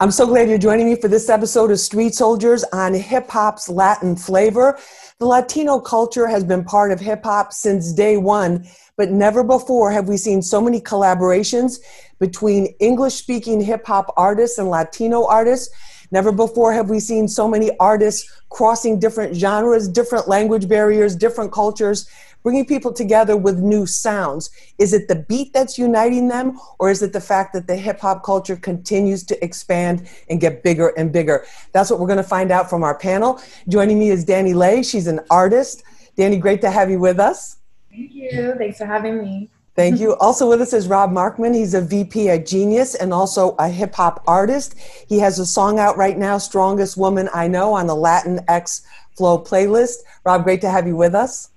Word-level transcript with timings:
I'm 0.00 0.10
so 0.10 0.26
glad 0.26 0.48
you're 0.48 0.58
joining 0.58 0.86
me 0.86 0.96
for 0.96 1.06
this 1.06 1.28
episode 1.28 1.70
of 1.70 1.78
Street 1.78 2.16
Soldiers 2.16 2.64
on 2.72 2.94
hip 2.94 3.30
hop's 3.30 3.68
Latin 3.68 4.16
flavor. 4.16 4.76
The 5.20 5.26
Latino 5.26 5.78
culture 5.78 6.26
has 6.26 6.42
been 6.42 6.64
part 6.64 6.90
of 6.90 6.98
hip 6.98 7.22
hop 7.22 7.52
since 7.52 7.92
day 7.92 8.16
one, 8.16 8.66
but 8.96 9.12
never 9.12 9.44
before 9.44 9.92
have 9.92 10.08
we 10.08 10.16
seen 10.16 10.42
so 10.42 10.60
many 10.60 10.80
collaborations 10.80 11.78
between 12.18 12.74
English 12.80 13.14
speaking 13.14 13.60
hip 13.60 13.86
hop 13.86 14.12
artists 14.16 14.58
and 14.58 14.68
Latino 14.68 15.28
artists. 15.28 15.72
Never 16.10 16.32
before 16.32 16.72
have 16.72 16.90
we 16.90 16.98
seen 16.98 17.28
so 17.28 17.46
many 17.46 17.70
artists 17.78 18.28
crossing 18.48 18.98
different 18.98 19.36
genres, 19.36 19.88
different 19.88 20.26
language 20.26 20.68
barriers, 20.68 21.14
different 21.14 21.52
cultures, 21.52 22.08
bringing 22.44 22.66
people 22.66 22.92
together 22.92 23.36
with 23.36 23.58
new 23.58 23.86
sounds. 23.86 24.50
Is 24.78 24.92
it 24.92 25.08
the 25.08 25.16
beat 25.16 25.52
that's 25.52 25.78
uniting 25.78 26.28
them, 26.28 26.60
or 26.78 26.90
is 26.90 27.02
it 27.02 27.12
the 27.12 27.20
fact 27.20 27.54
that 27.54 27.66
the 27.66 27.74
hip 27.74 27.98
hop 27.98 28.22
culture 28.22 28.54
continues 28.54 29.24
to 29.24 29.44
expand 29.44 30.06
and 30.30 30.40
get 30.40 30.62
bigger 30.62 30.88
and 30.96 31.12
bigger? 31.12 31.46
That's 31.72 31.90
what 31.90 31.98
we're 31.98 32.06
going 32.06 32.18
to 32.18 32.22
find 32.22 32.52
out 32.52 32.70
from 32.70 32.84
our 32.84 32.96
panel. 32.96 33.40
Joining 33.66 33.98
me 33.98 34.10
is 34.10 34.24
DaniLeigh. 34.24 34.88
She's 34.88 35.08
an 35.08 35.20
artist. 35.30 35.82
Danny, 36.16 36.36
great 36.36 36.60
to 36.60 36.70
have 36.70 36.90
you 36.90 37.00
with 37.00 37.18
us. 37.18 37.56
Thank 37.90 38.12
you. 38.12 38.54
Thanks 38.58 38.78
for 38.78 38.86
having 38.86 39.20
me. 39.20 39.50
Thank 39.74 39.98
you. 39.98 40.14
Also 40.16 40.48
with 40.48 40.60
us 40.60 40.72
is 40.72 40.86
Rob 40.86 41.10
Markman. 41.10 41.52
He's 41.52 41.74
a 41.74 41.80
VP 41.80 42.28
at 42.30 42.46
Genius 42.46 42.94
and 42.94 43.12
also 43.12 43.56
a 43.58 43.68
hip 43.68 43.94
hop 43.94 44.22
artist. 44.26 44.78
He 45.08 45.18
has 45.18 45.40
a 45.40 45.46
song 45.46 45.80
out 45.80 45.96
right 45.96 46.16
now, 46.16 46.38
Strongest 46.38 46.96
Woman 46.96 47.28
I 47.34 47.48
Know, 47.48 47.72
on 47.72 47.88
the 47.88 47.96
Latinx 47.96 48.82
Flow 49.16 49.38
playlist. 49.42 49.96
Rob, 50.24 50.44
great 50.44 50.60
to 50.60 50.70
have 50.70 50.86
you 50.86 50.94
with 50.94 51.14
us. 51.14 51.50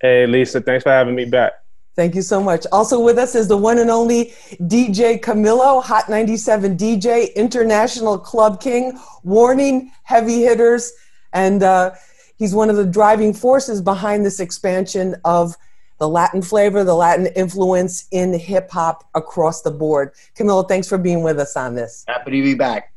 Hey, 0.00 0.26
Lisa, 0.26 0.60
thanks 0.60 0.84
for 0.84 0.90
having 0.90 1.14
me 1.14 1.24
back. 1.24 1.52
Thank 1.96 2.14
you 2.14 2.22
so 2.22 2.40
much. 2.40 2.64
Also 2.70 3.00
with 3.00 3.18
us 3.18 3.34
is 3.34 3.48
the 3.48 3.56
one 3.56 3.78
and 3.78 3.90
only 3.90 4.26
DJ 4.62 5.20
Camilo, 5.20 5.82
Hot 5.82 6.08
97 6.08 6.76
DJ, 6.76 7.34
International 7.34 8.16
Club 8.16 8.60
King, 8.60 8.96
warning 9.24 9.90
heavy 10.04 10.42
hitters. 10.42 10.92
And 11.32 11.64
uh, 11.64 11.94
he's 12.36 12.54
one 12.54 12.70
of 12.70 12.76
the 12.76 12.86
driving 12.86 13.34
forces 13.34 13.82
behind 13.82 14.24
this 14.24 14.38
expansion 14.38 15.16
of 15.24 15.56
the 15.98 16.08
Latin 16.08 16.40
flavor, 16.40 16.84
the 16.84 16.94
Latin 16.94 17.26
influence 17.34 18.06
in 18.12 18.32
hip 18.38 18.70
hop 18.70 19.02
across 19.16 19.62
the 19.62 19.72
board. 19.72 20.12
Camilo, 20.36 20.68
thanks 20.68 20.88
for 20.88 20.98
being 20.98 21.24
with 21.24 21.40
us 21.40 21.56
on 21.56 21.74
this. 21.74 22.04
Happy 22.06 22.30
to 22.30 22.42
be 22.42 22.54
back. 22.54 22.92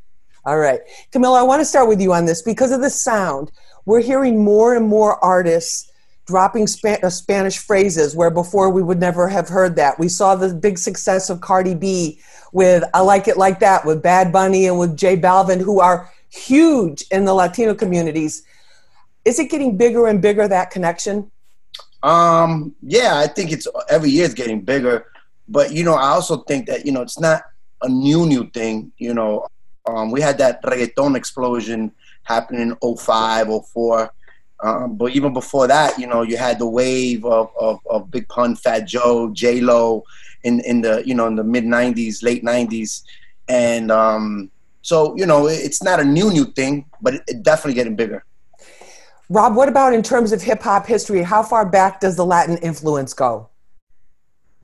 All 0.46 0.60
right. 0.60 0.82
Camilo, 1.12 1.40
I 1.40 1.44
want 1.44 1.60
to 1.60 1.66
start 1.66 1.88
with 1.88 2.00
you 2.00 2.14
on 2.14 2.26
this 2.26 2.44
because 2.44 2.72
of 2.72 2.82
the 2.82 2.90
sound. 2.92 3.52
We're 3.86 4.02
hearing 4.02 4.44
more 4.44 4.76
and 4.76 4.88
more 4.88 5.24
artists 5.24 5.91
dropping 6.26 6.64
uh, 6.64 7.10
Spanish 7.10 7.58
phrases 7.58 8.16
where 8.16 8.30
before 8.30 8.70
we 8.70 8.82
would 8.82 9.00
never 9.00 9.28
have 9.28 9.50
heard 9.50 9.76
that. 9.76 10.00
We 10.00 10.08
saw 10.08 10.36
the 10.36 10.54
big 10.54 10.78
success 10.78 11.30
of 11.30 11.42
Cardi 11.42 11.76
B 11.76 12.20
with 12.52 12.84
I 12.94 13.02
Like 13.02 13.28
It 13.28 13.38
Like 13.38 13.60
That, 13.60 13.86
with 13.86 14.02
Bad 14.02 14.32
Bunny 14.32 14.68
and 14.68 14.78
with 14.78 14.98
J 14.98 15.18
Balvin, 15.18 15.60
who 15.60 15.80
are 15.80 16.12
huge 16.30 17.04
in 17.12 17.26
the 17.26 17.34
Latino 17.34 17.74
communities. 17.74 18.44
Is 19.26 19.40
it 19.40 19.50
getting 19.50 19.78
bigger 19.78 20.08
and 20.08 20.22
bigger, 20.22 20.48
that 20.48 20.72
connection? 20.72 21.32
Um, 22.04 22.76
yeah, 22.82 23.18
I 23.18 23.28
think 23.28 23.52
it's 23.52 23.68
every 23.90 24.10
year 24.10 24.26
it's 24.26 24.34
getting 24.34 24.62
bigger. 24.62 25.08
But, 25.48 25.74
you 25.74 25.84
know, 25.84 25.96
I 25.96 26.10
also 26.10 26.38
think 26.44 26.68
that, 26.68 26.86
you 26.86 26.92
know, 26.92 27.02
it's 27.02 27.20
not 27.20 27.44
a 27.82 27.90
new, 27.90 28.26
new 28.26 28.50
thing. 28.50 28.92
You 28.98 29.14
know, 29.14 29.48
um, 29.86 30.12
we 30.12 30.22
had 30.22 30.38
that 30.38 30.64
reggaeton 30.64 31.16
explosion 31.16 31.92
happening 32.24 32.76
in 32.82 32.98
05, 32.98 33.48
04 33.74 34.14
um, 34.64 34.96
but 34.96 35.16
even 35.16 35.34
before 35.34 35.68
that, 35.68 35.98
you 35.98 36.06
know, 36.06 36.22
you 36.22 36.38
had 36.38 36.60
the 36.60 36.68
wave 36.68 37.26
of, 37.26 37.52
of, 37.60 37.80
of 37.90 38.12
Big 38.12 38.28
Pun, 38.28 38.56
Fat 38.56 38.88
Joe, 38.88 39.32
J 39.34 39.60
Lo, 39.60 40.04
in 40.44 40.60
in 40.62 40.82
the 40.82 41.04
you 41.06 41.14
know 41.16 41.28
in 41.28 41.36
the 41.36 41.44
mid 41.44 41.64
'90s, 41.64 42.24
late 42.24 42.44
'90s, 42.44 43.04
and 43.48 43.92
um, 43.92 44.52
so 44.82 45.16
you 45.16 45.26
know 45.26 45.48
it's 45.48 45.82
not 45.82 46.00
a 46.00 46.04
new 46.04 46.32
new 46.32 46.46
thing, 46.46 46.86
but 47.02 47.16
it's 47.16 47.32
it 47.32 47.44
definitely 47.44 47.74
getting 47.74 47.96
bigger. 47.96 48.24
Rob, 49.30 49.56
what 49.56 49.70
about 49.70 49.94
in 49.94 50.04
terms 50.04 50.32
of 50.32 50.42
hip 50.42 50.62
hop 50.62 50.86
history? 50.86 51.24
How 51.24 51.42
far 51.42 51.66
back 51.66 52.00
does 52.00 52.16
the 52.16 52.26
Latin 52.26 52.58
influence 52.58 53.14
go? 53.14 53.50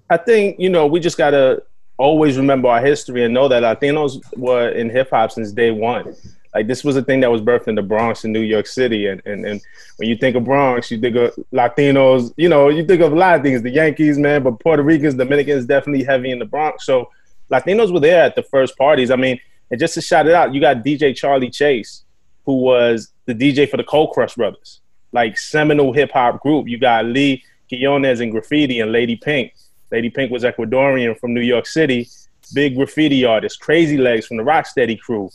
I 0.10 0.18
think 0.18 0.60
you 0.60 0.70
know 0.70 0.86
we 0.86 1.00
just 1.00 1.18
gotta 1.18 1.64
always 1.98 2.38
remember 2.38 2.68
our 2.68 2.82
history 2.82 3.24
and 3.24 3.34
know 3.34 3.48
that 3.48 3.64
Latinos 3.64 4.22
were 4.38 4.70
in 4.70 4.90
hip 4.90 5.10
hop 5.10 5.32
since 5.32 5.52
day 5.52 5.72
one 5.72 6.16
like 6.58 6.66
this 6.66 6.84
was 6.84 6.96
a 6.96 7.04
thing 7.04 7.20
that 7.20 7.32
was 7.32 7.40
birthed 7.40 7.68
in 7.68 7.76
the 7.76 7.84
Bronx 7.84 8.26
in 8.26 8.32
New 8.32 8.42
York 8.42 8.66
City. 8.66 9.06
And, 9.06 9.22
and, 9.28 9.46
and 9.46 9.62
when 9.98 10.10
you 10.10 10.18
think 10.18 10.36
of 10.36 10.44
Bronx, 10.44 10.90
you 10.90 11.00
think 11.00 11.16
of 11.16 11.36
Latinos, 11.54 12.34
you 12.36 12.50
know, 12.50 12.70
you 12.70 12.84
think 12.84 13.00
of 13.04 13.14
a 13.14 13.16
lot 13.16 13.36
of 13.36 13.44
things, 13.44 13.62
the 13.62 13.70
Yankees, 13.70 14.18
man, 14.18 14.42
but 14.42 14.60
Puerto 14.60 14.82
Ricans, 14.82 15.14
Dominicans 15.14 15.68
definitely 15.68 16.04
heavy 16.04 16.32
in 16.32 16.40
the 16.40 16.46
Bronx. 16.46 16.84
So 16.84 17.12
Latinos 17.52 17.94
were 17.94 18.00
there 18.00 18.24
at 18.24 18.34
the 18.34 18.42
first 18.42 18.76
parties. 18.76 19.12
I 19.12 19.18
mean, 19.18 19.40
and 19.70 19.80
just 19.80 19.94
to 19.94 20.02
shout 20.02 20.26
it 20.26 20.34
out, 20.34 20.52
you 20.52 20.60
got 20.60 20.78
DJ 20.78 21.16
Charlie 21.16 21.52
Chase, 21.52 22.06
who 22.44 22.56
was 22.56 23.14
the 23.26 23.36
DJ 23.36 23.70
for 23.70 23.78
the 23.78 23.84
Cold 23.84 24.14
Crush 24.14 24.34
Brothers, 24.34 24.82
like 25.12 25.38
seminal 25.38 25.94
hip 25.94 26.12
hop 26.12 26.42
group. 26.42 26.68
You 26.68 26.80
got 26.80 27.06
Lee 27.06 27.44
Quiñones 27.72 28.20
and 28.20 28.32
Graffiti 28.32 28.80
and 28.80 28.92
Lady 28.92 29.16
Pink. 29.16 29.54
Lady 29.92 30.10
Pink 30.10 30.32
was 30.32 30.42
Ecuadorian 30.42 31.20
from 31.20 31.36
New 31.36 31.42
York 31.42 31.68
City, 31.68 32.10
big 32.56 32.76
graffiti 32.76 33.26
artist. 33.26 33.60
Crazy 33.60 33.96
Legs 33.98 34.26
from 34.26 34.38
the 34.38 34.44
Rocksteady 34.44 35.00
crew. 35.00 35.30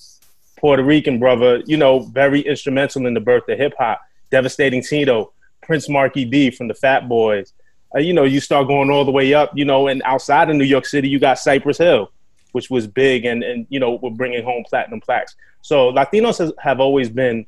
Puerto 0.63 0.85
Rican 0.85 1.19
brother, 1.19 1.61
you 1.67 1.77
know, 1.77 1.99
very 1.99 2.41
instrumental 2.41 3.05
in 3.07 3.15
the 3.15 3.21
birth 3.21 3.49
of 3.49 3.59
hip 3.59 3.75
hop. 3.77 4.01
Devastating 4.31 4.81
Tito, 4.81 5.33
Prince 5.61 5.89
Markie 5.89 6.25
Dee 6.25 6.53
from 6.53 6.69
the 6.69 6.75
Fat 6.75 7.09
Boys. 7.09 7.53
Uh, 7.95 7.99
you 7.99 8.15
know, 8.15 8.23
you 8.23 8.41
start 8.41 8.69
going 8.69 8.89
all 8.89 9.05
the 9.05 9.11
way 9.11 9.35
up, 9.35 9.51
you 9.55 9.65
know, 9.65 9.89
and 9.89 10.01
outside 10.05 10.49
of 10.49 10.57
New 10.57 10.65
York 10.65 10.87
City, 10.87 11.09
you 11.09 11.19
got 11.19 11.39
Cypress 11.39 11.79
Hill, 11.79 12.13
which 12.53 12.71
was 12.71 12.87
big 12.87 13.25
and, 13.25 13.43
and 13.43 13.67
you 13.71 13.81
know, 13.81 13.99
we're 14.01 14.11
bringing 14.11 14.45
home 14.45 14.65
platinum 14.67 15.01
plaques. 15.01 15.35
So 15.63 15.93
Latinos 15.93 16.39
has, 16.39 16.53
have 16.59 16.79
always 16.79 17.11
been 17.11 17.45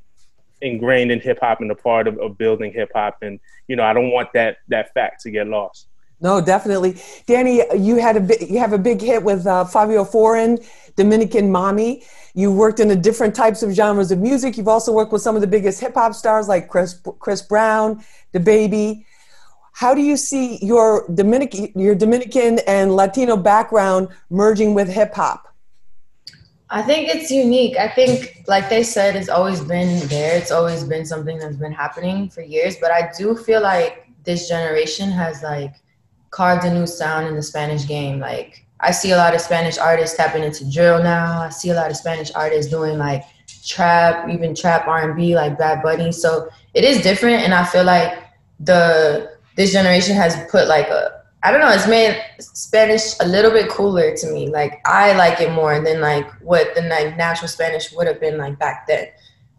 ingrained 0.61 1.13
in 1.13 1.21
hip 1.21 1.39
hop 1.41 1.61
and 1.61 1.71
a 1.71 1.75
part 1.77 2.09
of, 2.09 2.19
of 2.19 2.37
building 2.37 2.73
hip 2.73 2.91
hop. 2.93 3.19
And, 3.23 3.39
you 3.69 3.77
know, 3.77 3.85
I 3.85 3.93
don't 3.93 4.11
want 4.11 4.33
that, 4.35 4.59
that 4.69 4.93
fact 4.93 5.23
to 5.23 5.31
get 5.31 5.47
lost. 5.47 5.87
No, 6.25 6.41
definitely. 6.41 6.97
Danny, 7.27 7.63
you 7.77 7.97
had 7.97 8.17
a 8.17 8.47
you 8.47 8.59
have 8.59 8.73
a 8.73 8.79
big 8.79 9.03
hit 9.03 9.23
with 9.23 9.47
uh, 9.47 9.67
Fivio 9.67 10.11
Foreign, 10.11 10.59
Dominican 10.97 11.53
Mommy. 11.53 12.03
You 12.33 12.51
worked 12.51 12.81
in 12.81 12.89
the 12.89 12.97
different 12.97 13.35
types 13.35 13.63
of 13.63 13.73
genres 13.73 14.11
of 14.11 14.21
music. 14.21 14.57
You've 14.57 14.67
also 14.67 14.91
worked 14.91 15.13
with 15.13 15.21
some 15.21 15.35
of 15.35 15.43
the 15.43 15.47
biggest 15.47 15.81
hip 15.81 15.93
hop 15.93 16.15
stars 16.15 16.49
like 16.49 16.69
Chris 16.71 16.99
Chris 17.19 17.43
Brown, 17.43 18.03
DaBaby. 18.33 19.05
How 19.73 19.95
do 19.95 20.01
you 20.01 20.17
see 20.17 20.59
your 20.65 21.07
Dominican 21.13 21.69
your 21.79 21.95
Dominican 21.95 22.59
and 22.67 22.97
Latino 22.97 23.37
background 23.37 24.09
merging 24.31 24.73
with 24.73 24.89
hip 24.89 25.13
hop? 25.13 25.55
I 26.71 26.81
think 26.81 27.15
it's 27.15 27.31
unique. 27.31 27.77
I 27.77 27.89
think, 27.89 28.45
like 28.49 28.71
they 28.71 28.83
said, 28.83 29.15
it's 29.15 29.29
always 29.29 29.61
been 29.61 30.09
there. 30.09 30.39
It's 30.39 30.51
always 30.51 30.85
been 30.85 31.05
something 31.05 31.37
that's 31.37 31.57
been 31.57 31.73
happening 31.73 32.31
for 32.31 32.41
years. 32.41 32.77
But 32.81 32.93
I 32.93 33.13
do 33.19 33.37
feel 33.37 33.61
like 33.61 34.09
this 34.25 34.49
generation 34.49 35.11
has 35.11 35.43
like 35.43 35.75
carved 36.35 36.65
a 36.65 36.75
new 36.75 36.87
sound 36.87 37.29
in 37.29 37.37
the 37.37 37.43
Spanish 37.43 37.87
game. 37.87 38.19
Like 38.19 38.67
I 38.81 38.91
see 38.91 39.13
a 39.13 39.17
lot 39.17 39.35
of 39.35 39.41
Spanish 39.41 39.79
artists 39.79 40.17
tapping 40.17 40.43
into 40.43 40.71
drill 40.71 41.03
now. 41.03 41.41
I 41.41 41.51
see 41.51 41.71
a 41.71 41.75
lot 41.75 41.91
of 41.91 41.97
Spanish 41.97 42.33
artists 42.33 42.71
doing 42.71 42.99
like 42.99 43.23
trap, 43.65 44.29
even 44.29 44.55
trap 44.55 44.89
R 44.89 45.09
and 45.09 45.17
B, 45.17 45.37
like 45.37 45.57
Bad 45.57 45.83
Bunny. 45.83 46.11
So 46.11 46.49
it 46.75 46.85
is 46.85 47.03
different, 47.03 47.45
and 47.45 47.55
I 47.55 47.65
feel 47.65 47.85
like 47.85 48.19
the 48.59 49.33
this 49.57 49.73
generation 49.73 50.17
has 50.17 50.37
put 50.51 50.67
like 50.67 50.89
a 50.89 51.23
I 51.45 51.51
don't 51.51 51.61
know, 51.61 51.71
it's 51.71 51.87
made 51.87 52.21
Spanish 52.41 53.21
a 53.21 53.27
little 53.27 53.51
bit 53.51 53.69
cooler 53.69 54.17
to 54.17 54.33
me. 54.33 54.49
Like 54.49 54.81
I 54.87 55.13
like 55.13 55.41
it 55.41 55.53
more 55.53 55.79
than 55.81 56.01
like 56.01 56.29
what 56.41 56.75
the 56.75 56.83
like 56.83 57.17
natural 57.17 57.49
Spanish 57.49 57.93
would 57.93 58.09
have 58.09 58.19
been 58.21 58.39
like 58.39 58.59
back 58.59 58.89
then. 58.89 59.07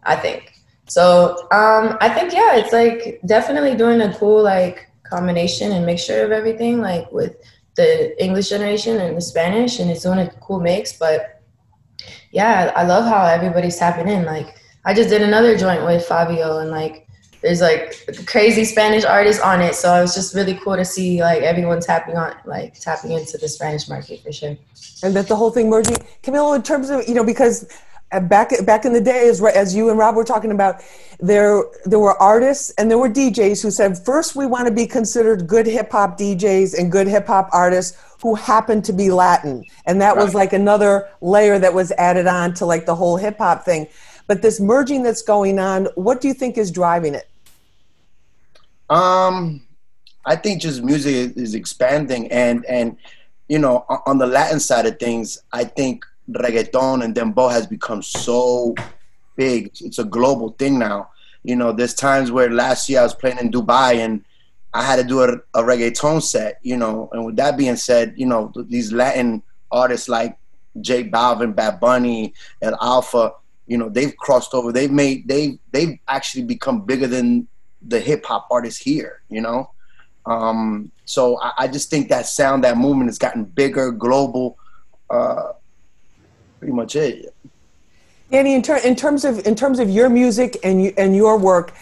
I 0.02 0.16
think. 0.16 0.52
So 0.88 1.48
um, 1.52 1.96
I 2.00 2.08
think 2.08 2.32
yeah, 2.32 2.56
it's 2.56 2.72
like 2.72 3.20
definitely 3.24 3.74
doing 3.76 4.00
a 4.02 4.14
cool 4.14 4.42
like 4.42 4.90
combination 5.08 5.72
and 5.72 5.86
mixture 5.86 6.24
of 6.24 6.32
everything, 6.32 6.80
like 6.80 7.10
with 7.12 7.36
the 7.76 8.22
English 8.22 8.48
generation 8.48 8.98
and 8.98 9.16
the 9.16 9.20
Spanish, 9.20 9.78
and 9.78 9.90
it's 9.90 10.02
doing 10.02 10.18
a 10.18 10.30
cool 10.40 10.60
mix. 10.60 10.92
But 10.92 11.42
yeah, 12.32 12.72
I 12.74 12.84
love 12.84 13.04
how 13.04 13.24
everybody's 13.24 13.76
tapping 13.76 14.08
in. 14.08 14.24
Like 14.24 14.56
I 14.84 14.94
just 14.94 15.08
did 15.08 15.22
another 15.22 15.56
joint 15.56 15.84
with 15.84 16.06
Fivio, 16.06 16.62
and 16.62 16.70
like 16.70 17.06
there's 17.42 17.60
like 17.60 17.94
crazy 18.26 18.64
Spanish 18.64 19.04
artists 19.04 19.42
on 19.42 19.60
it. 19.60 19.74
So 19.74 19.94
it 19.94 20.02
was 20.02 20.14
just 20.14 20.34
really 20.34 20.54
cool 20.54 20.76
to 20.76 20.84
see 20.84 21.20
like 21.20 21.42
everyone 21.42 21.80
tapping 21.80 22.16
on, 22.16 22.34
like 22.44 22.78
tapping 22.80 23.12
into 23.12 23.38
the 23.38 23.48
Spanish 23.48 23.88
market 23.88 24.22
for 24.22 24.32
sure. 24.32 24.56
And 25.02 25.14
that 25.14 25.28
the 25.28 25.36
whole 25.36 25.50
thing 25.50 25.70
merging, 25.70 25.96
Camilo, 26.22 26.56
in 26.56 26.62
terms 26.62 26.90
of 26.90 27.06
you 27.08 27.14
know 27.14 27.24
because 27.24 27.68
back 28.22 28.52
back 28.64 28.84
in 28.84 28.92
the 28.92 29.00
day, 29.00 29.28
as, 29.28 29.42
as 29.42 29.74
you 29.74 29.90
and 29.90 29.98
Rob 29.98 30.14
were 30.14 30.24
talking 30.24 30.50
about, 30.50 30.82
there 31.20 31.62
there 31.84 31.98
were 31.98 32.20
artists 32.20 32.70
and 32.78 32.90
there 32.90 32.98
were 32.98 33.08
DJs 33.08 33.62
who 33.62 33.70
said 33.70 33.98
first 34.04 34.36
we 34.36 34.46
want 34.46 34.68
to 34.68 34.72
be 34.72 34.86
considered 34.86 35.46
good 35.46 35.66
hip 35.66 35.90
hop 35.90 36.18
DJs 36.18 36.78
and 36.78 36.92
good 36.92 37.06
hip 37.06 37.26
hop 37.26 37.48
artists 37.52 37.98
who 38.22 38.34
happen 38.34 38.80
to 38.82 38.92
be 38.92 39.10
Latin, 39.10 39.64
and 39.86 40.00
that 40.00 40.16
right. 40.16 40.24
was 40.24 40.34
like 40.34 40.52
another 40.52 41.08
layer 41.20 41.58
that 41.58 41.74
was 41.74 41.92
added 41.92 42.26
on 42.26 42.54
to 42.54 42.66
like 42.66 42.86
the 42.86 42.94
whole 42.94 43.16
hip 43.16 43.38
hop 43.38 43.64
thing. 43.64 43.86
But 44.26 44.42
this 44.42 44.58
merging 44.60 45.02
that's 45.02 45.22
going 45.22 45.58
on, 45.58 45.86
what 45.94 46.20
do 46.20 46.28
you 46.28 46.34
think 46.34 46.58
is 46.58 46.70
driving 46.70 47.14
it? 47.14 47.28
Um, 48.90 49.66
I 50.24 50.34
think 50.36 50.60
just 50.60 50.82
music 50.82 51.36
is 51.36 51.54
expanding, 51.54 52.30
and 52.30 52.64
and 52.66 52.96
you 53.48 53.58
know 53.58 53.84
on 54.06 54.18
the 54.18 54.26
Latin 54.26 54.60
side 54.60 54.86
of 54.86 54.98
things, 54.98 55.42
I 55.52 55.64
think 55.64 56.04
reggaeton 56.30 57.04
and 57.04 57.14
dembow 57.14 57.50
has 57.50 57.66
become 57.66 58.02
so 58.02 58.74
big. 59.36 59.70
It's 59.80 59.98
a 59.98 60.04
global 60.04 60.50
thing 60.50 60.78
now. 60.78 61.10
You 61.42 61.56
know, 61.56 61.72
there's 61.72 61.94
times 61.94 62.30
where 62.32 62.50
last 62.50 62.88
year 62.88 63.00
I 63.00 63.04
was 63.04 63.14
playing 63.14 63.38
in 63.38 63.50
Dubai 63.50 63.96
and 63.96 64.24
I 64.74 64.82
had 64.82 64.96
to 64.96 65.04
do 65.04 65.22
a, 65.22 65.34
a 65.54 65.62
reggaeton 65.62 66.22
set. 66.22 66.58
You 66.62 66.76
know, 66.76 67.08
and 67.12 67.24
with 67.24 67.36
that 67.36 67.56
being 67.56 67.76
said, 67.76 68.14
you 68.16 68.26
know 68.26 68.52
these 68.68 68.92
Latin 68.92 69.42
artists 69.70 70.08
like 70.08 70.36
J 70.80 71.08
Balvin, 71.08 71.54
Bad 71.54 71.80
Bunny, 71.80 72.34
and 72.62 72.74
Alfa, 72.80 73.32
you 73.66 73.78
know, 73.78 73.88
they've 73.88 74.16
crossed 74.16 74.54
over. 74.54 74.72
They've 74.72 74.90
made 74.90 75.28
they 75.28 75.58
they've 75.72 75.98
actually 76.08 76.44
become 76.44 76.82
bigger 76.82 77.06
than 77.06 77.48
the 77.82 78.00
hip 78.00 78.24
hop 78.24 78.48
artists 78.50 78.80
here. 78.80 79.22
You 79.28 79.40
know, 79.40 79.70
um, 80.26 80.90
so 81.04 81.40
I, 81.40 81.52
I, 81.58 81.68
just 81.68 81.88
think 81.88 82.08
that 82.08 82.26
sound, 82.26 82.64
that 82.64 82.76
movement 82.76 83.08
has 83.08 83.18
gotten 83.18 83.44
bigger, 83.44 83.92
global. 83.92 84.58
Uh, 85.08 85.52
pretty 86.58 86.72
much 86.72 86.96
it. 86.96 87.34
Danny, 88.30 88.54
in, 88.54 88.62
ter- 88.62 88.78
in 88.78 88.96
terms 88.96 89.24
of 89.24 89.46
in 89.46 89.54
terms 89.54 89.78
of 89.78 89.88
your 89.88 90.08
music 90.08 90.58
and 90.64 90.82
you, 90.82 90.92
and 90.96 91.14
your 91.14 91.38
work, 91.38 91.72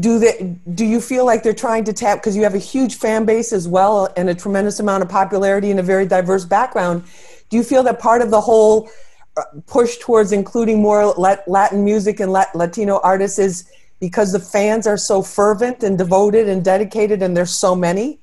do 0.00 0.18
they 0.18 0.56
do 0.74 0.84
you 0.84 1.00
feel 1.00 1.24
like 1.24 1.42
they're 1.42 1.54
trying 1.54 1.84
to 1.84 1.92
tap 1.92 2.18
because 2.18 2.36
you 2.36 2.42
have 2.42 2.54
a 2.54 2.58
huge 2.58 2.96
fan 2.96 3.24
base 3.24 3.52
as 3.52 3.66
well 3.66 4.12
and 4.16 4.28
a 4.28 4.34
tremendous 4.34 4.80
amount 4.80 5.02
of 5.02 5.08
popularity 5.08 5.70
and 5.70 5.80
a 5.80 5.82
very 5.82 6.06
diverse 6.06 6.44
background? 6.44 7.04
Do 7.48 7.56
you 7.56 7.62
feel 7.62 7.82
that 7.84 8.00
part 8.00 8.20
of 8.20 8.30
the 8.30 8.40
whole 8.40 8.90
uh, 9.36 9.42
push 9.66 9.96
towards 9.98 10.32
including 10.32 10.82
more 10.82 11.06
Latin 11.14 11.84
music 11.84 12.20
and 12.20 12.32
Latino 12.32 13.00
artists 13.02 13.38
is 13.38 13.70
because 14.00 14.32
the 14.32 14.40
fans 14.40 14.86
are 14.86 14.98
so 14.98 15.22
fervent 15.22 15.82
and 15.82 15.96
devoted 15.96 16.48
and 16.48 16.64
dedicated 16.64 17.22
and 17.22 17.36
there's 17.36 17.54
so 17.54 17.74
many? 17.74 18.18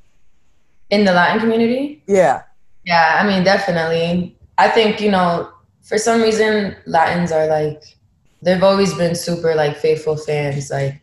In 0.90 1.06
the 1.06 1.14
Latin 1.14 1.40
community? 1.40 2.04
Yeah. 2.06 2.44
Yeah, 2.86 3.20
I 3.22 3.26
mean, 3.26 3.44
definitely. 3.44 4.36
I 4.58 4.70
think, 4.70 5.00
you 5.00 5.10
know, 5.10 5.52
for 5.84 5.98
some 5.98 6.22
reason, 6.22 6.76
Latins 6.86 7.32
are 7.32 7.48
like, 7.48 7.84
they've 8.42 8.64
always 8.64 8.94
been 8.94 9.16
super 9.16 9.56
like 9.56 9.78
faithful 9.78 10.16
fans. 10.16 10.70
Like, 10.70 11.02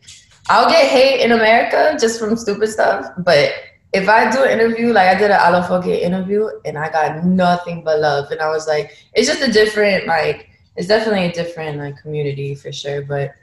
I'll 0.49 0.69
get 0.69 0.89
hate 0.89 1.21
in 1.21 1.31
America 1.31 1.97
just 1.99 2.19
from 2.19 2.35
stupid 2.35 2.69
stuff, 2.69 3.11
but 3.19 3.53
if 3.91 4.07
I 4.07 4.29
do 4.29 4.43
an 4.43 4.51
interview, 4.51 4.93
like 4.93 5.07
I 5.07 5.17
did 5.17 5.31
an 5.31 5.39
Alofoke 5.39 5.87
interview 5.87 6.47
and 6.65 6.77
I 6.77 6.89
got 6.89 7.25
nothing 7.25 7.83
but 7.83 7.99
love. 7.99 8.29
And 8.31 8.39
I 8.39 8.49
was 8.49 8.67
like, 8.67 8.95
it's 9.13 9.27
just 9.27 9.41
a 9.41 9.51
different, 9.51 10.05
like, 10.05 10.49
it's 10.75 10.87
definitely 10.87 11.25
a 11.25 11.31
different, 11.31 11.79
like, 11.79 11.97
community 11.97 12.53
for 12.55 12.71
sure. 12.71 13.01
But 13.01 13.33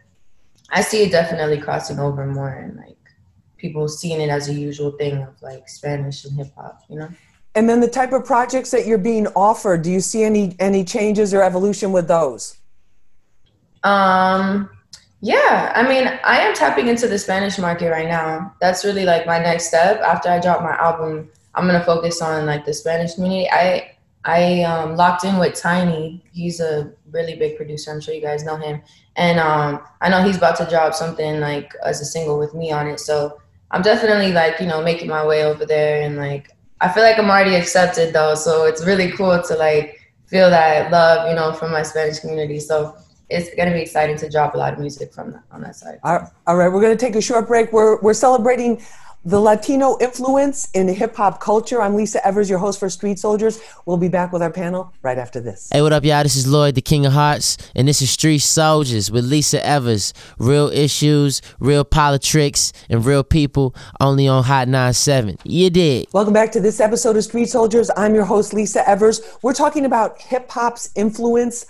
I 0.70 0.82
see 0.82 1.02
it 1.02 1.10
definitely 1.10 1.58
crossing 1.58 1.98
over 1.98 2.26
more 2.26 2.50
and, 2.50 2.76
like, 2.76 2.96
people 3.56 3.88
seeing 3.88 4.20
it 4.20 4.30
as 4.30 4.48
a 4.48 4.54
usual 4.54 4.92
thing 4.92 5.22
of, 5.22 5.34
like, 5.42 5.68
Spanish 5.68 6.24
and 6.24 6.36
hip 6.36 6.52
hop, 6.56 6.82
you 6.88 6.96
know? 6.98 7.08
And 7.56 7.66
then 7.66 7.80
the 7.80 7.88
type 7.88 8.12
of 8.12 8.26
projects 8.26 8.70
that 8.72 8.86
you're 8.86 8.98
being 8.98 9.26
offered, 9.28 9.80
do 9.80 9.90
you 9.90 10.00
see 10.00 10.22
any 10.24 10.54
any 10.60 10.84
changes 10.84 11.32
or 11.32 11.42
evolution 11.42 11.90
with 11.90 12.06
those? 12.06 12.58
Um, 13.82 14.68
yeah, 15.22 15.72
I 15.74 15.88
mean, 15.88 16.06
I 16.22 16.38
am 16.40 16.54
tapping 16.54 16.88
into 16.88 17.08
the 17.08 17.18
Spanish 17.18 17.58
market 17.58 17.90
right 17.90 18.08
now. 18.08 18.54
That's 18.60 18.84
really 18.84 19.06
like 19.06 19.26
my 19.26 19.38
next 19.38 19.68
step. 19.68 20.00
After 20.02 20.28
I 20.28 20.38
drop 20.38 20.62
my 20.62 20.76
album, 20.76 21.30
I'm 21.54 21.66
gonna 21.66 21.82
focus 21.82 22.20
on 22.20 22.44
like 22.44 22.66
the 22.66 22.74
Spanish 22.74 23.14
community. 23.14 23.48
I 23.50 23.92
I 24.26 24.62
um, 24.64 24.96
locked 24.96 25.24
in 25.24 25.38
with 25.38 25.54
Tainy. 25.54 26.20
He's 26.32 26.60
a 26.60 26.92
really 27.10 27.36
big 27.36 27.56
producer. 27.56 27.90
I'm 27.90 28.02
sure 28.02 28.12
you 28.12 28.20
guys 28.20 28.44
know 28.44 28.56
him, 28.56 28.82
and 29.16 29.40
um, 29.40 29.80
I 30.02 30.10
know 30.10 30.22
he's 30.22 30.36
about 30.36 30.56
to 30.56 30.66
drop 30.66 30.92
something 30.92 31.40
like 31.40 31.72
as 31.82 32.02
a 32.02 32.04
single 32.04 32.38
with 32.38 32.52
me 32.52 32.70
on 32.70 32.86
it. 32.86 33.00
So 33.00 33.40
I'm 33.70 33.80
definitely 33.80 34.32
like 34.32 34.60
you 34.60 34.66
know 34.66 34.82
making 34.82 35.08
my 35.08 35.24
way 35.24 35.44
over 35.44 35.64
there, 35.64 36.02
and 36.02 36.16
like 36.16 36.50
I 36.80 36.88
feel 36.88 37.02
like 37.02 37.18
I'm 37.18 37.30
already 37.30 37.54
accepted 37.54 38.12
though. 38.12 38.34
So 38.34 38.64
it's 38.64 38.84
really 38.84 39.12
cool 39.12 39.42
to 39.42 39.54
like 39.54 40.00
feel 40.26 40.50
that 40.50 40.90
love, 40.90 41.28
you 41.28 41.34
know, 41.34 41.52
from 41.52 41.72
my 41.72 41.82
Spanish 41.82 42.18
community. 42.18 42.60
So 42.60 42.96
it's 43.28 43.54
going 43.56 43.68
to 43.68 43.74
be 43.74 43.80
exciting 43.80 44.16
to 44.18 44.28
drop 44.28 44.54
a 44.54 44.58
lot 44.58 44.72
of 44.72 44.78
music 44.78 45.12
from 45.12 45.32
that, 45.32 45.42
on 45.50 45.60
that 45.62 45.76
side. 45.76 45.98
All 46.04 46.56
right, 46.56 46.68
we're 46.68 46.80
going 46.80 46.96
to 46.96 47.04
take 47.04 47.16
a 47.16 47.20
short 47.20 47.48
break. 47.48 47.72
We're, 47.72 48.00
we're 48.00 48.14
celebrating 48.14 48.82
the 49.26 49.40
Latino 49.40 49.98
influence 50.00 50.70
in 50.70 50.86
hip 50.86 51.16
hop 51.16 51.40
culture. 51.40 51.82
I'm 51.82 51.96
Lisa 51.96 52.24
Evers, 52.24 52.48
your 52.48 52.60
host 52.60 52.78
for 52.78 52.88
Street 52.88 53.18
Soldiers. 53.18 53.60
We'll 53.84 53.96
be 53.96 54.08
back 54.08 54.32
with 54.32 54.40
our 54.40 54.52
panel 54.52 54.94
right 55.02 55.18
after 55.18 55.40
this. 55.40 55.68
Hey, 55.72 55.82
what 55.82 55.92
up, 55.92 56.04
y'all? 56.04 56.22
This 56.22 56.36
is 56.36 56.46
Lloyd, 56.46 56.76
the 56.76 56.80
King 56.80 57.04
of 57.04 57.12
Hearts, 57.12 57.56
and 57.74 57.88
this 57.88 58.00
is 58.00 58.08
Street 58.08 58.38
Soldiers 58.38 59.10
with 59.10 59.24
Lisa 59.24 59.66
Evers. 59.66 60.14
Real 60.38 60.68
issues, 60.68 61.42
real 61.58 61.82
politics, 61.82 62.72
and 62.88 63.04
real 63.04 63.24
people 63.24 63.74
only 64.00 64.28
on 64.28 64.44
Hot 64.44 64.68
97. 64.68 65.38
You 65.42 65.70
did. 65.70 66.06
Welcome 66.12 66.32
back 66.32 66.52
to 66.52 66.60
this 66.60 66.78
episode 66.78 67.16
of 67.16 67.24
Street 67.24 67.48
Soldiers. 67.48 67.90
I'm 67.96 68.14
your 68.14 68.26
host, 68.26 68.54
Lisa 68.54 68.88
Evers. 68.88 69.20
We're 69.42 69.54
talking 69.54 69.84
about 69.84 70.20
hip 70.22 70.48
hop's 70.48 70.90
influence 70.94 71.66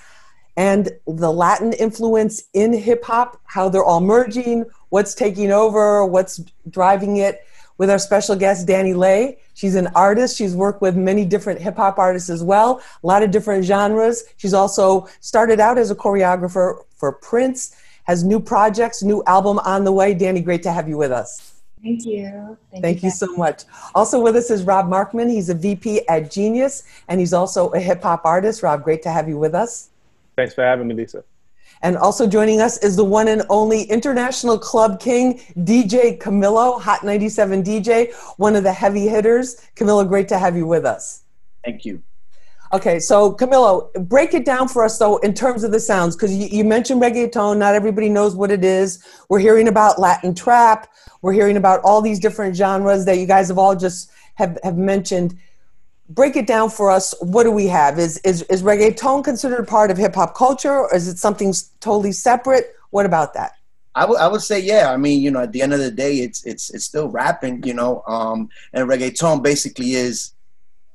and 0.57 0.91
the 1.07 1.33
Latin 1.33 1.73
influence 1.75 2.45
in 2.55 2.73
hip 2.73 3.05
hop, 3.05 3.41
how 3.45 3.69
they're 3.69 3.85
all 3.85 4.01
merging, 4.01 4.65
what's 4.89 5.15
taking 5.15 5.51
over, 5.51 6.05
what's 6.05 6.41
driving 6.71 7.19
it, 7.19 7.43
with 7.79 7.91
our 7.91 7.99
special 7.99 8.35
guest, 8.35 8.67
DaniLeigh. 8.67 9.37
She's 9.55 9.75
an 9.75 9.89
artist. 9.89 10.37
She's 10.37 10.55
worked 10.55 10.81
with 10.81 10.97
many 10.97 11.25
different 11.25 11.61
hip 11.61 11.77
hop 11.77 11.99
artists 11.99 12.31
as 12.31 12.43
well, 12.43 12.81
a 13.03 13.07
lot 13.07 13.23
of 13.23 13.31
different 13.31 13.65
genres. 13.65 14.25
She's 14.37 14.55
also 14.55 15.09
started 15.21 15.61
out 15.61 15.79
as 15.79 15.91
a 15.91 15.95
choreographer 15.95 16.83
for 16.97 17.13
Prince, 17.13 17.77
has 18.05 18.25
new 18.25 18.41
projects, 18.41 19.03
new 19.03 19.23
album 19.27 19.59
on 19.61 19.85
the 19.85 19.93
way. 19.93 20.15
Danny, 20.15 20.41
great 20.41 20.63
to 20.63 20.73
have 20.73 20.89
you 20.89 20.97
with 20.97 21.13
us. 21.13 21.53
Thank 21.83 22.07
you. 22.07 22.57
Thank, 22.71 22.83
Thank 22.83 23.03
you, 23.03 23.09
you 23.09 23.13
so 23.13 23.27
much. 23.37 23.65
Also 23.95 24.21
with 24.21 24.35
us 24.37 24.51
is 24.51 24.63
Rob 24.63 24.87
Markman. 24.89 25.31
He's 25.31 25.51
a 25.51 25.55
VP 25.55 26.09
at 26.09 26.31
Genius, 26.31 26.83
and 27.09 27.21
he's 27.21 27.33
also 27.33 27.69
a 27.71 27.79
hip 27.79 28.03
hop 28.03 28.25
artist. 28.25 28.63
Rob, 28.63 28.83
great 28.83 29.03
to 29.03 29.11
have 29.11 29.29
you 29.29 29.39
with 29.39 29.55
us. 29.55 29.91
Thanks 30.37 30.55
for 30.55 30.63
having 30.63 30.87
me, 30.87 30.95
Lisa. 30.95 31.25
And 31.83 31.97
also 31.97 32.27
joining 32.27 32.61
us 32.61 32.79
is 32.79 32.97
the 32.97 33.05
one 33.05 33.29
and 33.29 33.43
only 33.49 33.83
international 33.85 34.59
club 34.59 35.01
king, 35.01 35.39
DJ 35.59 36.19
Camilo, 36.19 36.81
Hot 36.81 37.05
97 37.05 37.63
DJ, 37.63 38.15
one 38.39 38.57
of 38.57 38.63
the 38.63 38.73
heavy 38.73 39.09
hitters. 39.09 39.61
Camilo, 39.77 40.07
great 40.07 40.29
to 40.29 40.39
have 40.39 40.57
you 40.57 40.67
with 40.67 40.85
us. 40.85 41.25
Thank 41.65 41.85
you. 41.85 42.03
Okay, 42.73 42.99
so 42.99 43.33
Camilo, 43.33 43.93
break 44.09 44.35
it 44.35 44.45
down 44.45 44.69
for 44.69 44.85
us 44.85 44.99
though 44.99 45.19
in 45.19 45.35
terms 45.35 45.63
of 45.63 45.71
the 45.71 45.79
sounds, 45.79 46.17
because 46.17 46.35
you, 46.35 46.47
you, 46.47 46.65
mentioned 46.65 47.01
reggaeton. 47.01 47.59
Not 47.59 47.75
everybody 47.75 48.09
knows 48.09 48.35
what 48.35 48.51
it 48.51 48.65
is. 48.65 49.05
We're 49.29 49.39
hearing 49.39 49.69
about 49.69 50.01
Latin 50.01 50.35
trap. 50.35 50.89
We're 51.23 51.33
hearing 51.33 51.57
about 51.57 51.81
all 51.85 52.03
these 52.03 52.19
different 52.19 52.57
genres 52.57 53.05
that 53.05 53.19
you 53.19 53.27
guys 53.27 53.49
have 53.49 53.59
all 53.59 53.77
just 53.77 54.11
have, 54.35 54.59
have 54.65 54.77
mentioned 54.77 55.39
break 56.09 56.37
it 56.37 56.47
down 56.47 56.71
for 56.71 56.91
us. 56.91 57.15
What 57.21 57.45
do 57.45 57.51
we 57.51 57.67
have? 57.67 57.99
Is 57.99 58.19
is 58.19 58.43
is 58.43 58.63
reggaeton 58.63 59.25
considered 59.25 59.67
part 59.67 59.91
of 59.91 59.97
hip 59.97 60.15
hop 60.15 60.35
culture, 60.35 60.73
or 60.73 60.95
is 60.95 61.09
it 61.09 61.19
something 61.19 61.53
totally 61.81 62.13
separate? 62.13 62.75
What 62.91 63.07
about 63.07 63.35
that? 63.35 63.53
I 63.95 64.05
would 64.05 64.19
I 64.19 64.29
would 64.29 64.43
say 64.43 64.61
yeah. 64.61 64.93
I 64.93 64.97
mean, 64.97 65.23
you 65.23 65.31
know, 65.31 65.41
at 65.41 65.53
the 65.53 65.63
end 65.63 65.73
of 65.73 65.81
the 65.81 65.91
day, 65.91 66.19
it's 66.19 66.45
it's 66.45 66.71
it's 66.71 66.85
still 66.85 67.09
rapping, 67.09 67.63
you 67.65 67.75
know. 67.75 68.03
Um, 68.07 68.51
and 68.73 68.89
reggaeton 68.89 69.43
basically 69.43 69.95
is, 69.95 70.33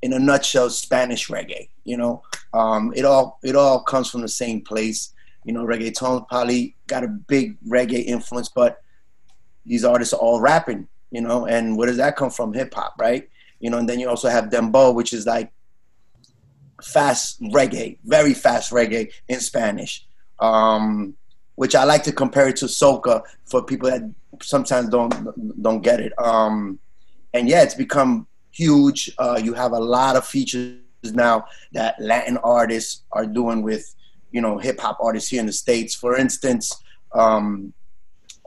in 0.01 0.13
a 0.13 0.20
nutshell, 0.20 0.70
Spanish 0.70 1.27
reggae. 1.27 1.70
You 1.84 1.98
know, 1.98 2.24
um, 2.53 2.94
it 2.96 3.03
all 3.03 3.39
it 3.44 3.56
all 3.56 3.82
comes 3.82 4.10
from 4.10 4.22
the 4.22 4.27
same 4.27 4.62
place. 4.62 5.13
You 5.44 5.53
know, 5.53 5.65
reggaeton 5.65 6.27
probably 6.27 6.75
got 6.86 7.03
a 7.03 7.08
big 7.08 7.58
reggae 7.63 8.06
influence, 8.06 8.50
but 8.50 8.84
these 9.65 9.84
artists 9.84 10.13
are 10.13 10.20
all 10.20 10.39
rapping. 10.39 10.88
You 11.10 11.22
know, 11.22 11.48
and 11.48 11.75
where 11.77 11.88
does 11.88 11.98
that 11.98 12.15
come 12.15 12.30
from? 12.30 12.53
Hip 12.53 12.74
hop, 12.74 12.94
right? 13.00 13.27
You 13.62 13.70
know, 13.70 13.77
and 13.77 13.88
then 13.88 14.00
you 14.00 14.10
also 14.10 14.27
have 14.27 14.46
dembow, 14.46 14.94
which 14.94 15.13
is 15.13 15.25
like 15.25 15.51
fast 16.84 17.41
reggae, 17.41 17.98
very 18.03 18.34
fast 18.34 18.72
reggae 18.72 19.12
in 19.27 19.39
Spanish, 19.39 20.06
um, 20.39 21.15
which 21.56 21.75
I 21.75 21.84
like 21.84 22.03
to 22.03 22.12
compare 22.12 22.50
it 22.50 22.58
to 22.58 22.65
soca 22.65 23.22
for 23.46 23.63
people 23.63 23.89
that 23.89 24.01
sometimes 24.41 24.89
don't 24.89 25.62
don't 25.62 25.82
get 25.82 26.00
it. 26.00 26.12
Um, 26.18 26.80
and 27.34 27.48
yeah, 27.48 27.62
it's 27.63 27.75
become 27.75 28.27
huge. 28.51 29.12
Uh, 29.18 29.39
you 29.41 29.53
have 29.53 29.72
a 29.72 29.80
lot 29.80 30.15
of 30.15 30.25
features 30.25 30.80
now 31.13 31.46
that 31.72 31.96
Latin 32.00 32.38
artists 32.38 33.03
are 33.12 33.25
doing 33.25 33.62
with, 33.62 33.96
you 34.32 34.41
know, 34.41 34.58
hip 34.58 34.80
hop 34.80 34.98
artists 35.00 35.30
here 35.30 35.39
in 35.39 35.46
the 35.46 35.53
states. 35.53 35.96
For 35.96 36.18
instance, 36.18 36.74
um, 37.13 37.74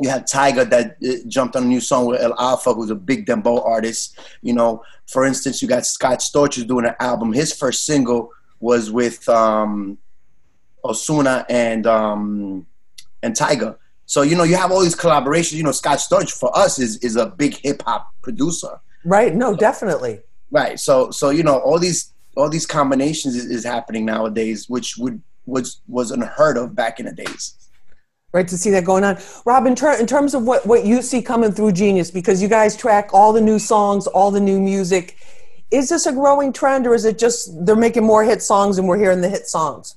you 0.00 0.08
had 0.08 0.26
Tyga 0.26 0.68
that 0.70 0.96
uh, 1.06 1.26
jumped 1.28 1.56
on 1.56 1.64
a 1.64 1.66
new 1.66 1.80
song 1.80 2.06
with 2.06 2.20
El 2.20 2.38
Alfa, 2.38 2.74
who's 2.74 2.90
a 2.90 2.94
big 2.94 3.26
dembow 3.26 3.64
artist. 3.64 4.18
You 4.42 4.52
know, 4.54 4.82
for 5.06 5.24
instance, 5.24 5.62
you 5.62 5.68
got 5.68 5.86
Scott 5.86 6.18
Storch 6.18 6.56
who's 6.56 6.64
doing 6.64 6.84
an 6.84 6.94
album. 7.00 7.32
His 7.32 7.52
first 7.52 7.86
single 7.86 8.30
was 8.60 8.90
with 8.90 9.28
um, 9.28 9.98
Ozuna 10.84 11.44
and 11.48 11.86
um, 11.86 12.66
and 13.22 13.34
Tyga. 13.34 13.76
So 14.06 14.22
you 14.22 14.36
know, 14.36 14.42
you 14.42 14.56
have 14.56 14.72
all 14.72 14.82
these 14.82 14.96
collaborations. 14.96 15.52
You 15.52 15.62
know, 15.62 15.72
Scott 15.72 15.98
Storch 15.98 16.32
for 16.32 16.56
us 16.56 16.78
is 16.78 16.96
is 16.98 17.16
a 17.16 17.26
big 17.26 17.56
hip 17.58 17.82
hop 17.82 18.08
producer. 18.22 18.80
Right. 19.04 19.34
No, 19.34 19.54
definitely. 19.54 20.20
Right. 20.50 20.78
So 20.80 21.10
so 21.10 21.30
you 21.30 21.44
know, 21.44 21.58
all 21.58 21.78
these 21.78 22.12
all 22.36 22.48
these 22.48 22.66
combinations 22.66 23.36
is, 23.36 23.46
is 23.46 23.64
happening 23.64 24.04
nowadays, 24.04 24.68
which 24.68 24.96
would 24.96 25.22
was 25.46 25.80
was 25.86 26.10
unheard 26.10 26.56
of 26.56 26.74
back 26.74 26.98
in 26.98 27.06
the 27.06 27.12
days 27.12 27.64
right 28.34 28.48
to 28.48 28.58
see 28.58 28.70
that 28.70 28.84
going 28.84 29.04
on 29.04 29.16
rob 29.46 29.66
in, 29.66 29.74
ter- 29.74 29.98
in 29.98 30.06
terms 30.06 30.34
of 30.34 30.42
what, 30.42 30.66
what 30.66 30.84
you 30.84 31.00
see 31.00 31.22
coming 31.22 31.52
through 31.52 31.72
genius 31.72 32.10
because 32.10 32.42
you 32.42 32.48
guys 32.48 32.76
track 32.76 33.08
all 33.14 33.32
the 33.32 33.40
new 33.40 33.58
songs 33.58 34.06
all 34.08 34.30
the 34.30 34.40
new 34.40 34.60
music 34.60 35.16
is 35.70 35.88
this 35.88 36.04
a 36.04 36.12
growing 36.12 36.52
trend 36.52 36.86
or 36.86 36.94
is 36.94 37.04
it 37.04 37.16
just 37.16 37.64
they're 37.64 37.76
making 37.76 38.04
more 38.04 38.24
hit 38.24 38.42
songs 38.42 38.76
and 38.76 38.86
we're 38.86 38.98
hearing 38.98 39.20
the 39.20 39.28
hit 39.28 39.46
songs 39.46 39.96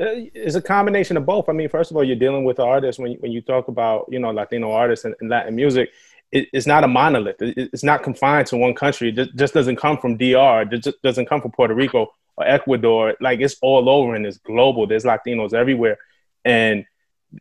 uh, 0.00 0.24
It's 0.34 0.54
a 0.54 0.62
combination 0.62 1.18
of 1.18 1.26
both. 1.26 1.48
I 1.50 1.52
mean, 1.52 1.68
first 1.68 1.90
of 1.90 1.96
all, 1.96 2.02
you're 2.02 2.16
dealing 2.16 2.44
with 2.44 2.58
artists 2.58 2.98
when 2.98 3.12
when 3.20 3.32
you 3.32 3.42
talk 3.42 3.68
about 3.68 4.06
you 4.08 4.18
know 4.18 4.30
Latino 4.30 4.72
artists 4.72 5.04
and, 5.04 5.14
and 5.20 5.28
Latin 5.28 5.54
music. 5.54 5.90
It, 6.32 6.48
it's 6.54 6.66
not 6.66 6.84
a 6.84 6.88
monolith. 6.88 7.42
It, 7.42 7.70
it's 7.74 7.84
not 7.84 8.02
confined 8.02 8.46
to 8.46 8.56
one 8.56 8.72
country. 8.72 9.10
It 9.10 9.16
just, 9.16 9.36
just 9.36 9.52
doesn't 9.52 9.76
come 9.76 9.98
from 9.98 10.16
DR. 10.16 10.62
It 10.62 10.80
just 10.82 11.02
doesn't 11.02 11.26
come 11.26 11.42
from 11.42 11.50
Puerto 11.50 11.74
Rico 11.74 12.14
or 12.36 12.46
Ecuador. 12.46 13.14
Like 13.20 13.40
it's 13.40 13.56
all 13.60 13.90
over 13.90 14.14
and 14.14 14.24
it's 14.24 14.38
global. 14.38 14.86
There's 14.86 15.04
Latinos 15.04 15.52
everywhere, 15.52 15.98
and 16.46 16.86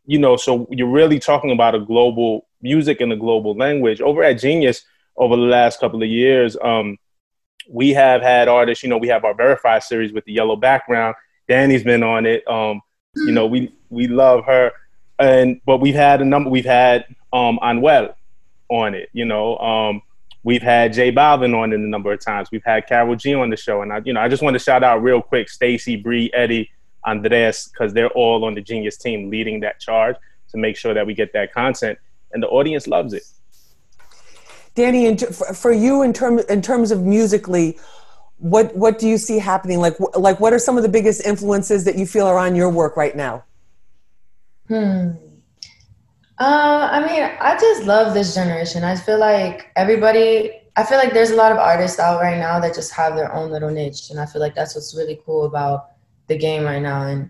you 0.06 0.20
know, 0.20 0.36
so 0.36 0.68
you're 0.70 0.88
really 0.90 1.20
talking 1.20 1.52
about 1.52 1.76
a 1.76 1.80
global 1.80 2.48
music 2.62 3.02
and 3.02 3.12
a 3.12 3.18
global 3.18 3.56
language. 3.56 4.02
Over 4.02 4.24
at 4.24 4.34
Genius, 4.34 4.84
over 5.18 5.36
the 5.36 5.42
last 5.42 5.80
couple 5.80 6.02
of 6.02 6.10
years, 6.10 6.56
um, 6.62 6.98
we 7.70 7.94
have 7.94 8.22
had 8.22 8.48
artists. 8.48 8.84
You 8.84 8.90
know, 8.90 8.98
we 8.98 9.08
have 9.08 9.26
our 9.26 9.34
Verified 9.34 9.84
series 9.84 10.12
with 10.12 10.26
the 10.26 10.34
yellow 10.34 10.56
background 10.56 11.16
Danny's 11.50 11.84
been 11.84 12.04
on 12.04 12.26
it. 12.26 12.48
Um, 12.48 12.82
you 13.16 13.32
know, 13.32 13.48
we 13.48 13.74
we 13.90 14.08
love 14.08 14.46
her, 14.46 14.72
and 15.18 15.60
but 15.66 15.80
we've 15.82 15.96
had 15.96 16.22
a 16.22 16.26
number. 16.26 16.50
We've 16.50 16.64
had 16.64 17.06
um 17.34 17.60
Anuel 17.62 18.14
on 18.70 18.94
it. 18.94 19.10
You 19.12 19.26
know, 19.26 19.58
um, 19.58 20.02
we've 20.44 20.62
had 20.62 20.94
J 20.94 21.12
Balvin 21.12 21.58
on 21.58 21.74
it 21.74 21.80
a 21.80 21.80
number 21.80 22.14
of 22.14 22.24
times. 22.24 22.50
We've 22.52 22.64
had 22.64 22.88
Karol 22.88 23.16
G 23.16 23.34
on 23.34 23.50
the 23.50 23.58
show, 23.58 23.82
and 23.82 23.92
I, 23.92 24.02
you 24.06 24.14
know, 24.14 24.22
I 24.22 24.30
just 24.30 24.44
want 24.44 24.54
to 24.54 24.60
shout 24.60 24.84
out 24.84 25.02
real 25.02 25.24
quick 25.24 25.50
Stacy, 25.50 25.96
Bree, 25.96 26.30
Eddie, 26.34 26.70
Andres, 27.06 27.70
because 27.72 27.94
they're 27.94 28.10
all 28.10 28.46
on 28.46 28.56
the 28.56 28.62
Genius 28.62 28.98
team 28.98 29.30
leading 29.30 29.60
that 29.62 29.80
charge 29.80 30.16
to 30.52 30.58
make 30.58 30.76
sure 30.76 30.94
that 30.94 31.06
we 31.06 31.14
get 31.14 31.34
that 31.34 31.54
content, 31.54 31.98
and 32.32 32.42
the 32.44 32.48
audience 32.48 32.88
loves 32.88 33.14
it. 33.14 33.24
Danny, 34.76 35.16
for 35.18 35.72
you 35.72 36.04
in 36.04 36.14
terms 36.14 36.46
in 36.46 36.62
terms 36.62 36.92
of 36.92 37.04
musically, 37.04 37.78
what 38.38 38.76
what 38.76 39.00
do 39.00 39.08
you 39.08 39.18
see 39.18 39.40
happening? 39.40 39.80
Like 39.80 39.96
like 40.16 40.40
what 40.40 40.54
are 40.54 40.60
some 40.60 40.78
of 40.78 40.84
the 40.84 40.90
biggest 40.90 41.26
influences 41.26 41.84
that 41.86 41.98
you 41.98 42.06
feel 42.06 42.26
are 42.26 42.38
on 42.38 42.56
your 42.56 42.70
work 42.70 42.96
right 42.96 43.16
now? 43.16 43.44
Hmm. 44.68 45.12
Uh, 46.38 46.88
i 46.90 47.00
mean 47.02 47.30
i 47.42 47.58
just 47.60 47.84
love 47.84 48.14
this 48.14 48.34
generation. 48.34 48.84
I 48.84 48.96
feel 48.96 49.20
like 49.20 49.72
everybody 49.76 50.54
i 50.78 50.84
feel 50.84 50.98
like 50.98 51.12
there's 51.12 51.32
a 51.32 51.36
lot 51.36 51.52
of 51.52 51.58
artists 51.58 52.00
out 52.00 52.22
right 52.22 52.38
now 52.38 52.62
that 52.62 52.74
just 52.74 52.94
have 52.94 53.16
their 53.16 53.34
own 53.34 53.52
little 53.52 53.70
niche 53.70 54.10
and 54.10 54.20
i 54.20 54.26
feel 54.26 54.40
like 54.40 54.56
that's 54.56 54.74
what's 54.76 54.96
really 54.96 55.20
cool 55.26 55.46
about 55.46 55.90
the 56.30 56.38
game 56.38 56.64
right 56.64 56.82
now 56.82 57.04
and, 57.04 57.30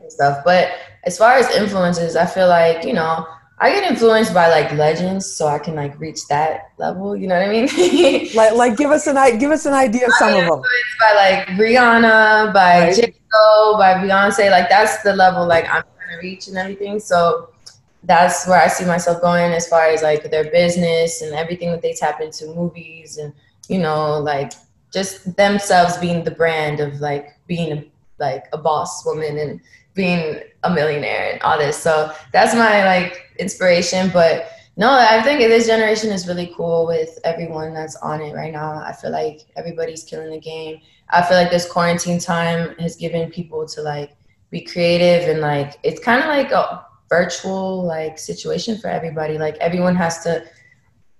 and 0.00 0.12
stuff 0.12 0.44
but 0.44 0.72
as 1.04 1.16
far 1.16 1.32
as 1.34 1.48
influences 1.56 2.16
i 2.16 2.26
feel 2.26 2.48
like 2.48 2.84
you 2.84 2.92
know 2.92 3.26
I 3.58 3.70
get 3.70 3.88
influenced 3.88 4.34
by 4.34 4.48
like 4.48 4.72
legends, 4.72 5.26
so 5.26 5.46
I 5.46 5.58
can 5.58 5.76
like 5.76 5.98
reach 6.00 6.26
that 6.26 6.72
level. 6.76 7.16
You 7.16 7.28
know 7.28 7.38
what 7.38 7.48
I 7.48 7.52
mean? 7.52 8.28
like, 8.34 8.52
like 8.52 8.76
give 8.76 8.90
us 8.90 9.06
an 9.06 9.38
give 9.38 9.52
us 9.52 9.64
an 9.64 9.74
idea 9.74 10.06
of 10.06 10.12
some 10.14 10.34
of 10.34 10.44
them. 10.44 10.62
By 10.98 11.12
like 11.14 11.46
Rihanna, 11.56 12.52
by 12.52 12.80
right. 12.80 12.96
J 12.96 13.14
Lo, 13.32 13.78
by 13.78 13.94
Beyonce. 13.94 14.50
Like 14.50 14.68
that's 14.68 15.02
the 15.02 15.14
level 15.14 15.46
like 15.46 15.66
I'm 15.66 15.84
trying 15.96 16.10
to 16.10 16.16
reach 16.20 16.48
and 16.48 16.58
everything. 16.58 16.98
So 16.98 17.50
that's 18.02 18.46
where 18.46 18.60
I 18.60 18.66
see 18.66 18.84
myself 18.84 19.20
going 19.20 19.52
as 19.52 19.68
far 19.68 19.86
as 19.86 20.02
like 20.02 20.30
their 20.30 20.50
business 20.50 21.22
and 21.22 21.32
everything 21.32 21.70
that 21.70 21.80
they 21.80 21.94
tap 21.94 22.20
into 22.20 22.52
movies 22.54 23.16
and 23.16 23.32
you 23.68 23.78
know 23.78 24.18
like 24.18 24.52
just 24.92 25.36
themselves 25.36 25.96
being 25.98 26.22
the 26.22 26.30
brand 26.30 26.80
of 26.80 27.00
like 27.00 27.28
being 27.46 27.72
a, 27.72 27.84
like 28.28 28.44
a 28.52 28.58
boss 28.58 29.04
woman 29.06 29.38
and 29.38 29.60
being 29.94 30.40
a 30.64 30.70
millionaire 30.70 31.32
and 31.32 31.42
all 31.42 31.58
this. 31.58 31.76
So 31.76 32.12
that's 32.32 32.54
my 32.54 32.84
like 32.84 33.12
inspiration. 33.38 34.10
But 34.12 34.50
no, 34.76 34.90
I 34.90 35.22
think 35.22 35.38
this 35.40 35.66
generation 35.66 36.10
is 36.10 36.26
really 36.26 36.52
cool 36.56 36.86
with 36.86 37.18
everyone 37.24 37.74
that's 37.74 37.96
on 37.96 38.20
it 38.20 38.34
right 38.34 38.52
now. 38.52 38.82
I 38.84 38.92
feel 38.92 39.12
like 39.12 39.42
everybody's 39.56 40.02
killing 40.02 40.30
the 40.30 40.40
game. 40.40 40.80
I 41.10 41.22
feel 41.22 41.36
like 41.36 41.50
this 41.50 41.70
quarantine 41.70 42.18
time 42.18 42.74
has 42.78 42.96
given 42.96 43.30
people 43.30 43.66
to 43.68 43.82
like 43.82 44.16
be 44.50 44.60
creative 44.62 45.28
and 45.28 45.40
like 45.40 45.78
it's 45.82 46.00
kind 46.00 46.20
of 46.20 46.26
like 46.26 46.50
a 46.50 46.84
virtual 47.08 47.84
like 47.84 48.18
situation 48.18 48.78
for 48.78 48.88
everybody. 48.88 49.38
Like 49.38 49.56
everyone 49.58 49.94
has 49.96 50.24
to 50.24 50.44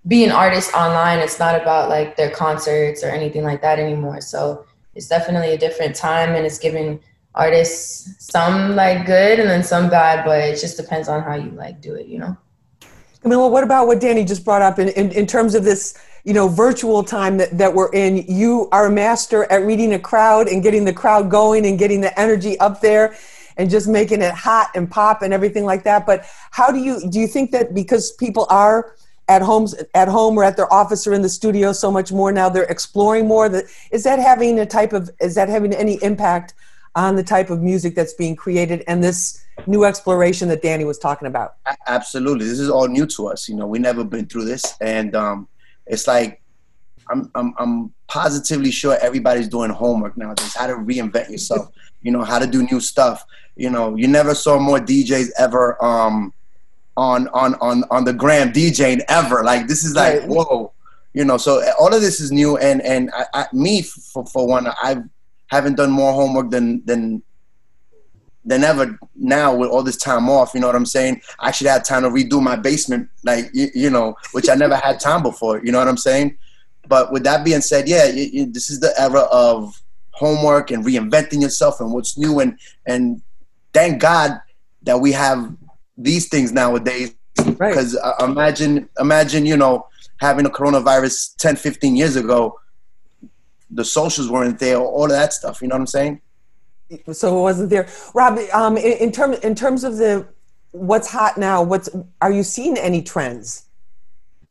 be 0.06 0.25
an 0.25 0.32
artist 0.32 0.75
online. 0.75 1.20
It's 1.20 1.38
not 1.38 1.61
about 1.61 1.88
like 1.88 2.16
their 2.16 2.30
concerts 2.30 3.04
or 3.04 3.08
anything 3.08 3.44
like 3.44 3.62
that 3.62 3.78
anymore. 3.78 4.20
So 4.20 4.66
it's 4.95 5.09
definitely 5.09 5.55
a 5.55 5.59
different 5.59 5.95
time 5.95 6.35
and 6.35 6.47
it's 6.47 6.59
given 6.59 7.01
artists 7.35 8.15
some 8.19 8.77
like 8.77 9.07
good 9.07 9.41
and 9.41 9.49
then 9.49 9.63
some 9.63 9.91
bad 9.91 10.25
but 10.25 10.39
it 10.41 10.61
just 10.61 10.77
depends 10.77 11.09
on 11.09 11.23
how 11.23 11.35
you 11.35 11.51
like 11.51 11.81
do 11.81 11.95
it 11.95 12.07
you 12.07 12.19
know 12.19 12.37
Camilo, 13.25 13.51
what 13.51 13.65
about 13.65 13.87
what 13.87 14.01
Danny 14.01 14.23
just 14.23 14.45
brought 14.45 14.61
up 14.61 14.79
in, 14.79 14.89
in, 14.91 15.11
in 15.13 15.27
terms 15.27 15.55
of 15.55 15.65
this, 15.65 15.99
you 16.25 16.35
know, 16.35 16.47
virtual 16.47 17.03
time 17.03 17.39
that, 17.39 17.57
that 17.57 17.73
we're 17.73 17.91
in? 17.93 18.19
You 18.29 18.69
are 18.71 18.89
a 18.89 18.91
master 18.91 19.51
at 19.51 19.65
reading 19.65 19.95
a 19.95 19.99
crowd 19.99 20.47
and 20.47 20.63
getting 20.63 20.85
the 20.85 20.93
crowd 20.93 21.31
going 21.31 21.65
and 21.65 21.79
getting 21.79 22.03
the 22.03 22.19
energy 22.21 22.61
up 22.61 22.83
there 22.83 23.17
and 23.57 23.71
just 23.71 23.89
making 23.89 24.21
it 24.21 24.35
hot 24.35 24.71
and 24.75 24.91
pop 24.91 25.23
and 25.23 25.33
everything 25.33 25.65
like 25.65 25.85
that. 25.85 26.05
But 26.05 26.27
how 26.51 26.71
do 26.71 26.79
you 26.79 27.09
do 27.09 27.19
you 27.19 27.27
think 27.27 27.51
that 27.53 27.73
because 27.73 28.13
people 28.13 28.47
are 28.51 28.95
at 29.28 29.43
homes 29.43 29.75
at 29.95 30.09
home 30.09 30.37
or 30.37 30.45
at 30.45 30.57
their 30.57 30.73
office 30.73 31.07
or 31.07 31.14
in 31.14 31.23
the 31.23 31.28
studio 31.28 31.73
so 31.73 31.90
much 31.90 32.12
more 32.12 32.33
now, 32.33 32.49
they're 32.49 32.64
exploring 32.64 33.26
more 33.26 33.49
that 33.49 33.64
is 33.90 34.04
that 34.04 34.19
having 34.19 34.59
a 34.61 34.66
type 34.66 34.93
of 34.93 35.11
is 35.21 35.35
that 35.35 35.49
having 35.49 35.73
any 35.75 36.02
impact 36.02 36.54
on 36.95 37.16
the 37.16 37.23
type 37.23 37.50
of 37.50 37.61
music 37.61 37.95
that's 37.95 38.12
being 38.12 38.37
created 38.37 38.85
and 38.87 39.02
this 39.02 39.45
new 39.66 39.85
exploration 39.85 40.49
that 40.49 40.62
Danny 40.62 40.85
was 40.85 40.99
talking 40.99 41.26
about. 41.26 41.57
Absolutely, 41.87 42.47
this 42.47 42.61
is 42.61 42.71
all 42.71 42.88
new 42.88 43.07
to 43.07 43.28
us. 43.28 43.49
You 43.49 43.57
know, 43.57 43.66
we 43.66 43.78
never 43.78 44.04
been 44.04 44.26
through 44.26 44.45
this, 44.45 44.75
and 44.81 45.14
um, 45.14 45.49
it's 45.87 46.07
like 46.07 46.43
I'm, 47.11 47.31
I'm 47.35 47.54
I'm 47.59 47.95
positively 48.07 48.71
sure 48.71 48.99
everybody's 49.00 49.49
doing 49.49 49.71
homework 49.71 50.16
nowadays. 50.16 50.54
How 50.54 50.66
to 50.66 50.75
reinvent 50.75 51.31
yourself. 51.31 51.71
You 52.02 52.12
know, 52.12 52.23
how 52.23 52.38
to 52.38 52.47
do 52.47 52.62
new 52.71 52.81
stuff. 52.81 53.25
You 53.57 53.71
know, 53.71 53.97
you 53.97 54.09
never 54.09 54.35
saw 54.35 54.59
more 54.59 54.78
DJs 54.78 55.31
ever 55.38 55.83
um, 55.85 56.33
on 56.97 57.29
on 57.29 57.55
on 57.57 57.85
on 57.91 58.05
the 58.05 58.13
gram 58.13 58.53
DJing 58.53 59.03
ever. 59.09 59.43
Like 59.43 59.67
this 59.67 59.85
is 59.85 59.95
like 59.95 60.21
right. 60.21 60.29
whoa. 60.29 60.73
You 61.13 61.25
know, 61.25 61.37
so 61.37 61.61
eh, 61.61 61.71
all 61.79 61.95
of 61.95 62.01
this 62.01 62.21
is 62.21 62.33
new, 62.33 62.57
and 62.57 62.83
and 62.83 63.11
I, 63.15 63.27
I, 63.35 63.47
me 63.53 63.83
for 63.83 64.27
for 64.27 64.47
one, 64.47 64.67
I've 64.83 65.05
haven't 65.47 65.77
done 65.77 65.91
more 65.91 66.13
homework 66.13 66.51
than 66.51 66.85
than 66.85 67.23
than 68.45 68.63
ever 68.63 68.99
now 69.15 69.55
with 69.55 69.71
all 69.71 69.83
this 69.83 69.97
time 69.97 70.29
off. 70.29 70.53
You 70.55 70.61
know 70.61 70.67
what 70.67 70.77
I'm 70.77 70.87
saying? 70.87 71.23
I 71.39 71.49
actually 71.49 71.71
had 71.71 71.85
time 71.85 72.03
to 72.03 72.11
redo 72.11 72.43
my 72.43 72.57
basement, 72.57 73.09
like 73.23 73.51
you, 73.55 73.69
you 73.75 73.91
know, 73.91 74.17
which 74.33 74.49
I 74.49 74.55
never 74.55 74.77
had 74.77 75.01
time 75.01 75.23
before. 75.23 75.65
You 75.65 75.73
know 75.73 75.79
what 75.79 75.89
I'm 75.89 75.97
saying? 75.97 76.37
But 76.87 77.13
with 77.13 77.25
that 77.25 77.45
being 77.45 77.63
said, 77.63 77.89
yeah, 77.89 78.07
you, 78.07 78.25
you, 78.25 78.47
this 78.47 78.69
is 78.69 78.81
the 78.81 78.93
era 79.01 79.21
of 79.33 79.81
homework 80.11 80.71
and 80.71 80.85
reinventing 80.85 81.41
yourself 81.41 81.81
and 81.81 81.93
what's 81.93 82.17
new 82.19 82.41
and 82.41 82.59
and 82.87 83.23
thank 83.73 84.01
God 84.01 84.41
that 84.83 85.01
we 85.01 85.13
have 85.13 85.57
these 85.97 86.29
things 86.29 86.53
nowadays. 86.53 87.15
Because 87.37 87.95
right. 87.97 88.15
uh, 88.21 88.25
imagine, 88.25 88.89
imagine, 88.99 89.45
you 89.45 89.57
know, 89.57 89.87
having 90.19 90.47
a 90.47 90.51
coronavirus 90.51 91.37
10, 91.37 91.57
15 91.57 91.97
years 91.97 92.17
ago 92.17 92.59
the 93.75 93.85
socials 93.85 94.31
weren't 94.31 94.59
there, 94.59 94.79
all 94.79 95.05
of 95.05 95.11
that 95.11 95.33
stuff. 95.33 95.61
You 95.61 95.69
know 95.69 95.75
what 95.75 95.81
I'm 95.81 95.87
saying? 95.87 96.21
So 97.13 97.39
it 97.39 97.43
wasn't 97.43 97.71
there. 97.71 97.89
Rob, 98.15 98.39
um, 98.53 98.77
in, 98.77 98.93
in 98.99 99.13
terms 99.13 99.39
in 99.41 99.55
terms 99.55 99.85
of 99.85 99.97
the 99.97 100.27
what's 100.71 101.11
hot 101.11 101.37
now, 101.37 101.63
what's 101.63 101.89
are 102.21 102.31
you 102.31 102.43
seeing 102.43 102.77
any 102.79 103.03
trends? 103.03 103.67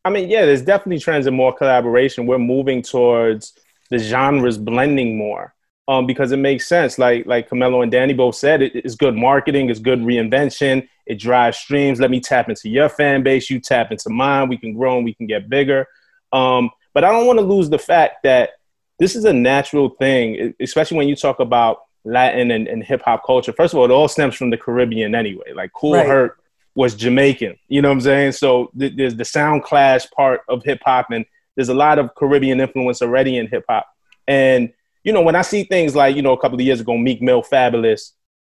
I 0.06 0.10
mean, 0.10 0.30
yeah, 0.30 0.46
there's 0.46 0.62
definitely 0.62 1.00
trends 1.00 1.28
in 1.28 1.34
more 1.34 1.54
collaboration. 1.54 2.26
We're 2.26 2.40
moving 2.40 2.82
towards 2.82 3.54
the 3.90 4.00
genres 4.00 4.58
blending 4.58 5.18
more 5.18 5.53
um, 5.88 6.06
because 6.06 6.32
it 6.32 6.38
makes 6.38 6.68
sense. 6.68 6.98
Like 6.98 7.26
like 7.26 7.50
Camilo 7.50 7.84
and 7.84 7.92
Danny 7.92 8.14
both 8.14 8.36
said, 8.36 8.62
it, 8.62 8.76
it's 8.76 8.96
good 8.96 9.16
marketing, 9.16 9.70
it's 9.70 9.80
good 9.80 10.00
reinvention. 10.00 10.88
It 11.06 11.20
drives 11.20 11.58
streams. 11.58 12.00
Let 12.00 12.12
me 12.12 12.22
tap 12.22 12.50
into 12.50 12.70
your 12.70 12.88
fan 12.88 13.24
base. 13.24 13.50
You 13.50 13.60
tap 13.60 13.92
into 13.92 14.10
mine. 14.10 14.48
We 14.48 14.58
can 14.58 14.74
grow 14.74 14.96
and 14.96 15.06
we 15.06 15.14
can 15.14 15.28
get 15.28 15.50
bigger. 15.50 15.86
Um, 16.32 16.70
but 16.94 17.04
I 17.04 17.12
don't 17.12 17.28
want 17.28 17.40
to 17.40 17.46
lose 17.46 17.70
the 17.70 17.80
fact 17.80 18.24
that 18.24 18.52
this 19.00 19.16
is 19.16 19.26
a 19.26 19.34
natural 19.34 19.90
thing, 19.90 20.54
especially 20.62 20.98
when 20.98 21.08
you 21.10 21.16
talk 21.16 21.40
about 21.40 21.84
Latin 22.06 22.52
and, 22.52 22.68
and 22.68 22.84
hip 22.84 23.02
hop 23.04 23.26
culture. 23.26 23.52
First 23.52 23.74
of 23.74 23.80
all, 23.80 23.86
it 23.86 23.92
all 23.92 24.08
stems 24.08 24.36
from 24.36 24.50
the 24.50 24.58
Caribbean 24.58 25.16
anyway. 25.16 25.52
Like 25.54 25.74
Kool 25.74 25.94
right. 25.94 26.06
Herc 26.06 26.40
was 26.76 26.96
Jamaican, 26.96 27.58
you 27.68 27.82
know 27.82 27.90
what 27.90 27.96
I'm 27.96 28.02
saying? 28.02 28.32
So 28.32 28.72
th- 28.78 28.94
there's 28.96 29.16
the 29.16 29.26
sound 29.26 29.64
clash 29.64 30.10
part 30.12 30.42
of 30.48 30.64
hip 30.64 30.82
hop, 30.84 31.12
and 31.12 31.26
there's 31.56 31.70
a 31.70 31.74
lot 31.74 32.00
of 32.00 32.16
Caribbean 32.16 32.60
influence 32.60 33.02
already 33.02 33.38
in 33.38 33.48
hip 33.48 33.66
hop. 33.70 33.88
And 34.28 34.74
you 35.04 35.12
know, 35.12 35.22
when 35.22 35.36
I 35.36 35.42
see 35.42 35.64
things 35.64 35.96
like 35.96 36.16
you 36.16 36.22
know 36.22 36.34
a 36.34 36.40
couple 36.40 36.58
of 36.58 36.66
years 36.66 36.82
ago, 36.82 36.98
Meek 36.98 37.22
Mill, 37.22 37.44
Fabolous, 37.44 38.12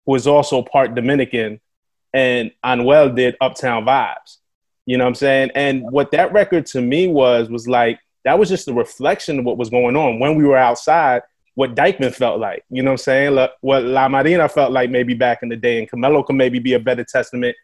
who 0.07 0.13
was 0.13 0.27
also 0.27 0.63
part 0.63 0.95
Dominican, 0.95 1.61
and 2.13 2.51
Anuel 2.65 3.15
did 3.15 3.37
Uptown 3.41 3.85
Vibes. 3.85 4.39
You 4.87 4.99
know 4.99 5.05
what 5.05 5.09
I'm 5.09 5.15
saying? 5.15 5.51
And 5.55 5.91
what 5.91 6.11
that 6.11 6.33
record 6.33 6.67
to 6.67 6.83
me 6.83 7.09
was 7.09 7.49
was 7.49 7.67
like 7.67 7.99
that 8.25 8.39
was 8.39 8.49
just 8.49 8.69
a 8.69 8.73
reflection 8.73 9.39
of 9.39 9.45
what 9.45 9.59
was 9.59 9.71
going 9.71 9.97
on 9.97 10.19
when 10.19 10.35
we 10.35 10.45
were 10.45 10.57
outside, 10.57 11.23
what 11.55 11.75
Dyckman 11.75 12.15
felt 12.15 12.41
like. 12.41 12.65
You 12.71 12.83
know 12.83 12.91
what 12.91 13.01
I'm 13.01 13.35
saying? 13.35 13.49
What 13.61 13.85
La 13.85 14.09
Marina 14.09 14.49
felt 14.49 14.73
like 14.73 14.91
maybe 14.91 15.15
back 15.15 15.43
in 15.43 15.49
the 15.49 15.57
day. 15.57 15.79
And 15.79 15.91
Camilo 15.91 16.27
can 16.27 16.37
maybe 16.37 16.59
be 16.59 16.75
a 16.75 16.79
better 16.79 17.05
testament 17.05 17.57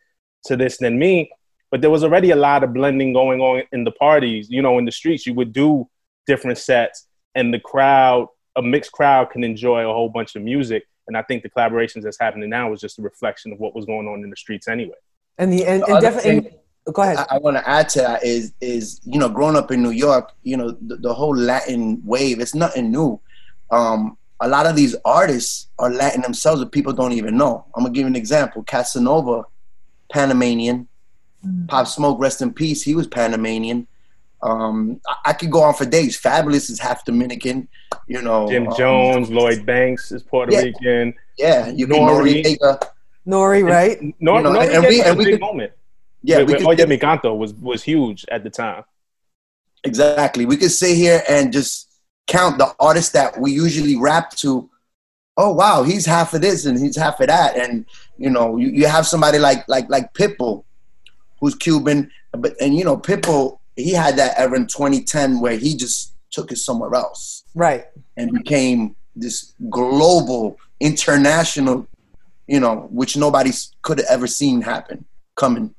to 0.45 0.57
this 0.57 0.79
than 0.79 0.99
me. 0.99 1.31
But 1.71 1.81
there 1.81 1.91
was 1.91 2.05
already 2.05 2.31
a 2.31 2.37
lot 2.37 2.65
of 2.65 2.75
blending 2.75 3.13
going 3.13 3.41
on 3.41 3.63
in 3.73 3.85
the 3.85 3.93
parties. 3.93 4.49
You 4.51 4.63
know, 4.63 4.79
in 4.79 4.85
the 4.85 4.93
streets, 4.93 5.27
you 5.27 5.35
would 5.35 5.53
do 5.53 5.89
different 6.27 6.59
sets, 6.59 7.07
and 7.35 7.55
the 7.55 7.61
crowd, 7.61 8.29
a 8.57 8.63
mixed 8.63 8.93
crowd, 8.93 9.31
can 9.31 9.45
enjoy 9.45 9.83
a 9.89 9.93
whole 9.93 10.09
bunch 10.09 10.37
of 10.37 10.43
music. 10.43 10.87
And 11.07 11.17
I 11.17 11.23
think 11.23 11.43
the 11.43 11.51
collaborations 11.51 12.03
that's 12.03 12.19
happening 12.21 12.51
now 12.51 12.73
is 12.73 12.81
just 12.81 12.99
a 12.99 13.03
reflection 13.03 13.53
of 13.53 13.59
what 13.59 13.75
was 13.75 13.85
going 13.85 14.07
on 14.09 14.23
in 14.23 14.31
the 14.31 14.37
streets 14.37 14.69
anyway. 14.69 14.95
And 15.39 15.53
the 15.53 15.65
and, 15.65 15.83
and 15.85 15.93
other 15.93 16.01
definitely. 16.01 16.41
thing- 16.51 16.57
Go 16.95 17.03
ahead. 17.03 17.19
I, 17.19 17.37
I 17.37 17.39
want 17.39 17.57
to 17.59 17.69
add 17.69 17.89
to 17.91 17.99
that 18.01 18.25
is 18.25 18.55
is 18.61 19.01
you 19.05 19.19
know 19.19 19.29
growing 19.29 19.55
up 19.55 19.71
in 19.71 19.83
New 19.83 19.91
York, 19.91 20.33
you 20.43 20.57
know 20.57 20.71
the, 20.81 20.97
the 20.97 21.13
whole 21.13 21.37
Latin 21.37 22.01
wave. 22.05 22.41
It's 22.41 22.55
nothing 22.55 22.91
new. 22.91 23.21
Um, 23.71 24.17
a 24.41 24.49
lot 24.49 24.67
of 24.67 24.75
these 24.77 24.97
artists 25.05 25.69
are 25.79 25.91
Latin 25.91 26.23
themselves, 26.23 26.63
but 26.63 26.73
people 26.73 26.95
don't 26.95 27.13
even 27.13 27.37
know. 27.37 27.67
I'm 27.77 27.83
gonna 27.85 27.93
give 27.93 28.03
you 28.03 28.07
an 28.09 28.17
example. 28.17 28.63
Casanova, 28.65 29.45
Panamanian. 30.11 30.89
Pop 31.69 31.87
Smoke, 31.87 32.19
rest 32.21 32.43
in 32.43 32.53
peace. 32.53 32.83
He 32.83 32.95
was 32.95 33.07
Panamanian. 33.07 33.87
Um, 34.43 35.01
I, 35.07 35.17
I 35.27 35.33
could 35.35 35.51
go 35.51 35.63
on 35.63 35.75
for 35.75 35.85
days. 35.85 36.21
Fabolous 36.21 36.71
is 36.71 36.79
half 36.79 37.05
Dominican. 37.05 37.69
You 38.07 38.23
know, 38.23 38.49
Jim 38.49 38.69
um, 38.69 38.77
Jones, 38.77 39.31
Lloyd 39.31 39.67
Banks 39.67 40.11
is 40.13 40.23
Puerto 40.23 40.53
Yeah. 40.53 40.63
Rican. 40.63 41.15
Yeah, 41.39 41.69
you 41.69 41.87
can 41.87 41.97
Nori. 41.97 42.43
Noreaga. 42.45 42.89
Nori, 43.27 43.65
right? 43.65 43.99
Nor- 44.19 44.39
You 44.39 44.43
know, 44.45 44.51
Noreaga 44.53 44.75
and 44.77 44.87
we- 44.87 45.01
a 45.01 45.05
and 45.09 45.19
we 45.19 45.25
big 45.25 45.35
could- 45.35 45.41
moment. 45.41 45.73
Yeah, 46.23 46.39
with, 46.39 46.49
we 46.49 46.55
could 46.75 46.81
Oye 46.81 46.87
Mi 46.87 46.99
Canto 46.99 47.35
was 47.35 47.55
was 47.55 47.83
huge 47.83 48.25
at 48.31 48.43
the 48.45 48.51
time. 48.51 48.85
Exactly. 49.85 50.45
We 50.45 50.57
could 50.57 50.71
sit 50.71 50.95
here 50.97 51.23
and 51.29 51.53
just 51.53 51.89
count 52.27 52.59
the 52.59 52.75
artists 52.79 53.13
that 53.13 53.41
we 53.41 53.53
usually 53.53 53.97
rap 53.97 54.31
to. 54.37 54.69
Oh 55.37 55.53
wow, 55.55 55.83
he's 55.85 56.05
half 56.05 56.35
of 56.35 56.43
this 56.43 56.67
and 56.67 56.79
he's 56.79 56.97
half 56.97 57.19
of 57.21 57.29
that, 57.29 57.57
and 57.57 57.87
you 58.19 58.29
know, 58.29 58.57
you, 58.59 58.69
you 58.69 58.87
have 58.87 59.07
somebody 59.07 59.39
like 59.39 59.67
like 59.69 59.89
like 59.89 60.13
Pitbull, 60.13 60.65
who's 61.41 61.55
Cuban, 61.55 62.11
but 62.33 62.53
and 62.61 62.77
you 62.77 62.85
know, 62.85 62.99
Pitbull, 62.99 63.59
he 63.83 63.93
had 63.93 64.17
that 64.17 64.39
era 64.39 64.57
in 64.57 64.67
2010 64.67 65.41
where 65.41 65.57
he 65.57 65.77
just 65.77 66.15
took 66.31 66.53
it 66.53 66.59
somewhere 66.59 66.95
else 66.95 67.45
Right. 67.55 67.85
and 68.17 68.33
became 68.33 68.95
this 69.17 69.55
global, 69.69 70.59
international, 70.79 71.87
you 72.47 72.61
know, 72.61 72.89
which 72.91 73.17
nobody 73.17 73.51
could 73.83 73.99
have 73.99 74.07
ever 74.09 74.27
seen 74.27 74.63
happen 74.63 75.05
coming. 75.37 75.75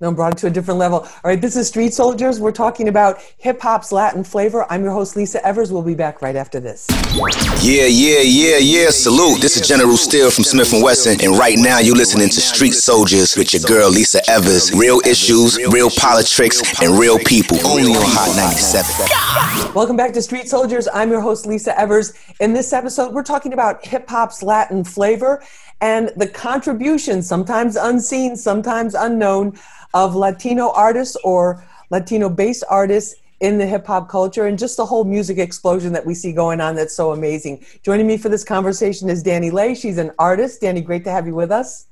No, 0.00 0.10
brought 0.10 0.32
it 0.32 0.38
to 0.38 0.48
a 0.48 0.50
different 0.50 0.80
level. 0.80 1.02
All 1.02 1.20
right, 1.22 1.40
this 1.40 1.54
is 1.54 1.68
Street 1.68 1.94
Soldiers. 1.94 2.40
We're 2.40 2.50
talking 2.50 2.88
about 2.88 3.20
hip 3.38 3.60
hop's 3.60 3.92
Latin 3.92 4.24
flavor. 4.24 4.66
I'm 4.68 4.82
your 4.82 4.90
host, 4.90 5.14
Lisa 5.14 5.44
Evers. 5.46 5.72
We'll 5.72 5.82
be 5.82 5.94
back 5.94 6.20
right 6.20 6.34
after 6.34 6.58
this. 6.58 6.88
Yeah, 7.62 7.86
yeah, 7.86 8.18
yeah, 8.22 8.56
yeah. 8.56 8.90
Salute. 8.90 9.40
This 9.40 9.56
is 9.56 9.68
General 9.68 9.96
Steele 9.96 10.32
from 10.32 10.42
Smif-N-Wessun, 10.42 11.22
and 11.22 11.38
right 11.38 11.54
now 11.56 11.78
you're 11.78 11.94
listening 11.94 12.28
to 12.28 12.40
Street 12.40 12.74
Soldiers 12.74 13.36
with 13.36 13.52
your 13.52 13.62
girl 13.62 13.88
Lisa 13.88 14.20
Evers. 14.28 14.74
Real 14.74 14.98
issues, 15.06 15.64
real 15.68 15.90
politics, 15.90 16.60
and 16.82 16.98
real 16.98 17.20
people. 17.20 17.64
Only 17.64 17.92
on 17.92 18.02
Hot 18.04 18.34
97. 18.34 19.74
Welcome 19.74 19.96
back 19.96 20.12
to 20.14 20.22
Street 20.22 20.48
Soldiers. 20.48 20.88
I'm 20.92 21.12
your 21.12 21.20
host, 21.20 21.46
Lisa 21.46 21.78
Evers. 21.78 22.14
In 22.40 22.52
this 22.52 22.72
episode, 22.72 23.14
we're 23.14 23.22
talking 23.22 23.52
about 23.52 23.86
hip 23.86 24.08
hop's 24.08 24.42
Latin 24.42 24.82
flavor 24.82 25.40
and 25.84 26.10
the 26.16 26.26
contribution, 26.26 27.20
sometimes 27.20 27.76
unseen, 27.76 28.36
sometimes 28.36 28.94
unknown, 28.94 29.58
of 29.92 30.16
Latino 30.16 30.72
artists 30.72 31.14
or 31.22 31.62
Latino 31.90 32.30
based 32.30 32.64
artists 32.70 33.14
in 33.40 33.58
the 33.58 33.66
hip 33.66 33.86
hop 33.86 34.08
culture 34.08 34.46
and 34.46 34.58
just 34.58 34.78
the 34.78 34.86
whole 34.86 35.04
music 35.04 35.36
explosion 35.36 35.92
that 35.92 36.06
we 36.06 36.14
see 36.14 36.32
going 36.32 36.58
on 36.58 36.74
that's 36.74 36.96
so 36.96 37.12
amazing. 37.12 37.62
Joining 37.82 38.06
me 38.06 38.16
for 38.16 38.30
this 38.30 38.42
conversation 38.42 39.10
is 39.10 39.22
DaniLeigh. 39.22 39.76
She's 39.78 39.98
an 39.98 40.10
artist. 40.18 40.62
Danny, 40.62 40.80
great 40.80 41.04
to 41.04 41.10
have 41.10 41.26
you 41.26 41.34
with 41.34 41.52
us. 41.52 41.86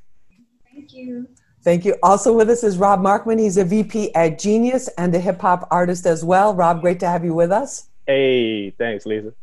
Thank 0.72 0.94
you. 0.94 1.28
Thank 1.62 1.84
you. 1.84 1.94
Also 2.02 2.32
with 2.32 2.48
us 2.48 2.64
is 2.64 2.78
Rob 2.78 3.00
Markman. 3.00 3.38
He's 3.38 3.58
a 3.58 3.64
VP 3.64 4.14
at 4.14 4.38
Genius 4.38 4.88
and 4.96 5.14
a 5.14 5.20
hip 5.20 5.38
hop 5.38 5.68
artist 5.70 6.06
as 6.06 6.24
well. 6.24 6.54
Rob, 6.54 6.80
great 6.80 6.98
to 7.00 7.08
have 7.08 7.26
you 7.26 7.34
with 7.34 7.52
us. 7.52 7.88
Hey, 8.06 8.70
thanks, 8.70 9.04
Lisa. 9.04 9.34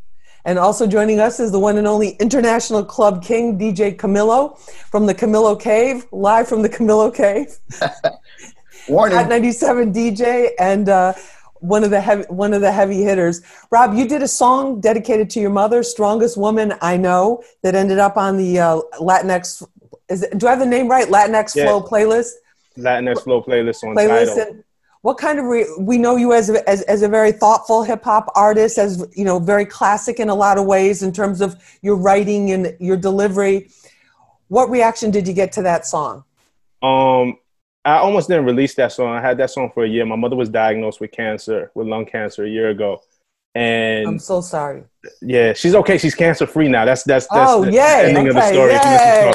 And 0.45 0.57
also 0.57 0.87
joining 0.87 1.19
us 1.19 1.39
is 1.39 1.51
the 1.51 1.59
one 1.59 1.77
and 1.77 1.87
only 1.87 2.11
international 2.11 2.83
club 2.83 3.23
king, 3.23 3.57
DJ 3.59 3.95
Camilo 3.95 4.57
from 4.89 5.05
the 5.05 5.13
Camilo 5.13 5.59
Cave, 5.59 6.05
live 6.11 6.47
from 6.47 6.61
the 6.61 6.69
Camilo 6.69 7.13
Cave. 7.13 7.57
Warning. 8.87 9.17
Hot 9.17 9.29
97 9.29 9.93
DJ 9.93 10.51
and 10.57 10.89
uh, 10.89 11.13
one 11.59 11.83
of 11.83 11.91
the 11.91 12.01
heavy, 12.01 12.23
one 12.29 12.53
of 12.53 12.61
the 12.61 12.71
heavy 12.71 13.03
hitters. 13.03 13.41
Rob, 13.71 13.93
you 13.93 14.07
did 14.07 14.23
a 14.23 14.27
song 14.27 14.79
dedicated 14.79 15.29
to 15.31 15.39
your 15.39 15.49
mother, 15.49 15.83
"Strongest 15.83 16.37
Woman 16.37 16.73
I 16.81 16.97
Know," 16.97 17.43
that 17.61 17.75
ended 17.75 17.99
up 17.99 18.17
on 18.17 18.37
the 18.37 18.59
uh, 18.59 18.81
Latinx. 18.99 19.67
Is 20.09 20.23
it, 20.23 20.37
do 20.37 20.47
I 20.47 20.51
have 20.51 20.59
the 20.59 20.65
name 20.65 20.87
right? 20.87 21.07
Latinx 21.07 21.55
Yeah. 21.55 21.65
Flow 21.65 21.81
playlist. 21.81 22.31
Latinx 22.77 23.23
Flow 23.23 23.43
playlist 23.43 23.83
on 23.83 23.95
Playlist. 23.95 24.35
Tidal. 24.35 24.53
And 24.53 24.63
what 25.01 25.17
kind 25.17 25.39
of 25.39 25.45
re- 25.45 25.65
we 25.79 25.97
know 25.97 26.15
you 26.17 26.33
as 26.33 26.49
a, 26.49 26.67
as 26.69 26.81
as 26.83 27.01
a 27.03 27.07
very 27.07 27.31
thoughtful 27.31 27.83
hip 27.83 28.03
hop 28.03 28.31
artist, 28.35 28.77
as 28.77 29.05
you 29.15 29.23
know, 29.23 29.39
very 29.39 29.65
classic 29.65 30.19
in 30.19 30.29
a 30.29 30.35
lot 30.35 30.57
of 30.57 30.65
ways 30.65 31.01
in 31.03 31.11
terms 31.13 31.39
of 31.41 31.55
your 31.81 31.95
writing 31.95 32.51
and 32.51 32.75
your 32.79 32.97
delivery. 32.97 33.69
What 34.49 34.69
reaction 34.69 35.11
did 35.11 35.27
you 35.27 35.33
get 35.33 35.51
to 35.53 35.61
that 35.61 35.85
song? 35.85 36.23
Um, 36.81 37.37
I 37.85 37.97
almost 37.97 38.27
didn't 38.27 38.45
release 38.45 38.75
that 38.75 38.91
song. 38.91 39.09
I 39.13 39.21
had 39.21 39.37
that 39.37 39.51
song 39.51 39.71
for 39.73 39.83
a 39.83 39.87
year. 39.87 40.05
My 40.05 40.15
mother 40.15 40.35
was 40.35 40.49
diagnosed 40.49 40.99
with 40.99 41.11
cancer, 41.11 41.71
with 41.75 41.87
lung 41.87 42.05
cancer, 42.05 42.43
a 42.43 42.49
year 42.49 42.69
ago, 42.69 43.01
and 43.55 44.07
I'm 44.07 44.19
so 44.19 44.41
sorry. 44.41 44.83
yeah, 45.21 45.53
she's 45.53 45.75
okay. 45.75 45.97
She's 45.97 46.15
cancer 46.15 46.45
free 46.45 46.67
now. 46.67 46.83
That's 46.83 47.03
that's 47.03 47.25
that's 47.27 47.51
Oh, 47.51 47.63
the 47.63 47.71
yay. 47.71 48.05
ending 48.09 48.27
of 48.27 48.33
the 48.35 48.47
story. 48.49 48.73
yay. 48.73 49.31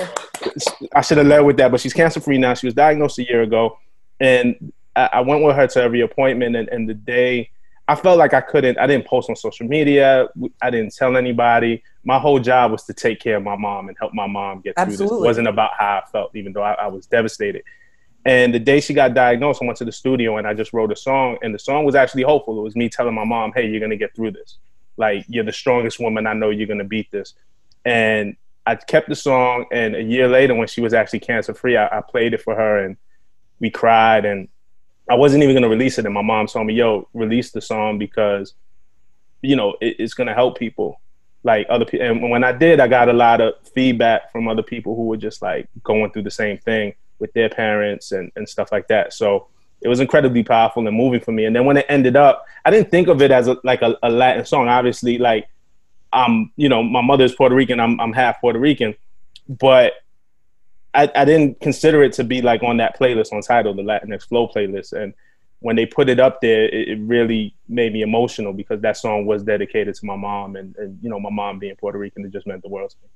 I 0.92 1.00
should 1.00 1.18
have 1.18 1.26
led 1.26 1.40
with 1.40 1.56
that, 1.56 1.70
but 1.70 1.80
she's 1.80 1.94
cancer 1.94 2.20
free 2.20 2.36
now. 2.38 2.52
She 2.54 2.66
was 2.66 2.74
diagnosed 2.74 3.18
a 3.18 3.22
year 3.24 3.42
ago, 3.42 3.78
and 4.20 4.72
I, 4.96 5.10
I 5.14 5.20
went 5.20 5.44
with 5.44 5.56
her 5.56 5.66
to 5.66 5.82
every 5.82 6.00
appointment. 6.00 6.56
And, 6.56 6.68
and 6.68 6.88
the 6.88 6.94
day 6.94 7.50
I 7.86 7.94
felt 7.94 8.18
like 8.18 8.32
I 8.32 8.40
couldn't, 8.40 8.78
I 8.78 8.86
didn't 8.86 9.06
post 9.06 9.28
on 9.28 9.36
social 9.36 9.66
media. 9.66 10.28
I 10.62 10.70
didn't 10.70 10.94
tell 10.94 11.16
anybody. 11.16 11.82
My 12.04 12.18
whole 12.18 12.38
job 12.38 12.72
was 12.72 12.84
to 12.84 12.94
take 12.94 13.20
care 13.20 13.36
of 13.36 13.42
my 13.42 13.56
mom 13.56 13.88
and 13.88 13.96
help 13.98 14.14
my 14.14 14.26
mom 14.26 14.60
get 14.60 14.74
through 14.76 14.96
this. 14.96 15.00
It 15.00 15.20
wasn't 15.20 15.48
about 15.48 15.72
how 15.78 16.02
I 16.04 16.10
felt, 16.10 16.34
even 16.34 16.52
though 16.52 16.62
I, 16.62 16.72
I 16.72 16.86
was 16.86 17.06
devastated. 17.06 17.62
And 18.26 18.54
the 18.54 18.58
day 18.58 18.80
she 18.80 18.94
got 18.94 19.12
diagnosed, 19.12 19.62
I 19.62 19.66
went 19.66 19.76
to 19.78 19.84
the 19.84 19.92
studio 19.92 20.38
and 20.38 20.46
I 20.46 20.54
just 20.54 20.72
wrote 20.72 20.90
a 20.90 20.96
song. 20.96 21.36
And 21.42 21.54
the 21.54 21.58
song 21.58 21.84
was 21.84 21.94
actually 21.94 22.22
hopeful. 22.22 22.58
It 22.58 22.62
was 22.62 22.74
me 22.74 22.88
telling 22.88 23.14
my 23.14 23.24
mom, 23.24 23.52
"Hey, 23.54 23.66
you're 23.66 23.80
gonna 23.80 23.96
get 23.96 24.14
through 24.16 24.30
this. 24.30 24.56
Like 24.96 25.26
you're 25.28 25.44
the 25.44 25.52
strongest 25.52 26.00
woman. 26.00 26.26
I 26.26 26.32
know 26.32 26.48
you're 26.48 26.66
gonna 26.66 26.84
beat 26.84 27.10
this." 27.10 27.34
And 27.84 28.36
I 28.64 28.76
kept 28.76 29.10
the 29.10 29.14
song. 29.14 29.66
And 29.72 29.94
a 29.94 30.02
year 30.02 30.26
later, 30.26 30.54
when 30.54 30.68
she 30.68 30.80
was 30.80 30.94
actually 30.94 31.20
cancer 31.20 31.52
free, 31.52 31.76
I, 31.76 31.98
I 31.98 32.00
played 32.00 32.32
it 32.32 32.40
for 32.40 32.54
her, 32.54 32.82
and 32.82 32.96
we 33.60 33.68
cried. 33.68 34.24
And 34.24 34.48
I 35.08 35.14
wasn't 35.14 35.42
even 35.42 35.54
gonna 35.54 35.68
release 35.68 35.98
it. 35.98 36.06
And 36.06 36.14
my 36.14 36.22
mom 36.22 36.46
told 36.46 36.66
me, 36.66 36.74
"Yo, 36.74 37.08
release 37.12 37.50
the 37.50 37.60
song 37.60 37.98
because, 37.98 38.54
you 39.42 39.56
know, 39.56 39.76
it, 39.80 39.96
it's 39.98 40.14
gonna 40.14 40.34
help 40.34 40.58
people." 40.58 41.00
Like 41.46 41.66
other 41.68 41.84
people, 41.84 42.06
and 42.06 42.30
when 42.30 42.42
I 42.42 42.52
did, 42.52 42.80
I 42.80 42.88
got 42.88 43.10
a 43.10 43.12
lot 43.12 43.42
of 43.42 43.52
feedback 43.74 44.32
from 44.32 44.48
other 44.48 44.62
people 44.62 44.96
who 44.96 45.02
were 45.02 45.18
just 45.18 45.42
like 45.42 45.68
going 45.82 46.10
through 46.10 46.22
the 46.22 46.30
same 46.30 46.56
thing 46.56 46.94
with 47.18 47.32
their 47.34 47.50
parents 47.50 48.12
and, 48.12 48.32
and 48.34 48.48
stuff 48.48 48.72
like 48.72 48.88
that. 48.88 49.12
So 49.12 49.48
it 49.82 49.88
was 49.88 50.00
incredibly 50.00 50.42
powerful 50.42 50.86
and 50.86 50.96
moving 50.96 51.20
for 51.20 51.32
me. 51.32 51.44
And 51.44 51.54
then 51.54 51.66
when 51.66 51.76
it 51.76 51.84
ended 51.90 52.16
up, 52.16 52.46
I 52.64 52.70
didn't 52.70 52.90
think 52.90 53.08
of 53.08 53.20
it 53.20 53.30
as 53.30 53.48
a, 53.48 53.58
like 53.62 53.82
a, 53.82 53.96
a 54.02 54.08
Latin 54.08 54.46
song. 54.46 54.68
Obviously, 54.68 55.18
like 55.18 55.46
I'm, 56.12 56.50
you 56.56 56.70
know, 56.70 56.82
my 56.82 57.02
mother's 57.02 57.34
Puerto 57.34 57.54
Rican. 57.54 57.78
I'm, 57.78 58.00
I'm 58.00 58.14
half 58.14 58.40
Puerto 58.40 58.58
Rican, 58.58 58.94
but 59.46 59.92
I, 60.94 61.10
I 61.14 61.24
didn't 61.24 61.60
consider 61.60 62.02
it 62.02 62.12
to 62.14 62.24
be 62.24 62.40
like 62.42 62.62
on 62.62 62.76
that 62.78 62.98
playlist 62.98 63.32
on 63.32 63.42
Tidal, 63.42 63.74
the 63.74 63.82
Latinx 63.82 64.28
Flow 64.28 64.48
playlist. 64.48 64.92
And 64.92 65.14
when 65.60 65.76
they 65.76 65.86
put 65.86 66.08
it 66.08 66.20
up 66.20 66.40
there, 66.40 66.64
it, 66.64 66.88
it 66.88 66.98
really 67.00 67.54
made 67.68 67.92
me 67.92 68.02
emotional 68.02 68.52
because 68.52 68.80
that 68.82 68.96
song 68.96 69.26
was 69.26 69.42
dedicated 69.42 69.94
to 69.94 70.06
my 70.06 70.16
mom, 70.16 70.56
and, 70.56 70.76
and 70.76 70.98
you 71.02 71.08
know, 71.08 71.18
my 71.18 71.30
mom 71.30 71.58
being 71.58 71.74
Puerto 71.76 71.98
Rican, 71.98 72.24
it 72.24 72.32
just 72.32 72.46
meant 72.46 72.62
the 72.62 72.68
world 72.68 72.90
to 72.90 72.96
me. 73.02 73.08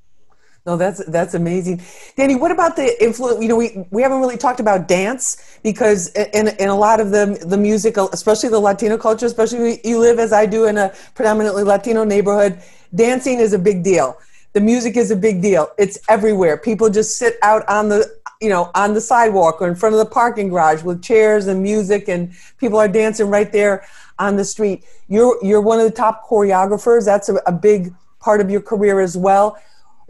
No, 0.66 0.76
that's 0.76 1.04
that's 1.06 1.34
amazing, 1.34 1.80
Danny. 2.16 2.34
What 2.34 2.50
about 2.50 2.76
the 2.76 3.02
influence? 3.02 3.40
You 3.40 3.48
know, 3.48 3.56
we, 3.56 3.86
we 3.90 4.02
haven't 4.02 4.20
really 4.20 4.36
talked 4.36 4.60
about 4.60 4.88
dance 4.88 5.58
because 5.62 6.08
in 6.08 6.48
in 6.48 6.68
a 6.68 6.74
lot 6.74 7.00
of 7.00 7.10
the 7.10 7.42
the 7.46 7.56
music, 7.56 7.96
especially 7.96 8.50
the 8.50 8.58
Latino 8.58 8.98
culture, 8.98 9.24
especially 9.24 9.80
you 9.84 9.98
live 9.98 10.18
as 10.18 10.32
I 10.32 10.46
do 10.46 10.66
in 10.66 10.76
a 10.76 10.92
predominantly 11.14 11.62
Latino 11.62 12.04
neighborhood, 12.04 12.60
dancing 12.94 13.38
is 13.38 13.52
a 13.52 13.58
big 13.58 13.82
deal. 13.82 14.18
The 14.58 14.64
music 14.64 14.96
is 14.96 15.12
a 15.12 15.16
big 15.16 15.40
deal. 15.40 15.70
It's 15.78 16.00
everywhere. 16.08 16.56
People 16.56 16.90
just 16.90 17.16
sit 17.16 17.36
out 17.44 17.62
on 17.68 17.90
the 17.90 18.12
you 18.40 18.48
know 18.48 18.72
on 18.74 18.92
the 18.92 19.00
sidewalk 19.00 19.62
or 19.62 19.68
in 19.68 19.76
front 19.76 19.94
of 19.94 20.00
the 20.00 20.04
parking 20.04 20.48
garage 20.48 20.82
with 20.82 21.00
chairs 21.00 21.46
and 21.46 21.62
music, 21.62 22.08
and 22.08 22.32
people 22.56 22.76
are 22.76 22.88
dancing 22.88 23.28
right 23.28 23.52
there 23.52 23.86
on 24.18 24.34
the 24.34 24.44
street. 24.44 24.82
You're 25.06 25.38
you're 25.44 25.60
one 25.60 25.78
of 25.78 25.84
the 25.84 25.96
top 25.96 26.28
choreographers. 26.28 27.04
That's 27.04 27.28
a, 27.28 27.36
a 27.46 27.52
big 27.52 27.94
part 28.18 28.40
of 28.40 28.50
your 28.50 28.60
career 28.60 28.98
as 28.98 29.16
well 29.16 29.56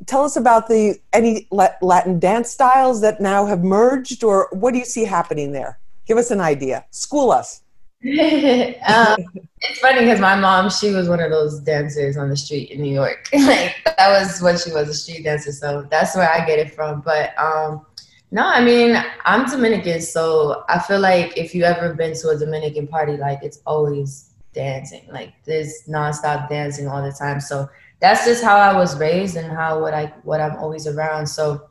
tell 0.06 0.24
us 0.24 0.36
about 0.36 0.68
the 0.68 0.98
any 1.12 1.46
Latin 1.50 2.18
dance 2.18 2.48
styles 2.48 3.02
that 3.02 3.20
now 3.20 3.44
have 3.44 3.62
merged, 3.62 4.24
or 4.24 4.48
what 4.52 4.72
do 4.72 4.78
you 4.78 4.86
see 4.86 5.04
happening 5.04 5.52
there? 5.52 5.78
Give 6.06 6.16
us 6.16 6.30
an 6.30 6.40
idea. 6.40 6.86
School 6.90 7.32
us. 7.32 7.60
Um, 8.04 9.24
it's 9.60 9.80
funny 9.80 10.00
because 10.00 10.20
my 10.20 10.36
mom, 10.36 10.70
she 10.70 10.92
was 10.92 11.08
one 11.08 11.20
of 11.20 11.30
those 11.30 11.58
dancers 11.60 12.16
on 12.16 12.28
the 12.28 12.36
street 12.36 12.70
in 12.70 12.80
New 12.80 12.94
York. 12.94 13.28
like 13.32 13.74
that 13.84 14.08
was 14.08 14.40
what 14.40 14.60
she 14.60 14.72
was, 14.72 14.88
a 14.88 14.94
street 14.94 15.24
dancer. 15.24 15.50
So 15.50 15.86
that's 15.90 16.14
where 16.14 16.30
I 16.30 16.46
get 16.46 16.60
it 16.60 16.72
from. 16.72 17.00
But 17.00 17.36
um, 17.38 17.84
no, 18.30 18.46
I 18.46 18.62
mean, 18.62 19.02
I'm 19.24 19.50
Dominican, 19.50 20.00
so 20.00 20.64
I 20.68 20.78
feel 20.78 21.00
like 21.00 21.36
if 21.36 21.54
you 21.54 21.64
ever 21.64 21.92
been 21.94 22.14
to 22.20 22.28
a 22.28 22.38
Dominican 22.38 22.86
party, 22.86 23.16
like 23.16 23.40
it's 23.42 23.60
always 23.66 24.30
dancing. 24.52 25.02
Like 25.10 25.32
there's 25.44 25.82
nonstop 25.88 26.48
dancing 26.48 26.86
all 26.86 27.02
the 27.02 27.12
time. 27.12 27.40
So 27.40 27.68
that's 28.00 28.24
just 28.24 28.44
how 28.44 28.56
I 28.56 28.76
was 28.76 28.96
raised 28.98 29.36
and 29.36 29.50
how 29.50 29.80
what 29.80 29.92
I 29.92 30.12
what 30.22 30.40
I'm 30.40 30.56
always 30.56 30.86
around. 30.86 31.26
So 31.26 31.67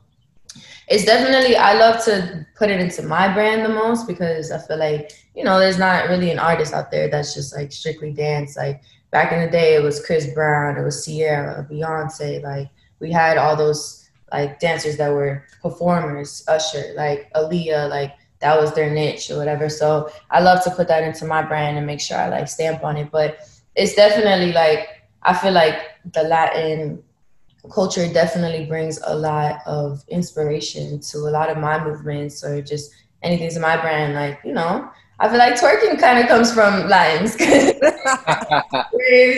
it's 0.88 1.04
definitely 1.04 1.56
I 1.56 1.74
love 1.74 2.02
to 2.04 2.46
put 2.56 2.70
it 2.70 2.80
into 2.80 3.02
my 3.02 3.32
brand 3.32 3.64
the 3.64 3.68
most 3.68 4.06
because 4.06 4.50
I 4.50 4.58
feel 4.58 4.78
like 4.78 5.12
you 5.34 5.44
know 5.44 5.58
there's 5.58 5.78
not 5.78 6.08
really 6.08 6.30
an 6.30 6.38
artist 6.38 6.72
out 6.72 6.90
there 6.90 7.08
that's 7.08 7.34
just 7.34 7.54
like 7.54 7.72
strictly 7.72 8.12
dance. 8.12 8.56
Like 8.56 8.82
back 9.10 9.32
in 9.32 9.40
the 9.40 9.50
day, 9.50 9.74
it 9.74 9.82
was 9.82 10.04
Chris 10.04 10.32
Brown, 10.32 10.76
it 10.76 10.84
was 10.84 11.04
Ciara, 11.04 11.66
Beyonce. 11.70 12.42
Like 12.42 12.68
we 13.00 13.12
had 13.12 13.36
all 13.36 13.54
those 13.54 14.08
like 14.32 14.60
dancers 14.60 14.96
that 14.96 15.12
were 15.12 15.44
performers, 15.62 16.44
Usher, 16.48 16.92
like 16.96 17.30
Aaliyah, 17.34 17.88
like 17.88 18.14
that 18.40 18.60
was 18.60 18.72
their 18.74 18.90
niche 18.90 19.30
or 19.30 19.36
whatever. 19.36 19.68
So 19.68 20.10
I 20.30 20.40
love 20.40 20.62
to 20.64 20.70
put 20.70 20.88
that 20.88 21.02
into 21.02 21.24
my 21.24 21.42
brand 21.42 21.76
and 21.76 21.86
make 21.86 22.00
sure 22.00 22.16
I 22.16 22.28
like 22.28 22.48
stamp 22.48 22.82
on 22.84 22.96
it. 22.96 23.10
But 23.10 23.40
it's 23.74 23.94
definitely 23.94 24.52
like 24.52 24.88
I 25.22 25.34
feel 25.34 25.52
like 25.52 25.80
the 26.12 26.22
Latin 26.22 27.02
culture 27.70 28.10
definitely 28.12 28.66
brings 28.66 29.00
a 29.06 29.14
lot 29.14 29.60
of 29.66 30.04
inspiration 30.08 31.00
to 31.00 31.18
a 31.18 31.30
lot 31.30 31.50
of 31.50 31.58
my 31.58 31.82
movements 31.82 32.44
or 32.44 32.60
just 32.62 32.92
anything 33.22 33.50
to 33.50 33.60
my 33.60 33.76
brand. 33.76 34.14
Like, 34.14 34.40
you 34.44 34.52
know, 34.52 34.90
I 35.20 35.28
feel 35.28 35.38
like 35.38 35.54
twerking 35.54 35.98
kind 35.98 36.18
of 36.20 36.26
comes 36.28 36.52
from 36.52 36.88
Latins. 36.88 37.36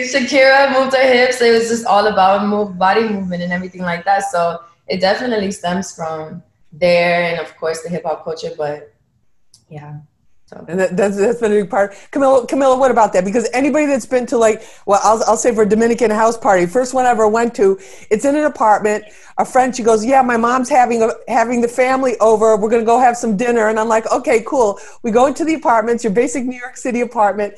Shakira 0.09 0.71
moved 0.73 0.95
her 0.95 1.07
hips. 1.07 1.41
It 1.41 1.51
was 1.51 1.69
just 1.69 1.85
all 1.85 2.07
about 2.07 2.47
move, 2.47 2.77
body 2.77 3.07
movement 3.07 3.41
and 3.41 3.51
everything 3.51 3.81
like 3.81 4.05
that. 4.05 4.23
So 4.31 4.59
it 4.87 4.99
definitely 4.99 5.51
stems 5.51 5.95
from 5.95 6.43
there 6.71 7.23
and 7.23 7.39
of 7.39 7.57
course 7.57 7.81
the 7.81 7.89
hip 7.89 8.03
hop 8.05 8.23
culture. 8.23 8.51
But 8.55 8.93
yeah. 9.69 10.01
So. 10.51 10.65
And 10.67 10.77
that, 10.81 10.97
that's 10.97 11.15
that's 11.15 11.39
been 11.39 11.53
a 11.53 11.61
big 11.61 11.69
part. 11.69 11.93
Camilo, 12.11 12.45
Camilo, 12.45 12.77
what 12.77 12.91
about 12.91 13.13
that? 13.13 13.23
Because 13.23 13.49
anybody 13.53 13.85
that's 13.85 14.05
been 14.05 14.25
to 14.25 14.37
like, 14.37 14.61
well, 14.85 14.99
I'll 15.01 15.23
I'll 15.25 15.37
say 15.37 15.55
for 15.55 15.63
a 15.63 15.69
Dominican 15.69 16.11
house 16.11 16.37
party, 16.37 16.65
first 16.65 16.93
one 16.93 17.05
I 17.05 17.09
ever 17.11 17.25
went 17.25 17.55
to, 17.55 17.79
it's 18.09 18.25
in 18.25 18.35
an 18.35 18.43
apartment. 18.43 19.05
A 19.37 19.45
friend, 19.45 19.73
she 19.73 19.81
goes, 19.81 20.03
yeah, 20.05 20.21
my 20.21 20.35
mom's 20.35 20.67
having 20.67 21.03
a, 21.03 21.11
having 21.29 21.61
the 21.61 21.69
family 21.69 22.17
over. 22.19 22.57
We're 22.57 22.69
gonna 22.69 22.83
go 22.83 22.99
have 22.99 23.15
some 23.15 23.37
dinner, 23.37 23.69
and 23.69 23.79
I'm 23.79 23.87
like, 23.87 24.11
okay, 24.11 24.43
cool. 24.45 24.77
We 25.03 25.11
go 25.11 25.27
into 25.27 25.45
the 25.45 25.53
apartments, 25.53 26.03
your 26.03 26.11
basic 26.11 26.43
New 26.43 26.59
York 26.59 26.75
City 26.75 26.99
apartment 26.99 27.53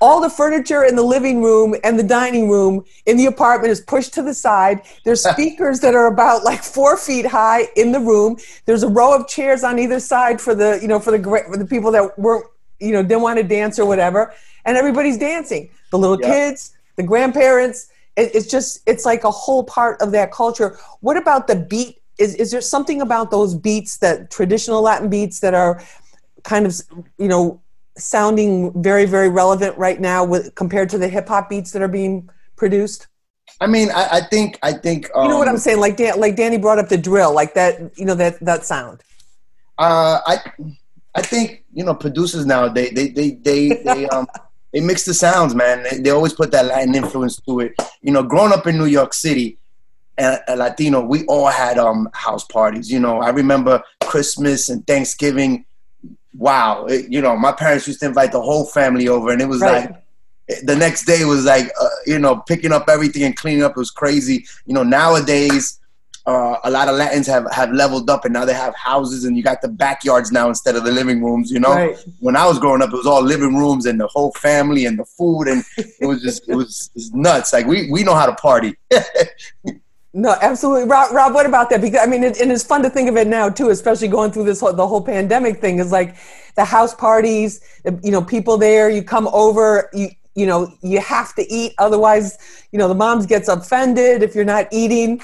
all 0.00 0.20
the 0.20 0.28
furniture 0.28 0.84
in 0.84 0.94
the 0.94 1.02
living 1.02 1.42
room 1.42 1.74
and 1.82 1.98
the 1.98 2.02
dining 2.02 2.50
room 2.50 2.84
in 3.06 3.16
the 3.16 3.26
apartment 3.26 3.70
is 3.70 3.80
pushed 3.80 4.12
to 4.14 4.22
the 4.22 4.34
side. 4.34 4.82
There's 5.04 5.22
speakers 5.32 5.80
that 5.80 5.94
are 5.94 6.06
about 6.06 6.44
like 6.44 6.62
four 6.62 6.96
feet 6.96 7.26
high 7.26 7.68
in 7.76 7.92
the 7.92 8.00
room. 8.00 8.36
There's 8.66 8.82
a 8.82 8.88
row 8.88 9.14
of 9.14 9.26
chairs 9.26 9.64
on 9.64 9.78
either 9.78 10.00
side 10.00 10.40
for 10.40 10.54
the 10.54 10.78
you 10.82 10.88
know 10.88 11.00
for 11.00 11.16
the 11.16 11.22
for 11.22 11.56
the 11.56 11.66
people 11.66 11.90
that 11.92 12.18
weren't 12.18 12.46
you 12.78 12.92
know 12.92 13.02
didn't 13.02 13.22
want 13.22 13.38
to 13.38 13.42
dance 13.42 13.78
or 13.78 13.86
whatever, 13.86 14.34
and 14.64 14.76
everybody's 14.76 15.18
dancing. 15.18 15.70
The 15.90 15.98
little 15.98 16.18
kids, 16.18 16.76
the 16.96 17.02
grandparents. 17.02 17.90
It, 18.16 18.34
it's 18.34 18.46
just 18.46 18.82
it's 18.86 19.04
like 19.04 19.24
a 19.24 19.30
whole 19.30 19.64
part 19.64 20.00
of 20.02 20.12
that 20.12 20.30
culture. 20.30 20.78
What 21.00 21.16
about 21.16 21.46
the 21.46 21.56
beat? 21.56 22.02
Is 22.18 22.34
is 22.34 22.50
there 22.50 22.60
something 22.60 23.00
about 23.00 23.30
those 23.30 23.54
beats 23.54 23.98
that 23.98 24.30
traditional 24.30 24.82
Latin 24.82 25.08
beats 25.08 25.40
that 25.40 25.54
are 25.54 25.82
kind 26.42 26.66
of 26.66 26.80
you 27.18 27.28
know 27.28 27.60
sounding 27.98 28.82
very 28.82 29.06
very 29.06 29.28
relevant 29.28 29.76
right 29.78 30.00
now 30.00 30.24
with 30.24 30.54
compared 30.54 30.88
to 30.90 30.98
the 30.98 31.08
hip 31.08 31.28
hop 31.28 31.48
beats 31.48 31.72
that 31.72 31.82
are 31.82 31.88
being 31.88 32.28
produced? 32.56 33.08
I 33.60 33.66
mean, 33.66 33.90
I, 33.90 34.08
I 34.12 34.20
think 34.20 34.58
I 34.62 34.72
think 34.72 35.08
um, 35.14 35.24
you 35.24 35.30
know 35.30 35.38
what 35.38 35.48
I'm 35.48 35.54
um, 35.54 35.60
saying. 35.60 35.80
Like 35.80 35.96
Dan, 35.96 36.20
like 36.20 36.36
Danny 36.36 36.58
brought 36.58 36.78
up 36.78 36.88
the 36.88 36.98
drill, 36.98 37.32
like 37.34 37.54
that. 37.54 37.96
You 37.98 38.04
know 38.04 38.14
that 38.14 38.38
that 38.40 38.66
sound. 38.66 39.02
Uh, 39.78 40.20
I 40.26 40.38
I 41.14 41.22
think 41.22 41.64
you 41.72 41.84
know 41.84 41.94
producers 41.94 42.44
now 42.44 42.68
they 42.68 42.90
they 42.90 43.08
they 43.08 43.30
they, 43.30 43.68
they 43.68 44.08
um 44.08 44.26
they 44.72 44.80
mix 44.80 45.04
the 45.04 45.14
sounds, 45.14 45.54
man. 45.54 45.84
They, 45.84 45.98
they 45.98 46.10
always 46.10 46.34
put 46.34 46.50
that 46.52 46.66
Latin 46.66 46.94
influence 46.94 47.40
to 47.42 47.60
it. 47.60 47.74
You 48.02 48.12
know, 48.12 48.22
growing 48.22 48.52
up 48.52 48.66
in 48.66 48.76
New 48.76 48.86
York 48.86 49.14
City, 49.14 49.58
and 50.18 50.38
a 50.48 50.56
Latino, 50.56 51.00
we 51.00 51.24
all 51.24 51.48
had 51.48 51.78
um 51.78 52.08
house 52.12 52.44
parties. 52.44 52.90
You 52.90 53.00
know, 53.00 53.20
I 53.20 53.30
remember 53.30 53.82
Christmas 54.02 54.68
and 54.68 54.86
Thanksgiving 54.86 55.64
wow, 56.36 56.86
it, 56.86 57.10
you 57.10 57.20
know, 57.20 57.36
my 57.36 57.52
parents 57.52 57.86
used 57.86 58.00
to 58.00 58.06
invite 58.06 58.32
the 58.32 58.40
whole 58.40 58.66
family 58.66 59.08
over, 59.08 59.30
and 59.30 59.40
it 59.40 59.48
was 59.48 59.60
right. 59.60 59.90
like 59.90 60.02
the 60.62 60.76
next 60.76 61.04
day 61.04 61.24
was 61.24 61.44
like 61.44 61.68
uh, 61.80 61.88
you 62.06 62.18
know 62.18 62.36
picking 62.46 62.72
up 62.72 62.88
everything 62.88 63.24
and 63.24 63.36
cleaning 63.36 63.62
up. 63.62 63.72
It 63.72 63.78
was 63.78 63.90
crazy. 63.90 64.46
You 64.66 64.74
know, 64.74 64.82
nowadays. 64.82 65.80
Uh, 66.28 66.58
a 66.64 66.70
lot 66.72 66.88
of 66.88 66.96
Latins 66.96 67.28
have, 67.28 67.46
have 67.52 67.70
leveled 67.70 68.10
up 68.10 68.24
and 68.24 68.34
now 68.34 68.44
they 68.44 68.52
have 68.52 68.74
houses 68.74 69.22
and 69.26 69.36
you 69.36 69.44
got 69.44 69.62
the 69.62 69.68
backyards 69.68 70.32
now 70.32 70.48
instead 70.48 70.74
of 70.74 70.82
the 70.82 70.90
living 70.90 71.22
rooms, 71.22 71.52
you 71.52 71.60
know? 71.60 71.72
Right. 71.72 71.96
When 72.18 72.34
I 72.34 72.44
was 72.46 72.58
growing 72.58 72.82
up, 72.82 72.92
it 72.92 72.96
was 72.96 73.06
all 73.06 73.22
living 73.22 73.54
rooms 73.54 73.86
and 73.86 74.00
the 74.00 74.08
whole 74.08 74.32
family 74.32 74.86
and 74.86 74.98
the 74.98 75.04
food 75.04 75.44
and 75.44 75.62
it 75.78 76.04
was 76.04 76.20
just, 76.22 76.48
it 76.48 76.56
was, 76.56 76.90
it 76.96 76.98
was 76.98 77.12
nuts. 77.12 77.52
Like 77.52 77.66
we, 77.66 77.88
we 77.92 78.02
know 78.02 78.16
how 78.16 78.26
to 78.26 78.34
party. 78.34 78.76
No, 80.16 80.34
absolutely, 80.40 80.88
Rob. 80.88 81.12
Rob, 81.12 81.34
what 81.34 81.44
about 81.44 81.68
that? 81.68 81.82
Because 81.82 82.00
I 82.02 82.06
mean, 82.06 82.24
it, 82.24 82.40
and 82.40 82.50
it's 82.50 82.64
fun 82.64 82.82
to 82.84 82.88
think 82.88 83.10
of 83.10 83.18
it 83.18 83.26
now 83.26 83.50
too, 83.50 83.68
especially 83.68 84.08
going 84.08 84.32
through 84.32 84.44
this 84.44 84.60
whole, 84.60 84.72
the 84.72 84.86
whole 84.86 85.02
pandemic 85.02 85.60
thing. 85.60 85.78
Is 85.78 85.92
like 85.92 86.16
the 86.54 86.64
house 86.64 86.94
parties, 86.94 87.60
you 88.02 88.10
know, 88.10 88.22
people 88.22 88.56
there. 88.56 88.88
You 88.88 89.02
come 89.02 89.28
over, 89.28 89.90
you 89.92 90.08
you 90.34 90.46
know, 90.46 90.72
you 90.80 91.00
have 91.00 91.34
to 91.34 91.52
eat, 91.52 91.74
otherwise, 91.76 92.66
you 92.72 92.78
know, 92.78 92.88
the 92.88 92.94
moms 92.94 93.26
gets 93.26 93.48
offended 93.48 94.22
if 94.22 94.34
you're 94.34 94.46
not 94.46 94.68
eating. 94.72 95.20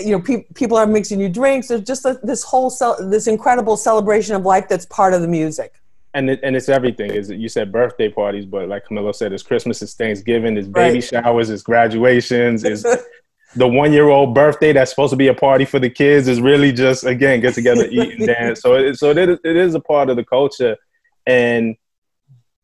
You 0.00 0.12
know, 0.12 0.20
pe- 0.20 0.44
people 0.54 0.76
are 0.76 0.88
mixing 0.88 1.20
you 1.20 1.28
drinks. 1.28 1.68
There's 1.68 1.82
just 1.82 2.04
a, 2.04 2.18
this 2.24 2.42
whole 2.42 2.68
ce- 2.68 2.98
this 3.10 3.28
incredible 3.28 3.76
celebration 3.76 4.34
of 4.34 4.42
life 4.42 4.68
that's 4.68 4.86
part 4.86 5.14
of 5.14 5.20
the 5.22 5.28
music 5.28 5.72
and 6.14 6.28
it, 6.30 6.40
and 6.42 6.56
it's 6.56 6.68
everything. 6.68 7.12
Is 7.12 7.30
you 7.30 7.48
said 7.48 7.70
birthday 7.70 8.08
parties, 8.08 8.44
but 8.44 8.68
like 8.68 8.86
Camilo 8.88 9.14
said, 9.14 9.32
it's 9.32 9.44
Christmas, 9.44 9.82
it's 9.82 9.94
Thanksgiving, 9.94 10.56
it's 10.56 10.66
baby 10.66 10.94
right. 10.94 11.04
showers, 11.04 11.48
it's 11.48 11.62
graduations, 11.62 12.64
it's 12.64 12.84
the 13.54 13.68
one 13.68 13.92
year 13.92 14.08
old 14.08 14.34
birthday 14.34 14.72
that's 14.72 14.90
supposed 14.90 15.10
to 15.10 15.16
be 15.16 15.28
a 15.28 15.34
party 15.34 15.64
for 15.64 15.78
the 15.78 15.90
kids 15.90 16.28
is 16.28 16.40
really 16.40 16.72
just 16.72 17.04
again 17.04 17.40
get 17.40 17.54
together, 17.54 17.86
eat 17.90 18.18
and 18.18 18.26
dance. 18.26 18.60
So 18.60 18.74
it, 18.74 18.96
so 18.96 19.10
it 19.10 19.18
is, 19.18 19.38
it 19.44 19.56
is 19.56 19.74
a 19.74 19.80
part 19.80 20.08
of 20.08 20.16
the 20.16 20.24
culture, 20.24 20.76
and 21.26 21.76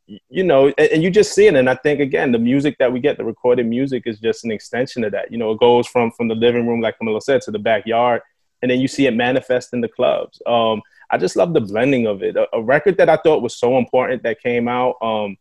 you 0.06 0.42
know, 0.42 0.68
and 0.78 1.02
you 1.02 1.10
just 1.10 1.34
see 1.34 1.46
it. 1.46 1.54
And 1.54 1.68
I 1.68 1.74
think 1.74 2.00
again, 2.00 2.32
the 2.32 2.38
music 2.38 2.76
that 2.78 2.92
we 2.92 3.00
get, 3.00 3.18
the 3.18 3.24
recorded 3.24 3.66
music, 3.66 4.04
is 4.06 4.18
just 4.18 4.44
an 4.44 4.50
extension 4.50 5.04
of 5.04 5.12
that. 5.12 5.30
You 5.30 5.38
know, 5.38 5.50
it 5.52 5.60
goes 5.60 5.86
from 5.86 6.10
from 6.12 6.28
the 6.28 6.34
living 6.34 6.66
room, 6.66 6.80
like 6.80 6.96
Camilo 6.98 7.22
said, 7.22 7.42
to 7.42 7.50
the 7.50 7.58
backyard, 7.58 8.22
and 8.62 8.70
then 8.70 8.80
you 8.80 8.88
see 8.88 9.06
it 9.06 9.14
manifest 9.14 9.74
in 9.74 9.82
the 9.82 9.88
clubs. 9.88 10.40
Um, 10.46 10.80
I 11.10 11.18
just 11.18 11.36
love 11.36 11.52
the 11.52 11.60
blending 11.60 12.06
of 12.06 12.22
it. 12.22 12.36
A, 12.36 12.46
a, 12.54 12.62
record 12.62 12.98
that 12.98 13.08
I 13.08 13.16
thought 13.16 13.42
was 13.42 13.56
so 13.56 13.78
important 13.78 14.22
that 14.24 14.42
came 14.42 14.68
out 14.68 14.96
um, 15.00 15.38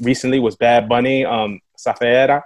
recently 0.00 0.40
was 0.40 0.56
Bad 0.56 0.88
Bunny, 0.88 1.24
um, 1.24 1.60
Safaera 1.78 2.42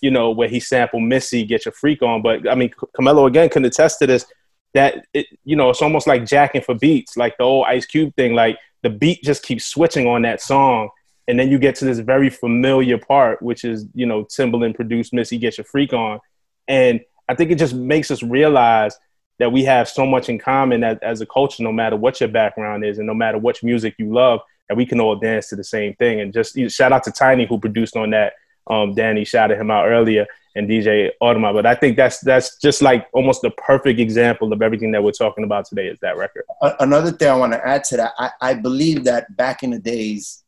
you 0.00 0.10
know, 0.10 0.30
where 0.30 0.48
he 0.48 0.60
sampled 0.60 1.02
Missy, 1.02 1.44
Get 1.44 1.64
Your 1.64 1.72
Freak 1.72 2.02
On. 2.02 2.22
But 2.22 2.48
I 2.48 2.54
mean, 2.54 2.70
Camilo 2.96 3.26
again 3.26 3.48
can 3.48 3.64
attest 3.64 3.98
to 4.00 4.06
this 4.06 4.26
that 4.74 5.06
it, 5.14 5.26
you 5.44 5.56
know, 5.56 5.70
it's 5.70 5.82
almost 5.82 6.06
like 6.06 6.26
jacking 6.26 6.62
for 6.62 6.74
beats, 6.74 7.16
like 7.16 7.36
the 7.36 7.44
old 7.44 7.66
Ice 7.66 7.86
Cube 7.86 8.14
thing. 8.16 8.34
Like 8.34 8.58
the 8.82 8.90
beat 8.90 9.22
just 9.22 9.42
keeps 9.42 9.64
switching 9.64 10.06
on 10.06 10.22
that 10.22 10.40
song. 10.40 10.90
And 11.26 11.38
then 11.38 11.50
you 11.50 11.58
get 11.58 11.74
to 11.76 11.84
this 11.84 11.98
very 11.98 12.30
familiar 12.30 12.96
part, 12.96 13.42
which 13.42 13.64
is, 13.64 13.86
you 13.94 14.06
know, 14.06 14.24
Timbaland 14.24 14.74
produced 14.76 15.12
Missy 15.12 15.36
Get 15.36 15.58
Your 15.58 15.64
Freak 15.64 15.92
On. 15.92 16.20
And 16.68 17.00
I 17.28 17.34
think 17.34 17.50
it 17.50 17.58
just 17.58 17.74
makes 17.74 18.10
us 18.10 18.22
realize 18.22 18.96
that 19.38 19.52
we 19.52 19.62
have 19.64 19.88
so 19.88 20.06
much 20.06 20.28
in 20.28 20.38
common 20.38 20.82
as, 20.82 20.98
as 21.02 21.20
a 21.20 21.26
culture, 21.26 21.62
no 21.62 21.72
matter 21.72 21.96
what 21.96 22.20
your 22.20 22.28
background 22.28 22.84
is 22.84 22.98
and 22.98 23.06
no 23.06 23.14
matter 23.14 23.38
which 23.38 23.62
music 23.62 23.94
you 23.98 24.12
love, 24.12 24.40
that 24.68 24.76
we 24.76 24.86
can 24.86 25.00
all 25.00 25.16
dance 25.16 25.48
to 25.48 25.56
the 25.56 25.64
same 25.64 25.94
thing. 25.94 26.20
And 26.20 26.32
just 26.32 26.58
shout 26.70 26.92
out 26.92 27.04
to 27.04 27.10
Tainy 27.10 27.46
who 27.46 27.58
produced 27.58 27.96
on 27.96 28.10
that 28.10 28.34
um, 28.68 28.94
Danny 28.94 29.24
shouted 29.24 29.58
him 29.58 29.70
out 29.70 29.86
earlier 29.86 30.26
and 30.54 30.68
DJ 30.68 31.10
Audemars. 31.22 31.54
But 31.54 31.66
I 31.66 31.74
think 31.74 31.96
that's 31.96 32.20
that's 32.20 32.56
just 32.58 32.82
like 32.82 33.06
almost 33.12 33.42
the 33.42 33.50
perfect 33.50 34.00
example 34.00 34.52
of 34.52 34.60
everything 34.60 34.90
that 34.92 35.02
we're 35.02 35.12
talking 35.12 35.44
about 35.44 35.66
today 35.66 35.86
is 35.86 35.98
that 36.00 36.16
record. 36.16 36.44
Another 36.80 37.12
thing 37.12 37.28
I 37.28 37.36
want 37.36 37.52
to 37.52 37.66
add 37.66 37.84
to 37.84 37.96
that, 37.96 38.12
I, 38.18 38.30
I 38.40 38.54
believe 38.54 39.04
that 39.04 39.36
back 39.36 39.62
in 39.62 39.70
the 39.70 39.78
days 39.78 40.42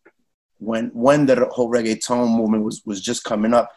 when 0.58 0.88
when 0.88 1.26
the 1.26 1.46
whole 1.50 1.70
reggaeton 1.70 2.36
movement 2.36 2.64
was 2.64 2.82
was 2.84 3.00
just 3.00 3.24
coming 3.24 3.54
up, 3.54 3.70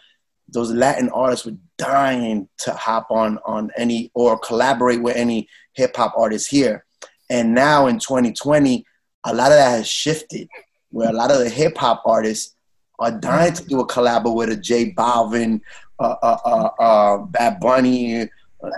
those 0.49 0.71
Latin 0.71 1.09
artists 1.09 1.45
were 1.45 1.57
dying 1.77 2.49
to 2.59 2.73
hop 2.73 3.07
on 3.09 3.39
on 3.45 3.71
any 3.77 4.11
or 4.13 4.37
collaborate 4.37 5.01
with 5.01 5.15
any 5.15 5.47
hip 5.73 5.95
hop 5.95 6.13
artists 6.17 6.47
here. 6.47 6.85
And 7.29 7.53
now 7.53 7.87
in 7.87 7.99
2020, 7.99 8.85
a 9.25 9.33
lot 9.33 9.51
of 9.51 9.57
that 9.57 9.71
has 9.71 9.87
shifted, 9.87 10.47
where 10.89 11.09
a 11.09 11.13
lot 11.13 11.31
of 11.31 11.39
the 11.39 11.49
hip 11.49 11.77
hop 11.77 12.03
artists 12.05 12.52
are 12.99 13.11
dying 13.11 13.53
to 13.53 13.65
do 13.65 13.79
a 13.79 13.87
collab 13.87 14.33
with 14.33 14.49
a 14.49 14.55
J 14.55 14.93
Balvin, 14.93 15.61
uh, 15.99 16.15
uh, 16.21 16.37
uh, 16.45 16.69
uh, 16.81 17.17
Bad 17.25 17.59
Bunny, 17.59 18.29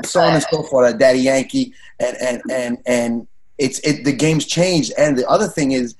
so 0.04 0.22
on 0.22 0.34
and 0.34 0.46
so 0.52 0.64
forth, 0.64 0.94
a 0.94 0.98
Daddy 0.98 1.20
Yankee, 1.20 1.74
and 2.00 2.18
and 2.18 2.42
and 2.52 2.78
and 2.86 3.28
it's 3.58 3.80
it. 3.80 4.04
The 4.04 4.14
game's 4.14 4.46
changed, 4.46 4.94
and 4.98 5.18
the 5.18 5.28
other 5.30 5.48
thing 5.48 5.72
is, 5.72 5.96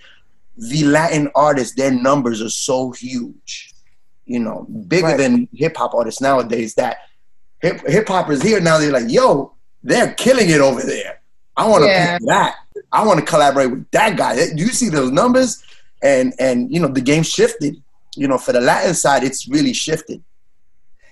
the 0.58 0.84
Latin 0.86 1.30
artists, 1.36 1.76
their 1.76 1.92
numbers 1.92 2.42
are 2.42 2.50
so 2.50 2.92
huge, 2.92 3.74
you 4.26 4.40
know, 4.40 4.64
bigger 4.88 5.08
right. 5.08 5.18
than 5.18 5.48
hip 5.54 5.78
hop 5.78 5.94
artists 5.94 6.22
nowadays. 6.22 6.76
That 6.76 6.98
hip 7.62 7.82
hip 7.88 8.08
hoppers 8.08 8.42
here 8.42 8.60
now, 8.60 8.78
they're 8.78 8.92
like, 8.92 9.10
yo, 9.10 9.54
they're 9.84 10.14
killing 10.14 10.50
it 10.50 10.62
over 10.62 10.82
there. 10.82 11.22
I 11.58 11.68
want 11.68 11.84
to 11.84 11.90
yeah. 11.90 12.18
that. 12.26 12.56
I 12.92 13.06
want 13.06 13.20
to 13.20 13.26
collaborate 13.26 13.72
with 13.72 13.90
that 13.92 14.18
guy. 14.18 14.36
Do 14.36 14.64
you 14.64 14.68
see 14.70 14.90
those 14.90 15.12
numbers? 15.12 15.64
And 16.04 16.34
and 16.40 16.72
you 16.74 16.80
know 16.80 16.88
the 16.88 17.02
game 17.02 17.24
shifted 17.24 17.82
you 18.18 18.28
know, 18.28 18.38
for 18.38 18.52
the 18.52 18.62
Latin 18.62 18.94
side, 18.94 19.24
it's 19.24 19.48
really 19.48 19.74
shifted. 19.74 20.24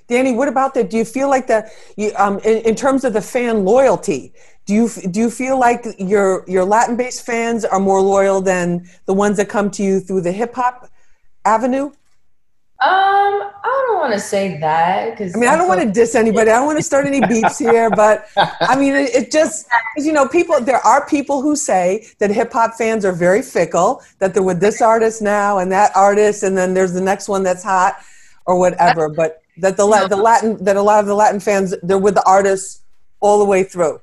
Danny, 0.08 0.34
what 0.34 0.48
about 0.48 0.74
that? 0.74 0.90
Do 0.90 0.98
you 0.98 1.06
feel 1.06 1.30
like 1.30 1.48
that? 1.48 1.72
You, 1.96 2.12
um, 2.18 2.40
in, 2.40 2.58
in 2.64 2.76
terms 2.76 3.04
of 3.04 3.14
the 3.14 3.22
fan 3.22 3.64
loyalty, 3.64 4.34
do 4.66 4.74
you 4.74 4.90
do 5.10 5.20
you 5.20 5.30
feel 5.30 5.60
like 5.60 5.86
your 5.98 6.46
your 6.48 6.66
Latin 6.66 6.96
based 6.96 7.26
fans 7.26 7.66
are 7.66 7.80
more 7.80 8.02
loyal 8.02 8.42
than 8.42 8.88
the 9.06 9.14
ones 9.14 9.38
that 9.38 9.50
come 9.50 9.70
to 9.72 9.84
you 9.84 10.00
through 10.00 10.22
the 10.22 10.32
hip 10.32 10.56
hop 10.56 10.90
avenue? 11.46 11.92
Um, 12.84 13.50
I 13.64 13.86
don't 13.88 13.98
want 13.98 14.12
to 14.12 14.20
say 14.20 14.58
that 14.58 15.12
because 15.12 15.34
I 15.34 15.40
mean, 15.40 15.48
I 15.48 15.56
don't 15.56 15.70
want 15.70 15.80
to 15.80 15.90
diss 15.90 16.16
anybody. 16.16 16.52
I 16.52 16.56
don't 16.56 16.66
want 16.66 16.80
to 16.80 16.84
start 16.84 17.06
any 17.06 17.26
beefs 17.26 17.58
here, 17.58 17.90
but 17.90 18.28
I 18.36 18.76
mean, 18.76 18.94
it, 18.94 19.16
it 19.16 19.32
just, 19.32 19.68
you 19.96 20.12
know, 20.12 20.28
people, 20.28 20.60
there 20.60 20.86
are 20.86 21.08
people 21.08 21.42
who 21.42 21.56
say 21.56 22.06
that 22.20 22.30
hip 22.30 22.52
hop 22.52 22.74
fans 22.74 23.06
are 23.06 23.14
very 23.14 23.42
fickle, 23.42 24.02
that 24.20 24.34
they're 24.34 24.44
with 24.44 24.60
this 24.60 24.82
artist 24.82 25.22
now 25.22 25.60
and 25.60 25.72
that 25.72 25.96
artist, 25.96 26.44
and 26.44 26.58
then 26.58 26.74
there's 26.74 26.92
the 26.92 27.00
next 27.00 27.30
one 27.30 27.42
that's 27.42 27.64
hot 27.64 28.04
or 28.46 28.60
whatever, 28.60 29.08
but 29.08 29.42
that 29.60 29.78
the, 29.78 29.88
the 30.10 30.18
Latin, 30.18 30.62
that 30.62 30.76
a 30.76 30.82
lot 30.82 31.00
of 31.00 31.06
the 31.06 31.16
Latin 31.16 31.40
fans, 31.40 31.74
they're 31.84 31.98
with 31.98 32.16
the 32.16 32.28
artists 32.28 32.82
all 33.22 33.40
the 33.40 33.46
way 33.46 33.64
through. 33.64 34.02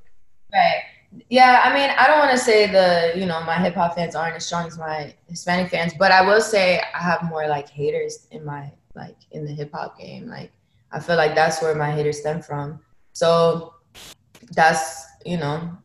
Right. 0.55 0.85
Yeah, 1.29 1.63
I 1.65 1.75
mean, 1.75 1.91
I 1.99 2.07
don't 2.07 2.19
want 2.21 2.31
to 2.31 2.39
say 2.39 2.67
the, 2.71 3.19
you 3.19 3.27
know, 3.27 3.43
my 3.43 3.57
hip 3.59 3.75
hop 3.75 3.97
fans 3.97 4.15
aren't 4.15 4.37
as 4.37 4.47
strong 4.47 4.67
as 4.67 4.79
my 4.79 5.13
Hispanic 5.29 5.71
fans, 5.71 5.93
but 5.99 6.13
I 6.13 6.23
will 6.23 6.41
say 6.41 6.81
I 6.95 6.99
have 6.99 7.23
more 7.25 7.49
like 7.49 7.69
haters 7.69 8.27
in 8.31 8.45
my 8.45 8.71
like 8.95 9.17
in 9.33 9.45
the 9.45 9.53
hip 9.53 9.73
hop 9.73 9.99
game. 9.99 10.29
Like 10.29 10.53
I 10.93 11.01
feel 11.01 11.17
like 11.17 11.35
that's 11.35 11.61
where 11.63 11.75
my 11.75 11.91
haters 11.91 12.21
stem 12.21 12.43
from. 12.43 12.81
So 13.13 13.75
that's, 14.53 15.05
you 15.27 15.37
know, 15.37 15.77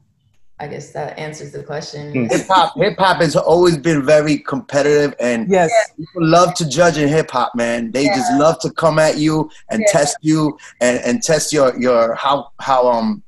I 0.60 0.68
guess 0.68 0.94
that 0.94 1.18
answers 1.18 1.52
the 1.52 1.64
question. 1.64 2.30
hip 2.30 2.48
hop 2.48 2.74
hip 2.78 2.98
hop 2.98 3.18
has 3.18 3.36
always 3.36 3.78
been 3.78 4.06
very 4.06 4.38
competitive 4.38 5.14
and 5.20 5.50
Yes. 5.50 5.72
people 5.98 6.28
love 6.28 6.54
to 6.56 6.70
judge 6.70 6.98
in 6.98 7.08
hip 7.10 7.30
hop, 7.32 7.54
man. 7.56 7.92
They 7.92 8.06
just 8.06 8.32
love 8.34 8.60
to 8.60 8.72
come 8.72 9.00
at 9.00 9.18
you 9.18 9.50
and 9.70 9.82
Yeah. 9.82 9.92
test 9.92 10.18
you 10.22 10.58
and, 10.82 11.00
and 11.00 11.22
test 11.24 11.52
your 11.52 11.78
your 11.80 12.14
how 12.16 12.52
how 12.60 12.88
um 12.88 13.24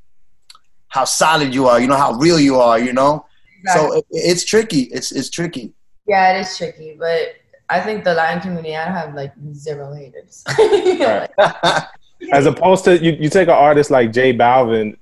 how 0.97 1.05
solid 1.05 1.53
you 1.53 1.67
are, 1.67 1.79
you 1.79 1.87
know, 1.87 1.95
how 1.95 2.13
real 2.13 2.39
you 2.39 2.59
are, 2.59 2.79
you 2.79 2.93
know. 2.93 3.25
So 3.73 3.93
it, 3.93 4.05
it's 4.11 4.43
tricky. 4.45 4.83
It's 4.97 5.11
it's 5.11 5.29
tricky. 5.29 5.73
yeah, 6.07 6.33
it 6.33 6.41
is 6.41 6.57
tricky, 6.57 6.95
but 6.97 7.35
I 7.69 7.81
think 7.81 8.03
the 8.03 8.13
Latin 8.13 8.41
community, 8.41 8.75
I 8.75 8.89
have 8.89 9.13
like 9.13 9.33
zero 9.53 9.93
haters. 9.93 10.43
As 12.31 12.45
opposed 12.45 12.85
to 12.85 12.97
you, 12.97 13.11
you 13.11 13.29
take 13.29 13.47
an 13.47 13.53
artist 13.53 13.91
like 13.91 14.11
J 14.11 14.33
Balvin, 14.33 14.97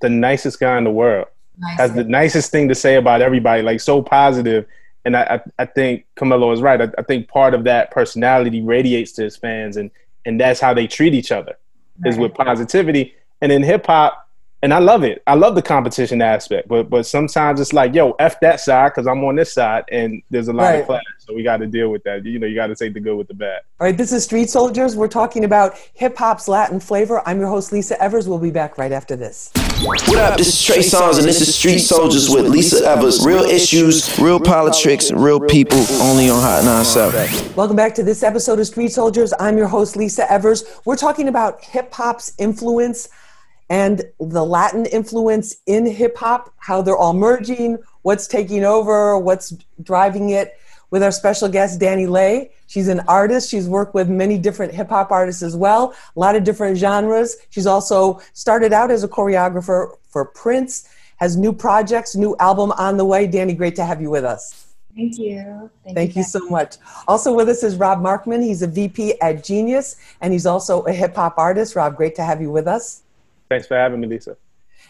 the 0.00 0.08
nicest 0.08 0.60
guy 0.60 0.78
in 0.78 0.84
the 0.84 0.90
world, 0.90 1.26
has 1.76 1.92
the 1.92 2.04
nicest 2.04 2.50
thing 2.50 2.68
to 2.68 2.74
say 2.74 2.94
about 2.94 3.20
everybody, 3.20 3.62
like 3.62 3.80
so 3.80 4.00
positive. 4.00 4.64
And 5.04 5.16
I, 5.16 5.22
I, 5.58 5.62
I 5.62 5.66
think 5.66 6.06
Camilo 6.16 6.52
is 6.54 6.62
right. 6.62 6.80
I, 6.80 6.88
I 6.96 7.02
think 7.02 7.28
part 7.28 7.52
of 7.52 7.64
that 7.64 7.90
personality 7.90 8.62
radiates 8.62 9.12
to 9.12 9.22
his 9.24 9.36
fans, 9.36 9.76
and 9.76 9.90
and 10.24 10.40
that's 10.40 10.60
how 10.60 10.72
they 10.72 10.86
treat 10.86 11.14
each 11.14 11.32
other 11.32 11.56
is 12.04 12.16
with 12.16 12.32
positivity. 12.34 13.14
And 13.40 13.50
in 13.50 13.62
hip 13.62 13.86
hop, 13.86 14.27
and 14.62 14.74
I 14.74 14.78
love 14.80 15.04
it. 15.04 15.22
I 15.26 15.34
love 15.34 15.54
the 15.54 15.62
competition 15.62 16.20
aspect, 16.20 16.66
but 16.68 16.90
but 16.90 17.06
sometimes 17.06 17.60
it's 17.60 17.72
like, 17.72 17.94
yo, 17.94 18.12
f 18.18 18.40
that 18.40 18.58
side 18.60 18.90
because 18.92 19.06
I'm 19.06 19.22
on 19.24 19.36
this 19.36 19.52
side, 19.52 19.84
and 19.92 20.20
there's 20.30 20.48
a 20.48 20.52
lot 20.52 20.64
Right. 20.64 20.80
of 20.80 20.86
clash. 20.86 21.02
So 21.18 21.34
we 21.34 21.42
got 21.42 21.58
to 21.58 21.66
deal 21.66 21.90
with 21.90 22.02
that. 22.04 22.24
You 22.24 22.38
know, 22.38 22.46
you 22.46 22.54
got 22.54 22.68
to 22.68 22.74
take 22.74 22.94
the 22.94 23.00
good 23.00 23.16
with 23.16 23.28
the 23.28 23.34
bad. 23.34 23.60
All 23.80 23.86
right, 23.86 23.96
this 23.96 24.12
is 24.12 24.24
Street 24.24 24.48
Soldiers. 24.50 24.96
We're 24.96 25.08
talking 25.08 25.44
about 25.44 25.76
hip 25.94 26.16
hop's 26.16 26.48
Latin 26.48 26.80
flavor. 26.80 27.22
I'm 27.26 27.38
your 27.38 27.48
host, 27.48 27.70
Lisa 27.70 28.02
Evers. 28.02 28.26
We'll 28.28 28.38
be 28.38 28.50
back 28.50 28.78
right 28.78 28.90
after 28.92 29.14
this. 29.14 29.50
What 29.82 30.16
up? 30.16 30.38
This 30.38 30.48
is 30.48 30.62
Trey 30.64 30.78
Songz, 30.78 31.18
and 31.18 31.28
this 31.28 31.40
is 31.40 31.54
Street 31.54 31.78
Soldiers 31.78 32.28
with 32.30 32.46
Lisa 32.48 32.84
Evers. 32.88 33.24
Real 33.24 33.44
issues, 33.44 34.18
real 34.18 34.40
politics, 34.40 35.12
real 35.12 35.38
people, 35.38 35.78
only 36.00 36.30
on 36.30 36.40
Hot 36.42 36.64
97. 36.64 37.54
Welcome 37.54 37.76
back 37.76 37.94
to 37.94 38.02
this 38.02 38.22
episode 38.24 38.58
of 38.58 38.66
Street 38.66 38.90
Soldiers. 38.90 39.32
I'm 39.38 39.56
your 39.56 39.68
host, 39.68 39.94
Lisa 39.96 40.30
Evers. 40.32 40.64
We're 40.84 40.96
talking 40.96 41.28
about 41.28 41.62
hip 41.62 41.92
hop's 41.94 42.32
influence 42.38 43.08
and 43.70 44.02
the 44.18 44.44
Latin 44.44 44.86
influence 44.86 45.56
in 45.66 45.86
hip 45.86 46.16
hop, 46.16 46.52
how 46.58 46.82
they're 46.82 46.96
all 46.96 47.12
merging, 47.12 47.78
what's 48.02 48.26
taking 48.26 48.64
over, 48.64 49.18
what's 49.18 49.54
driving 49.82 50.30
it, 50.30 50.58
with 50.90 51.02
our 51.02 51.12
special 51.12 51.48
guest, 51.48 51.78
DaniLeigh. 51.80 52.50
She's 52.66 52.88
an 52.88 53.00
artist. 53.08 53.50
She's 53.50 53.68
worked 53.68 53.94
with 53.94 54.08
many 54.08 54.38
different 54.38 54.72
hip 54.72 54.88
hop 54.88 55.10
artists 55.10 55.42
as 55.42 55.56
well, 55.56 55.94
a 56.16 56.20
lot 56.20 56.34
of 56.34 56.44
different 56.44 56.78
genres. 56.78 57.36
She's 57.50 57.66
also 57.66 58.20
started 58.32 58.72
out 58.72 58.90
as 58.90 59.04
a 59.04 59.08
choreographer 59.08 59.96
for 60.08 60.24
Prince, 60.24 60.88
has 61.16 61.36
new 61.36 61.52
projects, 61.52 62.16
new 62.16 62.36
album 62.38 62.72
on 62.72 62.96
the 62.96 63.04
way. 63.04 63.26
Danny, 63.26 63.52
great 63.52 63.76
to 63.76 63.84
have 63.84 64.00
you 64.00 64.10
with 64.10 64.24
us. 64.24 64.66
Thank 64.96 65.18
you. 65.18 65.70
Thank 65.94 66.16
you 66.16 66.22
so 66.24 66.40
much. 66.48 66.76
Also 67.06 67.32
with 67.32 67.48
us 67.48 67.62
is 67.62 67.76
Rob 67.76 68.00
Markman. 68.00 68.42
He's 68.42 68.62
a 68.62 68.66
VP 68.66 69.20
at 69.20 69.44
Genius, 69.44 69.96
and 70.20 70.32
he's 70.32 70.46
also 70.46 70.82
a 70.82 70.92
hip 70.92 71.14
hop 71.14 71.38
artist. 71.38 71.76
Rob, 71.76 71.96
great 71.96 72.14
to 72.16 72.24
have 72.24 72.40
you 72.40 72.50
with 72.50 72.66
us. 72.66 73.02
Thanks 73.48 73.66
for 73.66 73.76
having 73.76 74.00
me, 74.00 74.06
Lisa. 74.06 74.36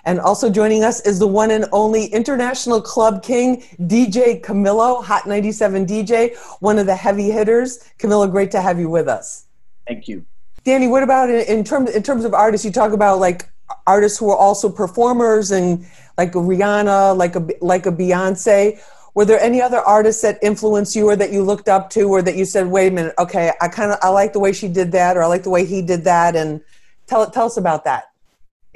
And 0.05 0.21
also 0.21 0.49
joining 0.51 0.85
us 0.85 1.01
is 1.01 1.19
the 1.19 1.27
one 1.27 1.51
and 1.51 1.67
only 1.73 2.07
international 2.07 2.81
club 2.81 3.23
king, 3.23 3.63
DJ 3.81 4.41
Camilo, 4.41 5.05
Hot 5.05 5.27
97 5.27 5.87
DJ, 5.87 6.37
one 6.61 6.79
of 6.79 6.87
the 6.87 6.95
heavy 6.95 7.31
hitters. 7.31 7.91
Camilo, 7.99 8.31
great 8.31 8.51
to 8.53 8.61
have 8.61 8.79
you 8.79 8.89
with 8.89 9.09
us. 9.09 9.47
Thank 9.87 10.09
you. 10.09 10.25
Danny, 10.65 10.89
what 10.89 11.03
about 11.03 11.31
in, 11.31 11.41
in 11.47 11.65
terms 11.65 11.91
in 11.91 12.03
terms 12.03 12.25
of 12.25 12.35
artists? 12.35 12.65
You 12.65 12.73
talk 12.73 12.93
about 12.93 13.19
like 13.19 13.49
artists 13.87 14.19
who 14.19 14.31
are 14.31 14.37
also 14.37 14.69
performers 14.69 15.51
and 15.51 15.87
like 16.17 16.35
a 16.35 16.39
Rihanna, 16.39 17.17
like 17.17 17.37
a 17.37 17.47
like 17.61 17.87
a 17.87 17.93
Beyonce. 17.93 18.79
Were 19.15 19.25
there 19.25 19.41
any 19.41 19.61
other 19.61 19.79
artists 19.79 20.23
that 20.23 20.39
influenced 20.43 20.95
you 20.95 21.09
or 21.09 21.17
that 21.17 21.33
you 21.33 21.43
looked 21.43 21.69
up 21.69 21.91
to 21.91 22.03
or 22.03 22.23
that 22.23 22.37
you 22.37 22.45
said, 22.45 22.67
wait 22.69 22.89
a 22.89 22.91
minute, 22.91 23.15
okay, 23.19 23.53
I 23.61 23.69
kind 23.69 23.91
of 23.91 23.99
I 24.03 24.11
like 24.11 24.33
the 24.33 24.39
way 24.39 24.53
she 24.53 24.69
did 24.69 24.93
that 24.93 25.17
or 25.17 25.23
I 25.23 25.27
like 25.27 25.43
the 25.43 25.51
way 25.51 25.65
he 25.65 25.83
did 25.83 26.05
that 26.05 26.37
and 26.37 26.61
tell 27.07 27.29
tell 27.31 27.47
us 27.47 27.57
about 27.57 27.85
that. 27.85 28.08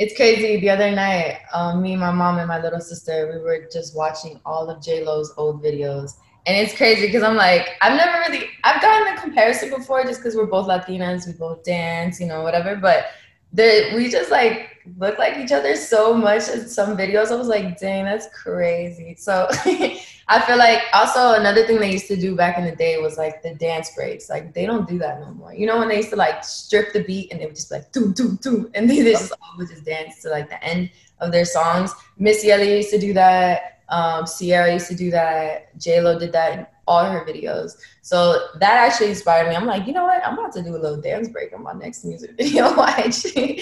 It's 0.02 0.16
crazy. 0.16 0.58
The 0.58 0.68
other 0.68 0.90
night, 0.90 1.38
um, 1.54 1.80
me, 1.80 1.94
my 1.94 2.10
mom, 2.10 2.38
and 2.38 2.48
my 2.48 2.60
little 2.60 2.80
sister, 2.80 3.30
we 3.32 3.40
were 3.40 3.68
just 3.72 3.96
watching 3.96 4.40
all 4.44 4.68
of 4.68 4.82
J 4.82 5.04
Lo's 5.04 5.32
old 5.36 5.62
videos, 5.62 6.14
and 6.44 6.56
it's 6.56 6.76
crazy 6.76 7.06
because 7.06 7.22
I'm 7.22 7.36
like, 7.36 7.68
I've 7.80 7.96
never 7.96 8.18
really, 8.18 8.48
I've 8.64 8.82
gotten 8.82 9.14
the 9.14 9.20
comparison 9.20 9.70
before, 9.70 10.02
just 10.02 10.18
because 10.18 10.34
we're 10.34 10.46
both 10.46 10.66
Latinas, 10.66 11.28
we 11.28 11.34
both 11.34 11.62
dance, 11.62 12.18
you 12.20 12.26
know, 12.26 12.42
whatever. 12.42 12.74
But 12.74 13.10
we 13.54 14.08
just 14.10 14.32
like 14.32 14.70
look 14.98 15.18
like 15.20 15.38
each 15.38 15.52
other 15.52 15.76
so 15.76 16.12
much 16.14 16.48
in 16.48 16.68
some 16.68 16.96
videos. 16.96 17.30
I 17.30 17.36
was 17.36 17.46
like, 17.46 17.78
dang, 17.78 18.04
that's 18.04 18.26
crazy. 18.36 19.14
So 19.16 19.48
I 20.28 20.40
feel 20.40 20.56
like 20.56 20.82
also 20.92 21.34
another 21.34 21.66
thing 21.66 21.78
they 21.78 21.92
used 21.92 22.06
to 22.08 22.16
do 22.16 22.36
back 22.36 22.58
in 22.58 22.64
the 22.64 22.76
day 22.76 22.98
was 22.98 23.18
like 23.18 23.42
the 23.42 23.54
dance 23.54 23.94
breaks. 23.94 24.30
Like 24.30 24.54
they 24.54 24.66
don't 24.66 24.88
do 24.88 24.98
that 24.98 25.20
no 25.20 25.32
more. 25.32 25.54
You 25.54 25.66
know 25.66 25.78
when 25.78 25.88
they 25.88 25.96
used 25.96 26.10
to 26.10 26.16
like 26.16 26.44
strip 26.44 26.92
the 26.92 27.04
beat 27.04 27.32
and 27.32 27.40
they 27.40 27.46
would 27.46 27.54
just 27.54 27.70
be 27.70 27.76
like 27.76 27.92
doom 27.92 28.12
doom 28.12 28.36
doom, 28.36 28.70
and 28.74 28.88
they, 28.88 29.02
they 29.02 29.12
just 29.12 29.32
all 29.32 29.58
would 29.58 29.68
just 29.68 29.84
dance 29.84 30.22
to 30.22 30.30
like 30.30 30.48
the 30.48 30.62
end 30.62 30.90
of 31.18 31.32
their 31.32 31.44
songs. 31.44 31.92
Missy 32.18 32.50
Elliott 32.50 32.76
used 32.76 32.90
to 32.90 32.98
do 32.98 33.12
that. 33.14 33.80
Um, 33.88 34.24
Ciara 34.26 34.72
used 34.72 34.88
to 34.88 34.94
do 34.94 35.10
that. 35.10 35.78
J 35.78 36.00
Lo 36.00 36.18
did 36.18 36.32
that 36.32 36.71
all 36.92 37.04
her 37.10 37.24
videos. 37.24 37.72
So 38.02 38.16
that 38.60 38.74
actually 38.84 39.10
inspired 39.10 39.48
me. 39.48 39.54
I'm 39.56 39.66
like, 39.66 39.86
you 39.86 39.92
know 39.92 40.04
what? 40.04 40.20
I'm 40.26 40.38
about 40.38 40.52
to 40.54 40.62
do 40.62 40.76
a 40.76 40.80
little 40.84 41.00
dance 41.00 41.28
break 41.28 41.52
on 41.52 41.62
my 41.62 41.72
next 41.72 42.04
music 42.04 42.32
video. 42.38 42.64
actually. 42.82 43.60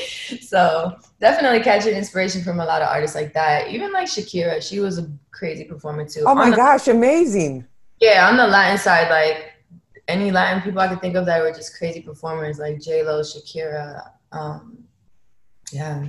so 0.53 0.97
definitely 1.21 1.61
catching 1.61 1.95
inspiration 1.95 2.43
from 2.43 2.61
a 2.61 2.65
lot 2.65 2.83
of 2.83 2.89
artists 2.89 3.15
like 3.17 3.33
that. 3.35 3.69
Even 3.69 3.93
like 3.93 4.09
Shakira, 4.09 4.61
she 4.67 4.81
was 4.81 4.99
a 4.99 5.09
crazy 5.31 5.65
performer 5.65 6.05
too. 6.07 6.25
Oh 6.27 6.35
my 6.35 6.51
the- 6.51 6.57
gosh, 6.57 6.89
amazing. 6.89 7.67
yeah, 8.01 8.29
on 8.29 8.37
the 8.37 8.47
Latin 8.47 8.79
side, 8.79 9.09
like 9.11 9.53
any 10.09 10.31
Latin 10.33 10.61
people 10.63 10.81
I 10.81 10.89
could 10.89 11.01
think 11.01 11.15
of 11.17 11.25
that 11.27 11.41
were 11.43 11.53
just 11.53 11.77
crazy 11.79 12.01
performers, 12.01 12.59
like 12.59 12.81
J 12.81 13.05
Lo, 13.05 13.21
Shakira. 13.21 14.11
Um, 14.33 14.85
yeah, 15.73 16.07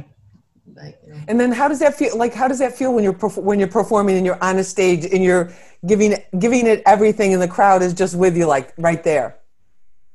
like 0.76 1.00
you 1.06 1.14
know. 1.14 1.20
And 1.28 1.40
then 1.40 1.52
how 1.52 1.68
does 1.68 1.80
that 1.80 1.96
feel? 1.96 2.18
Like 2.18 2.34
how 2.34 2.48
does 2.48 2.60
that 2.60 2.76
feel 2.78 2.94
when 2.94 3.04
you're 3.04 3.14
perf- 3.14 3.42
when 3.42 3.60
you're 3.60 3.68
performing 3.68 4.18
and 4.18 4.26
you're 4.26 4.42
on 4.44 4.58
a 4.58 4.64
stage 4.64 5.06
and 5.06 5.24
you're 5.24 5.52
giving 5.86 6.16
giving 6.40 6.68
it 6.68 6.82
everything 6.86 7.34
and 7.34 7.42
the 7.42 7.48
crowd 7.48 7.82
is 7.82 7.94
just 7.94 8.16
with 8.16 8.36
you 8.38 8.46
like 8.46 8.74
right 8.78 9.04
there? 9.04 9.38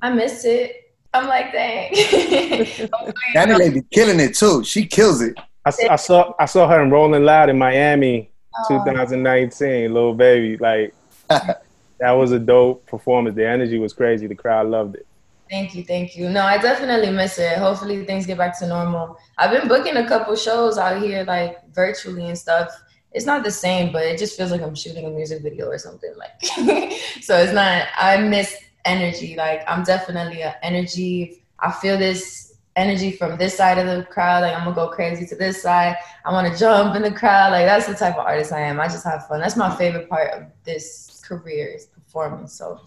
I 0.03 0.11
miss 0.13 0.45
it. 0.45 0.95
I'm 1.15 1.27
like, 1.29 1.51
dang. 1.53 1.95
Hopefully, 1.95 2.79
you 2.79 2.89
Danny 3.35 3.53
know, 3.53 3.59
Lay 3.59 3.71
be 3.71 3.83
killing 3.91 4.21
it 4.21 4.35
too. 4.35 4.63
She 4.65 4.85
kills 4.87 5.23
it. 5.23 5.35
I, 5.65 5.69
s- 5.71 5.85
I 5.91 5.97
saw 5.97 6.35
I 6.39 6.45
saw 6.47 6.69
her 6.69 6.83
in 6.83 6.91
Rolling 6.91 7.25
Loud 7.25 7.49
in 7.49 7.59
Miami, 7.59 8.31
Oh. 8.59 8.79
2019. 8.79 9.93
Little 9.93 10.15
baby, 10.15 10.57
like 10.59 10.95
that 11.29 12.11
was 12.13 12.33
a 12.33 12.39
dope 12.39 12.87
performance. 12.87 13.35
The 13.37 13.47
energy 13.47 13.79
was 13.79 13.93
crazy. 13.93 14.27
The 14.27 14.35
crowd 14.35 14.69
loved 14.69 14.97
it. 14.97 15.07
Thank 15.49 15.75
you, 15.77 15.85
thank 15.85 16.17
you. 16.17 16.29
No, 16.29 16.43
I 16.43 16.59
definitely 16.59 17.11
miss 17.11 17.39
it. 17.39 17.59
Hopefully 17.59 18.05
things 18.05 18.27
get 18.27 18.39
back 18.39 18.59
to 18.59 18.67
normal. 18.67 19.17
I've 19.39 19.51
been 19.51 19.69
booking 19.69 19.97
a 19.97 20.07
couple 20.07 20.35
shows 20.35 20.77
out 20.77 21.01
here, 21.01 21.25
like 21.25 21.73
virtually 21.73 22.29
and 22.29 22.37
stuff. 22.37 22.69
It's 23.13 23.27
not 23.27 23.45
the 23.45 23.51
same, 23.51 23.93
but 23.93 24.05
it 24.05 24.19
just 24.19 24.37
feels 24.37 24.51
like 24.51 24.61
I'm 24.61 24.75
shooting 24.75 25.07
a 25.07 25.11
music 25.11 25.43
video 25.43 25.69
or 25.69 25.79
something. 25.79 26.13
Like, 26.17 26.43
so 27.23 27.39
it's 27.39 27.53
not. 27.53 27.87
I 27.97 28.17
miss 28.19 28.57
energy. 28.85 29.37
Like, 29.37 29.63
I'm 29.69 29.85
definitely 29.85 30.43
an 30.43 30.55
energy. 30.63 31.43
I 31.61 31.71
feel 31.71 31.97
this 31.97 32.55
energy 32.75 33.13
from 33.13 33.39
this 33.39 33.57
side 33.57 33.79
of 33.79 33.87
the 33.87 34.05
crowd. 34.05 34.43
Like, 34.43 34.55
I'm 34.55 34.65
gonna 34.65 34.75
go 34.75 34.89
crazy 34.89 35.27
to 35.27 35.37
this 35.37 35.63
side. 35.63 35.97
I 36.25 36.33
want 36.33 36.53
to 36.53 36.59
jump 36.59 36.97
in 36.97 37.03
the 37.03 37.13
crowd. 37.13 37.53
Like, 37.53 37.67
that's 37.67 37.87
the 37.87 37.95
type 37.95 38.17
of 38.17 38.27
artist 38.27 38.53
I 38.53 38.63
am. 38.63 38.81
I 38.81 38.89
just 38.89 39.05
have 39.05 39.29
fun. 39.29 39.41
That's 39.41 39.57
my 39.57 39.75
favorite 39.77 40.09
part 40.09 40.33
of 40.35 40.43
this 40.65 41.23
career 41.25 41.69
is 41.69 41.87
performing. 41.87 42.49
So, 42.49 42.81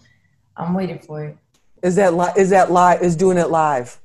I'm 0.56 0.74
waiting 0.74 0.98
for 0.98 1.24
it. 1.24 1.36
Is 1.82 1.96
that 1.96 2.14
li- 2.14 2.32
is 2.36 2.50
that 2.50 2.70
live? 2.70 3.02
Is 3.02 3.16
doing 3.16 3.38
it 3.38 3.50
live? 3.50 4.00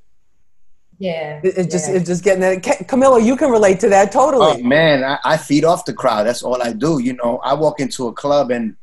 Yeah. 0.98 1.42
It, 1.44 1.58
it 1.58 1.72
just 1.72 1.90
yeah. 1.90 1.96
it's 1.96 2.08
just 2.08 2.24
getting 2.24 2.42
that. 2.42 2.64
Ca- 2.64 2.86
Camilo, 2.86 3.24
you 3.24 3.36
can 3.36 3.52
relate 3.52 3.80
to 3.82 3.90
that 3.90 4.12
totally. 4.12 4.62
Oh 4.62 4.64
man, 4.64 5.04
I, 5.04 5.20
I 5.26 5.38
feed 5.38 5.66
off 5.66 5.86
the 5.86 5.94
crowd. 5.94 6.26
That's 6.26 6.44
all 6.44 6.62
I 6.62 6.72
do. 6.72 7.00
You 7.00 7.14
know, 7.14 7.40
I 7.44 7.54
walk 7.54 7.80
into 7.80 8.08
a 8.08 8.14
club 8.14 8.52
and 8.52 8.76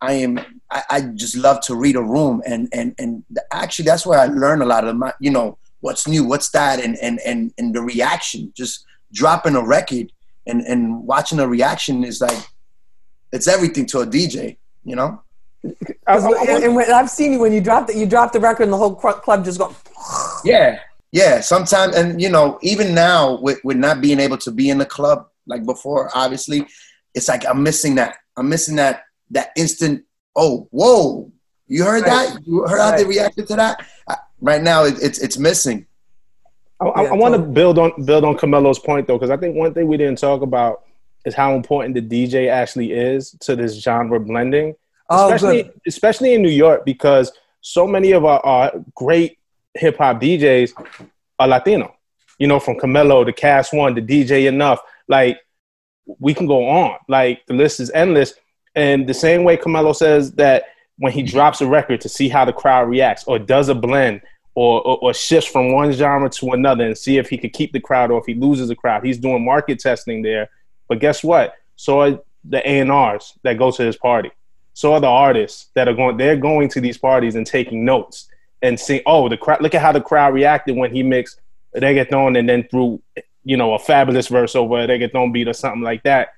I 0.00 0.12
am 0.14 0.38
I, 0.70 0.82
I 0.90 1.00
just 1.02 1.36
love 1.36 1.60
to 1.62 1.74
read 1.74 1.96
a 1.96 2.02
room 2.02 2.42
and 2.46 2.68
and 2.72 2.94
and 2.98 3.24
actually 3.52 3.84
that's 3.84 4.06
where 4.06 4.18
I 4.18 4.26
learn 4.26 4.62
a 4.62 4.66
lot 4.66 4.86
of 4.86 4.96
my 4.96 5.12
you 5.20 5.30
know 5.30 5.58
what's 5.80 6.08
new, 6.08 6.24
what's 6.24 6.50
that, 6.50 6.80
and 6.82 6.96
and 6.98 7.20
and 7.20 7.52
and 7.58 7.74
the 7.74 7.82
reaction. 7.82 8.52
Just 8.56 8.84
dropping 9.12 9.56
a 9.56 9.64
record 9.64 10.12
and 10.46 10.62
and 10.62 11.02
watching 11.06 11.38
a 11.38 11.48
reaction 11.48 12.04
is 12.04 12.20
like 12.20 12.38
it's 13.32 13.48
everything 13.48 13.86
to 13.86 14.00
a 14.00 14.06
DJ. 14.06 14.56
You 14.84 14.96
know. 14.96 15.22
I- 16.06 16.16
I- 16.18 16.46
and, 16.48 16.64
and 16.64 16.74
when, 16.76 16.90
I've 16.92 17.10
seen 17.10 17.32
you 17.32 17.38
when 17.38 17.52
you 17.52 17.60
drop 17.60 17.86
the 17.86 17.96
you 17.96 18.06
drop 18.06 18.32
the 18.32 18.40
record 18.40 18.64
and 18.64 18.72
the 18.72 18.76
whole 18.76 18.94
club 18.94 19.44
just 19.44 19.58
go. 19.58 19.74
Yeah, 20.44 20.80
yeah. 21.12 21.40
Sometimes, 21.40 21.96
and 21.96 22.20
you 22.20 22.28
know, 22.28 22.58
even 22.62 22.94
now 22.94 23.38
with 23.40 23.58
with 23.64 23.76
not 23.76 24.00
being 24.00 24.20
able 24.20 24.38
to 24.38 24.50
be 24.50 24.70
in 24.70 24.78
the 24.78 24.86
club 24.86 25.28
like 25.46 25.64
before, 25.66 26.10
obviously, 26.14 26.66
it's 27.14 27.28
like 27.28 27.46
I'm 27.46 27.62
missing 27.62 27.94
that. 27.96 28.16
I'm 28.36 28.48
missing 28.48 28.76
that 28.76 29.02
that 29.30 29.50
instant. 29.56 30.04
Oh, 30.36 30.68
whoa! 30.70 31.30
You 31.66 31.84
heard 31.84 32.02
Right. 32.04 32.28
that? 32.34 32.46
You 32.46 32.66
heard 32.66 32.78
how 32.80 32.90
they 32.96 33.04
Right. 33.04 33.08
reacted 33.08 33.48
to 33.48 33.56
that? 33.56 33.84
Uh, 34.06 34.14
Right 34.40 34.62
now, 34.62 34.84
it, 34.84 34.94
it's 35.02 35.18
it's 35.18 35.36
missing. 35.36 35.84
I, 36.80 36.86
I, 36.86 37.02
Yeah, 37.02 37.08
I 37.10 37.14
want 37.14 37.34
to 37.34 37.40
build 37.40 37.76
on 37.78 37.90
build 38.04 38.22
on 38.24 38.38
Camilo's 38.38 38.78
point 38.78 39.06
though, 39.08 39.18
because 39.18 39.30
I 39.30 39.36
think 39.36 39.56
one 39.56 39.74
thing 39.74 39.88
we 39.88 39.96
didn't 39.96 40.18
talk 40.18 40.42
about 40.42 40.84
is 41.24 41.34
how 41.34 41.54
important 41.54 41.94
the 41.96 42.00
DJ 42.02 42.48
actually 42.48 42.92
is 42.92 43.32
to 43.40 43.56
this 43.56 43.82
genre 43.82 44.20
blending, 44.20 44.76
Oh, 45.08 45.32
especially 45.32 45.62
good. 45.64 45.80
especially 45.86 46.34
in 46.34 46.42
New 46.42 46.50
York, 46.50 46.84
because 46.84 47.32
so 47.60 47.86
many 47.86 48.12
of 48.12 48.24
our, 48.24 48.44
our 48.44 48.72
great 48.94 49.38
hip 49.74 49.98
hop 49.98 50.20
DJs 50.20 50.72
are 51.38 51.48
Latino. 51.48 51.94
You 52.38 52.46
know, 52.46 52.60
from 52.60 52.76
Camilo 52.76 53.24
to 53.24 53.32
Cass 53.32 53.72
One 53.72 53.94
to 53.94 54.02
DJ 54.02 54.48
Enuff, 54.48 54.78
like 55.08 55.38
we 56.18 56.34
can 56.34 56.46
go 56.46 56.68
on. 56.68 56.98
Like 57.08 57.44
the 57.46 57.54
list 57.54 57.80
is 57.80 57.90
endless. 57.90 58.34
And 58.74 59.08
the 59.08 59.14
same 59.14 59.44
way 59.44 59.56
Camilo 59.56 59.94
says 59.94 60.32
that 60.32 60.64
when 60.98 61.12
he 61.12 61.22
drops 61.22 61.60
a 61.60 61.66
record 61.66 62.00
to 62.02 62.08
see 62.08 62.28
how 62.28 62.44
the 62.44 62.52
crowd 62.52 62.88
reacts 62.88 63.24
or 63.24 63.38
does 63.38 63.68
a 63.68 63.74
blend 63.74 64.20
or, 64.54 64.80
or, 64.82 64.98
or 64.98 65.14
shifts 65.14 65.48
from 65.48 65.72
one 65.72 65.92
genre 65.92 66.28
to 66.28 66.50
another 66.50 66.84
and 66.84 66.98
see 66.98 67.18
if 67.18 67.28
he 67.28 67.38
could 67.38 67.52
keep 67.52 67.72
the 67.72 67.80
crowd 67.80 68.10
or 68.10 68.18
if 68.18 68.26
he 68.26 68.34
loses 68.34 68.68
the 68.68 68.74
crowd. 68.74 69.04
He's 69.04 69.18
doing 69.18 69.44
market 69.44 69.78
testing 69.78 70.22
there. 70.22 70.50
But 70.88 70.98
guess 71.00 71.22
what? 71.22 71.54
So 71.76 72.00
are 72.00 72.20
the 72.44 72.62
A&Rs 72.68 73.34
that 73.42 73.58
go 73.58 73.70
to 73.70 73.82
his 73.82 73.96
party. 73.96 74.30
So 74.78 74.94
are 74.94 75.00
the 75.00 75.08
artists 75.08 75.70
that 75.74 75.88
are 75.88 75.94
going, 75.94 76.16
they're 76.16 76.36
going 76.36 76.68
to 76.70 76.80
these 76.80 76.98
parties 76.98 77.34
and 77.34 77.46
taking 77.46 77.84
notes 77.84 78.28
and 78.62 78.78
seeing, 78.78 79.02
oh, 79.06 79.28
the 79.28 79.36
crowd, 79.36 79.60
look 79.60 79.74
at 79.74 79.82
how 79.82 79.92
the 79.92 80.00
crowd 80.00 80.34
reacted 80.34 80.76
when 80.76 80.94
he 80.94 81.02
mixed 81.02 81.40
reggaeton 81.76 82.38
and 82.38 82.48
then 82.48 82.66
threw, 82.68 83.00
you 83.44 83.56
know, 83.56 83.74
a 83.74 83.78
Fabolous 83.78 84.28
verse 84.28 84.54
over 84.54 84.80
a 84.80 84.86
reggaeton 84.86 85.32
beat 85.32 85.48
or 85.48 85.52
something 85.52 85.82
like 85.82 86.02
that 86.04 86.28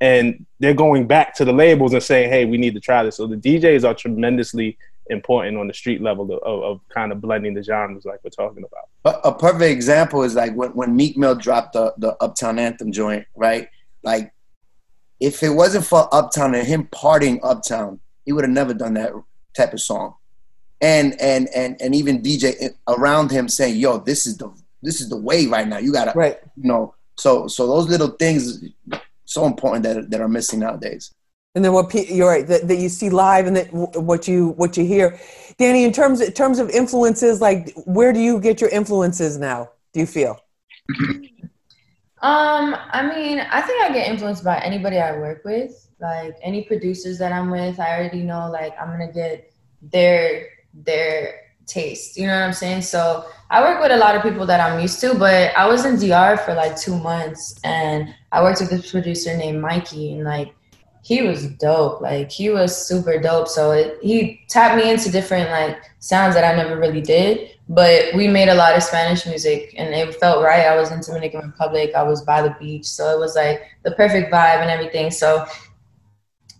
and 0.00 0.46
they're 0.58 0.74
going 0.74 1.06
back 1.06 1.34
to 1.34 1.44
the 1.44 1.52
labels 1.52 1.92
and 1.92 2.02
saying, 2.02 2.30
"Hey, 2.30 2.44
we 2.46 2.56
need 2.56 2.74
to 2.74 2.80
try 2.80 3.02
this." 3.02 3.16
So 3.16 3.26
the 3.26 3.36
DJs 3.36 3.86
are 3.86 3.94
tremendously 3.94 4.78
important 5.08 5.58
on 5.58 5.66
the 5.66 5.74
street 5.74 6.00
level 6.00 6.32
of, 6.32 6.42
of, 6.42 6.62
of 6.62 6.80
kind 6.88 7.12
of 7.12 7.20
blending 7.20 7.52
the 7.52 7.62
genres, 7.62 8.04
like 8.04 8.20
we're 8.22 8.30
talking 8.30 8.64
about. 8.64 9.24
A, 9.24 9.28
a 9.28 9.34
perfect 9.34 9.70
example 9.70 10.22
is 10.22 10.34
like 10.34 10.54
when, 10.54 10.70
when 10.70 10.96
Meek 10.96 11.16
Mill 11.16 11.34
dropped 11.34 11.72
the, 11.72 11.92
the 11.98 12.16
Uptown 12.22 12.58
Anthem 12.58 12.92
joint, 12.92 13.26
right? 13.34 13.68
Like, 14.02 14.32
if 15.20 15.42
it 15.42 15.50
wasn't 15.50 15.84
for 15.84 16.08
Uptown 16.12 16.54
and 16.54 16.66
him 16.66 16.88
partying 16.92 17.38
Uptown, 17.42 18.00
he 18.24 18.32
would 18.32 18.44
have 18.44 18.50
never 18.52 18.74
done 18.74 18.94
that 18.94 19.12
type 19.56 19.72
of 19.72 19.80
song. 19.80 20.14
And 20.80 21.20
and 21.20 21.48
and 21.54 21.80
and 21.80 21.94
even 21.94 22.22
DJ 22.22 22.70
around 22.88 23.30
him 23.30 23.48
saying, 23.48 23.76
"Yo, 23.76 23.98
this 23.98 24.26
is 24.26 24.38
the 24.38 24.50
this 24.82 25.00
is 25.00 25.08
the 25.10 25.16
way 25.16 25.46
right 25.46 25.68
now. 25.68 25.76
You 25.78 25.92
gotta, 25.92 26.12
Right. 26.18 26.38
you 26.56 26.68
know." 26.68 26.94
So 27.18 27.46
so 27.48 27.66
those 27.66 27.88
little 27.88 28.08
things 28.08 28.64
so 29.26 29.44
important 29.46 29.82
that 29.84 30.10
that 30.10 30.20
are 30.22 30.28
missing 30.28 30.60
nowadays. 30.60 31.12
and 31.54 31.64
then 31.64 31.72
what 31.72 31.92
you're 31.94 32.28
right 32.28 32.46
that, 32.46 32.68
that 32.68 32.78
you 32.78 32.88
see 32.88 33.10
live 33.10 33.46
and 33.48 33.56
that 33.56 33.68
what 33.72 34.26
you 34.28 34.50
what 34.60 34.76
you 34.76 34.84
hear 34.84 35.18
danny 35.58 35.82
in 35.84 35.92
terms 35.92 36.20
in 36.20 36.32
terms 36.32 36.58
of 36.60 36.70
influences 36.70 37.40
like 37.40 37.72
where 37.96 38.12
do 38.12 38.20
you 38.20 38.38
get 38.40 38.60
your 38.60 38.70
influences 38.70 39.36
now 39.36 39.68
do 39.92 39.98
you 40.00 40.06
feel 40.06 40.34
Um, 42.22 42.76
I 42.92 43.02
mean, 43.02 43.40
I 43.40 43.62
think 43.62 43.82
I 43.82 43.92
get 43.92 44.08
influenced 44.08 44.44
by 44.44 44.58
anybody 44.58 44.98
I 44.98 45.16
work 45.16 45.42
with. 45.44 45.88
Like 46.00 46.36
any 46.42 46.64
producers 46.64 47.18
that 47.18 47.32
I'm 47.32 47.50
with, 47.50 47.80
I 47.80 47.98
already 47.98 48.22
know 48.22 48.50
like 48.50 48.74
I'm 48.80 48.88
gonna 48.88 49.12
get 49.12 49.52
their 49.82 50.48
their 50.74 51.40
taste. 51.66 52.18
You 52.18 52.26
know 52.26 52.38
what 52.38 52.46
I'm 52.46 52.52
saying? 52.52 52.82
So 52.82 53.24
I 53.50 53.62
work 53.62 53.80
with 53.80 53.92
a 53.92 53.96
lot 53.96 54.16
of 54.16 54.22
people 54.22 54.44
that 54.46 54.60
I'm 54.60 54.80
used 54.80 55.00
to, 55.00 55.14
but 55.14 55.56
I 55.56 55.66
was 55.66 55.84
in 55.84 55.96
DR 55.96 56.36
for 56.38 56.54
like 56.54 56.76
two 56.78 56.98
months 56.98 57.58
and 57.64 58.14
I 58.32 58.42
worked 58.42 58.60
with 58.60 58.70
this 58.70 58.90
producer 58.90 59.36
named 59.36 59.60
Mikey 59.60 60.12
and 60.12 60.24
like 60.24 60.54
he 61.02 61.22
was 61.22 61.48
dope. 61.52 62.00
Like 62.00 62.30
he 62.30 62.50
was 62.50 62.76
super 62.76 63.18
dope. 63.18 63.48
So 63.48 63.72
it, 63.72 63.98
he 64.02 64.42
tapped 64.48 64.76
me 64.76 64.90
into 64.90 65.10
different 65.10 65.50
like 65.50 65.78
sounds 66.00 66.34
that 66.34 66.44
I 66.44 66.56
never 66.56 66.78
really 66.78 67.00
did. 67.00 67.50
But 67.70 68.12
we 68.16 68.26
made 68.26 68.48
a 68.48 68.54
lot 68.54 68.76
of 68.76 68.82
Spanish 68.82 69.24
music 69.26 69.74
and 69.78 69.94
it 69.94 70.12
felt 70.16 70.42
right. 70.42 70.66
I 70.66 70.76
was 70.76 70.90
in 70.90 71.00
Dominican 71.00 71.52
Republic. 71.52 71.92
I 71.94 72.02
was 72.02 72.20
by 72.22 72.42
the 72.42 72.56
beach. 72.58 72.84
So 72.84 73.14
it 73.14 73.18
was 73.20 73.36
like 73.36 73.62
the 73.84 73.92
perfect 73.92 74.32
vibe 74.32 74.60
and 74.60 74.68
everything. 74.68 75.12
So 75.12 75.46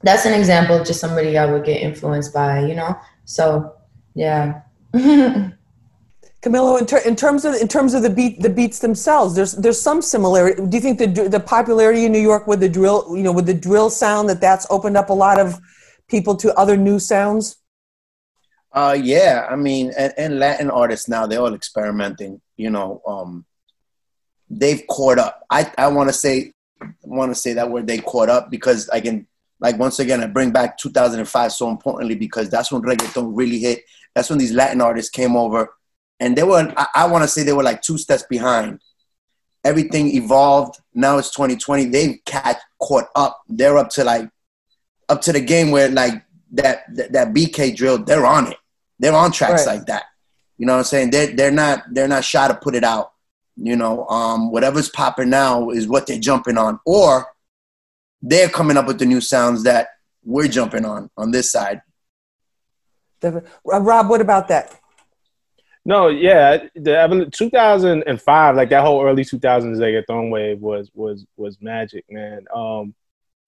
that's 0.04 0.24
an 0.24 0.34
example 0.34 0.76
of 0.76 0.86
just 0.86 1.00
somebody 1.00 1.36
I 1.36 1.50
would 1.50 1.64
get 1.64 1.82
influenced 1.82 2.32
by, 2.32 2.64
you 2.64 2.76
know? 2.76 2.96
So 3.24 3.74
yeah. 4.14 4.62
Camilo, 4.94 6.78
in, 6.78 6.86
ter- 6.86 6.98
in 6.98 7.16
terms 7.16 7.44
of 7.44 7.54
in 7.54 7.68
terms 7.68 7.92
of 7.92 8.02
the 8.02 8.08
beat 8.08 8.40
the 8.40 8.48
beats 8.48 8.78
themselves, 8.78 9.34
there's 9.34 9.52
there's 9.52 9.80
some 9.80 10.00
similarity. 10.00 10.64
Do 10.64 10.76
you 10.76 10.80
think 10.80 10.98
the 10.98 11.28
the 11.28 11.40
popularity 11.40 12.06
in 12.06 12.12
New 12.12 12.20
York 12.20 12.46
with 12.46 12.60
the 12.60 12.68
drill, 12.68 13.14
you 13.14 13.22
know, 13.22 13.32
with 13.32 13.46
the 13.46 13.54
drill 13.54 13.90
sound, 13.90 14.28
that 14.30 14.40
that's 14.40 14.66
opened 14.70 14.96
up 14.96 15.10
a 15.10 15.12
lot 15.12 15.38
of 15.38 15.60
people 16.08 16.34
to 16.36 16.54
other 16.54 16.76
new 16.78 16.98
sounds? 16.98 17.59
Uh, 18.72 18.96
yeah, 19.00 19.46
I 19.50 19.56
mean, 19.56 19.92
and, 19.96 20.12
and 20.16 20.38
Latin 20.38 20.70
artists 20.70 21.08
now 21.08 21.26
they're 21.26 21.40
all 21.40 21.54
experimenting. 21.54 22.40
You 22.56 22.70
know, 22.70 23.02
um, 23.06 23.44
they've 24.48 24.82
caught 24.88 25.18
up. 25.18 25.44
I 25.50 25.72
I 25.76 25.88
want 25.88 26.08
to 26.08 26.12
say 26.12 26.52
want 27.02 27.30
to 27.30 27.34
say 27.34 27.54
that 27.54 27.70
word 27.70 27.86
they 27.86 27.98
caught 27.98 28.28
up 28.28 28.50
because 28.50 28.88
I 28.90 29.00
can 29.00 29.26
like 29.60 29.78
once 29.78 29.98
again 29.98 30.22
I 30.22 30.26
bring 30.26 30.50
back 30.50 30.78
2005 30.78 31.52
so 31.52 31.68
importantly 31.68 32.14
because 32.14 32.48
that's 32.48 32.70
when 32.70 32.82
reggaeton 32.82 33.30
really 33.34 33.58
hit. 33.58 33.82
That's 34.14 34.30
when 34.30 34.38
these 34.38 34.52
Latin 34.52 34.80
artists 34.80 35.10
came 35.10 35.36
over, 35.36 35.74
and 36.18 36.36
they 36.36 36.42
were 36.42 36.72
I, 36.76 36.86
I 36.94 37.06
want 37.06 37.22
to 37.24 37.28
say 37.28 37.42
they 37.42 37.52
were 37.52 37.62
like 37.62 37.82
two 37.82 37.98
steps 37.98 38.24
behind. 38.24 38.80
Everything 39.64 40.14
evolved. 40.14 40.80
Now 40.94 41.18
it's 41.18 41.30
2020. 41.30 41.86
They've 41.86 42.18
catch, 42.24 42.56
caught 42.80 43.08
up. 43.14 43.42
They're 43.46 43.76
up 43.76 43.90
to 43.90 44.04
like 44.04 44.30
up 45.08 45.20
to 45.22 45.32
the 45.32 45.40
game 45.40 45.70
where 45.70 45.90
like 45.90 46.24
that 46.52 46.84
that, 46.94 47.12
that 47.12 47.34
BK 47.34 47.76
drill. 47.76 47.98
They're 47.98 48.26
on 48.26 48.52
it. 48.52 48.56
They're 49.00 49.14
on 49.14 49.32
tracks 49.32 49.66
Right. 49.66 49.78
like 49.78 49.86
that. 49.86 50.04
You 50.58 50.66
know 50.66 50.74
what 50.74 50.78
I'm 50.80 50.84
saying? 50.84 51.10
They're 51.10 51.34
they're 51.34 51.50
not 51.50 51.82
they're 51.92 52.06
not 52.06 52.22
shy 52.24 52.46
to 52.46 52.54
put 52.54 52.74
it 52.76 52.84
out. 52.84 53.10
You 53.56 53.74
know, 53.76 54.06
um, 54.06 54.52
whatever's 54.52 54.88
popping 54.88 55.30
now 55.30 55.70
is 55.70 55.88
what 55.88 56.06
they're 56.06 56.18
jumping 56.20 56.56
on, 56.58 56.78
or 56.86 57.26
they're 58.22 58.48
coming 58.48 58.76
up 58.76 58.86
with 58.86 58.98
the 58.98 59.06
new 59.06 59.20
sounds 59.20 59.64
that 59.64 59.88
we're 60.22 60.48
jumping 60.48 60.84
on 60.84 61.10
on 61.16 61.30
this 61.32 61.50
side. 61.50 61.80
The- 63.20 63.42
uh, 63.72 63.80
Rob, 63.80 64.08
what 64.08 64.20
about 64.20 64.48
that? 64.48 64.78
No, 65.84 66.08
yeah, 66.08 66.58
the 66.74 67.28
2005, 67.32 68.54
like 68.56 68.68
that 68.68 68.82
whole 68.84 69.02
early 69.04 69.24
2000s 69.24 69.78
like 69.80 69.94
reggaeton 69.94 70.30
wave 70.30 70.60
was 70.60 70.90
was 70.94 71.24
was 71.38 71.56
magic, 71.60 72.04
man. 72.10 72.44
Um, 72.54 72.94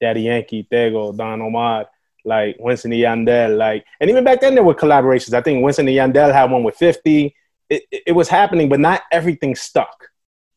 Daddy 0.00 0.22
Yankee, 0.22 0.66
Tego, 0.70 1.16
Don 1.16 1.42
Omar, 1.42 1.86
like 2.24 2.56
Wisin 2.58 2.84
and 2.86 3.26
Yandel, 3.26 3.56
like, 3.56 3.84
and 4.00 4.08
even 4.10 4.24
back 4.24 4.40
then 4.40 4.54
there 4.54 4.64
were 4.64 4.74
collaborations. 4.74 5.34
I 5.34 5.40
think 5.40 5.64
Wisin 5.64 5.80
and 5.80 6.14
Yandel 6.14 6.32
had 6.32 6.50
one 6.50 6.62
with 6.62 6.76
50. 6.76 7.34
It, 7.70 7.82
it, 8.06 8.12
was 8.12 8.28
happening, 8.28 8.68
but 8.68 8.80
not 8.80 9.02
everything 9.10 9.54
stuck. 9.54 10.08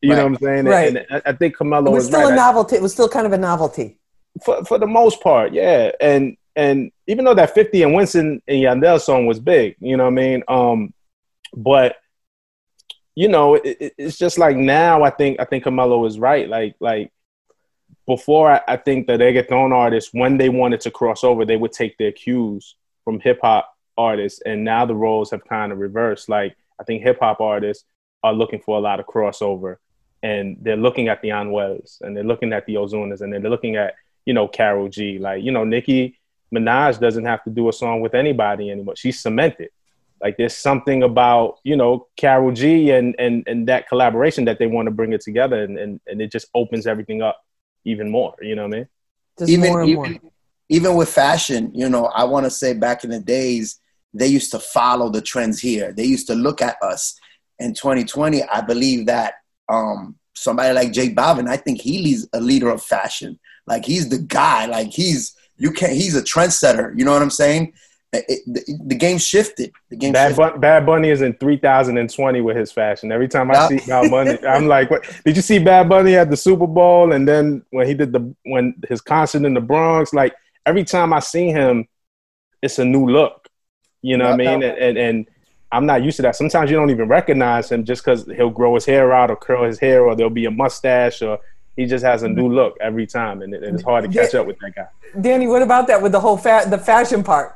You 0.02 0.10
know 0.10 0.24
what 0.24 0.32
I'm 0.32 0.38
saying? 0.38 0.64
Right. 0.66 0.88
And 0.96 1.06
I, 1.10 1.30
I 1.30 1.32
think 1.32 1.56
Camilo 1.56 1.86
It 1.86 1.90
was 1.90 1.92
was 1.92 2.06
still 2.08 2.22
right. 2.24 2.32
a 2.32 2.36
novelty. 2.36 2.76
It 2.76 2.82
was 2.82 2.92
still 2.92 3.08
kind 3.08 3.26
of 3.26 3.32
a 3.32 3.38
novelty. 3.38 3.98
for 4.44 4.64
for 4.64 4.78
the 4.78 4.86
most 4.86 5.20
part, 5.22 5.52
yeah. 5.52 5.90
And 6.00 6.36
and 6.54 6.90
even 7.06 7.24
though 7.24 7.34
that 7.34 7.54
50 7.54 7.82
and 7.82 7.92
Wisin 7.94 8.40
and 8.46 8.62
Yandel 8.62 9.00
song 9.00 9.26
was 9.26 9.40
big, 9.40 9.76
you 9.80 9.96
know 9.96 10.04
what 10.04 10.10
I 10.12 10.14
mean? 10.14 10.42
Um, 10.48 10.94
but 11.54 11.96
you 13.14 13.28
know, 13.28 13.54
it, 13.54 13.76
it- 13.80 13.94
it's 13.98 14.18
just 14.18 14.38
like 14.38 14.56
now. 14.56 15.02
I 15.02 15.10
think 15.10 15.40
I 15.40 15.44
think 15.46 15.64
Camilo 15.64 16.06
is 16.06 16.18
right. 16.18 16.48
Like 16.48 16.76
like 16.80 17.10
before, 18.06 18.52
I, 18.52 18.60
I 18.68 18.76
think 18.76 19.06
the 19.06 19.14
reggaeton 19.14 19.72
artists, 19.72 20.10
when 20.12 20.38
they 20.38 20.48
wanted 20.48 20.80
to 20.82 20.90
cross 20.90 21.24
over, 21.24 21.44
they 21.44 21.56
would 21.56 21.72
take 21.72 21.98
their 21.98 22.12
cues 22.12 22.76
from 23.04 23.20
hip 23.20 23.40
hop 23.42 23.76
artists, 23.98 24.40
and 24.46 24.64
now 24.64 24.86
the 24.86 24.94
roles 24.94 25.30
have 25.30 25.44
kind 25.44 25.72
of 25.72 25.78
reversed. 25.78 26.28
Like 26.28 26.56
I 26.80 26.84
think 26.84 27.02
hip 27.02 27.18
hop 27.20 27.40
artists 27.40 27.84
are 28.22 28.32
looking 28.32 28.60
for 28.60 28.76
a 28.78 28.80
lot 28.80 29.00
of 29.00 29.06
crossover, 29.06 29.76
and 30.22 30.56
they're 30.60 30.76
looking 30.76 31.08
at 31.08 31.20
the 31.22 31.28
Anuels, 31.28 32.00
and 32.00 32.16
they're 32.16 32.24
looking 32.24 32.52
at 32.52 32.66
the 32.66 32.74
Ozunas, 32.74 33.20
and 33.20 33.32
they're 33.32 33.40
looking 33.40 33.76
at 33.76 33.94
you 34.24 34.34
know 34.34 34.46
Karol 34.46 34.88
G. 34.88 35.18
Like 35.18 35.42
you 35.42 35.50
know 35.50 35.64
Nicki 35.64 36.18
Minaj 36.54 37.00
doesn't 37.00 37.24
have 37.24 37.42
to 37.44 37.50
do 37.50 37.68
a 37.68 37.72
song 37.72 38.00
with 38.00 38.14
anybody 38.14 38.70
anymore. 38.70 38.96
She's 38.96 39.20
cemented. 39.20 39.70
Like 40.22 40.36
there's 40.36 40.56
something 40.56 41.02
about 41.02 41.58
you 41.64 41.76
know 41.76 42.06
Karol 42.16 42.52
G 42.52 42.90
and 42.90 43.14
and 43.18 43.44
and 43.46 43.68
that 43.68 43.88
collaboration 43.88 44.44
that 44.44 44.58
they 44.58 44.66
want 44.66 44.86
to 44.86 44.92
bring 44.92 45.12
it 45.12 45.22
together, 45.22 45.62
and 45.62 45.78
and, 45.78 46.00
and 46.06 46.20
it 46.20 46.30
just 46.30 46.48
opens 46.54 46.86
everything 46.86 47.22
up 47.22 47.45
even 47.86 48.10
more. 48.10 48.34
You 48.42 48.56
know 48.56 48.64
what 48.66 48.74
I 48.74 48.78
mean? 48.78 48.88
Just 49.38 49.50
even 49.50 49.68
more 49.70 49.80
and 49.80 49.90
even, 49.90 50.02
more. 50.02 50.32
even 50.68 50.94
with 50.94 51.08
fashion, 51.08 51.70
you 51.74 51.88
know, 51.88 52.06
I 52.06 52.24
want 52.24 52.44
to 52.44 52.50
say 52.50 52.74
back 52.74 53.04
in 53.04 53.10
the 53.10 53.20
days, 53.20 53.80
they 54.12 54.26
used 54.26 54.50
to 54.50 54.58
follow 54.58 55.08
the 55.08 55.22
trends 55.22 55.60
here. 55.60 55.92
They 55.92 56.04
used 56.04 56.26
to 56.26 56.34
look 56.34 56.60
at 56.60 56.76
us. 56.82 57.18
In 57.58 57.72
2020, 57.72 58.42
I 58.42 58.60
believe 58.60 59.06
that 59.06 59.34
um, 59.68 60.16
somebody 60.34 60.74
like 60.74 60.92
J 60.92 61.14
Balvin, 61.14 61.48
I 61.48 61.56
think 61.56 61.80
he 61.80 62.02
leads 62.02 62.28
a 62.32 62.40
leader 62.40 62.68
of 62.68 62.82
fashion. 62.82 63.38
Like 63.66 63.84
he's 63.84 64.08
the 64.08 64.18
guy. 64.18 64.66
Like 64.66 64.88
he's 64.88 65.34
you 65.58 65.70
can't. 65.70 65.92
He's 65.92 66.16
a 66.16 66.22
trendsetter. 66.22 66.96
You 66.98 67.04
know 67.04 67.12
what 67.12 67.22
I'm 67.22 67.30
saying? 67.30 67.72
It, 68.28 68.40
the, 68.46 68.78
the 68.86 68.94
game 68.94 69.18
shifted. 69.18 69.72
The 69.90 69.96
game 69.96 70.12
Bad, 70.12 70.28
shifted. 70.28 70.52
Bun- 70.52 70.60
Bad 70.60 70.86
Bunny 70.86 71.10
is 71.10 71.22
in 71.22 71.34
3020 71.34 72.40
with 72.40 72.56
his 72.56 72.72
fashion. 72.72 73.12
Every 73.12 73.28
time 73.28 73.50
I 73.50 73.68
see 73.68 73.80
Bad 73.86 74.10
Bunny, 74.10 74.38
I'm 74.46 74.66
like, 74.66 74.90
what? 74.90 75.04
Did 75.24 75.36
you 75.36 75.42
see 75.42 75.58
Bad 75.58 75.88
Bunny 75.88 76.16
at 76.16 76.30
the 76.30 76.36
Super 76.36 76.66
Bowl? 76.66 77.12
And 77.12 77.26
then 77.26 77.62
when 77.70 77.86
he 77.86 77.94
did 77.94 78.12
the 78.12 78.34
when 78.44 78.74
his 78.88 79.00
concert 79.00 79.44
in 79.44 79.54
the 79.54 79.60
Bronx, 79.60 80.12
like 80.12 80.34
every 80.64 80.84
time 80.84 81.12
I 81.12 81.20
see 81.20 81.48
him, 81.48 81.86
it's 82.62 82.78
a 82.78 82.84
new 82.84 83.06
look. 83.06 83.48
You 84.02 84.16
know 84.16 84.26
what 84.30 84.34
I 84.34 84.36
mean? 84.36 84.62
And, 84.62 84.78
and 84.78 84.98
and 84.98 85.30
I'm 85.72 85.86
not 85.86 86.02
used 86.02 86.16
to 86.16 86.22
that. 86.22 86.36
Sometimes 86.36 86.70
you 86.70 86.76
don't 86.76 86.90
even 86.90 87.08
recognize 87.08 87.70
him 87.70 87.84
just 87.84 88.04
because 88.04 88.24
he'll 88.36 88.50
grow 88.50 88.74
his 88.74 88.84
hair 88.84 89.12
out 89.12 89.30
or 89.30 89.36
curl 89.36 89.64
his 89.64 89.78
hair 89.78 90.04
or 90.04 90.14
there'll 90.14 90.30
be 90.30 90.44
a 90.44 90.50
mustache 90.50 91.22
or 91.22 91.40
he 91.76 91.84
just 91.84 92.04
has 92.04 92.22
a 92.22 92.28
new 92.28 92.48
look 92.48 92.76
every 92.80 93.06
time, 93.06 93.42
and, 93.42 93.52
it, 93.52 93.62
and 93.62 93.74
it's 93.74 93.84
hard 93.84 94.04
to 94.04 94.10
catch 94.10 94.34
up 94.34 94.46
with 94.46 94.58
that 94.60 94.74
guy. 94.74 94.88
Danny, 95.20 95.46
what 95.46 95.60
about 95.60 95.86
that 95.88 96.00
with 96.00 96.12
the 96.12 96.20
whole 96.20 96.38
fa- 96.38 96.64
the 96.66 96.78
fashion 96.78 97.22
part? 97.22 97.54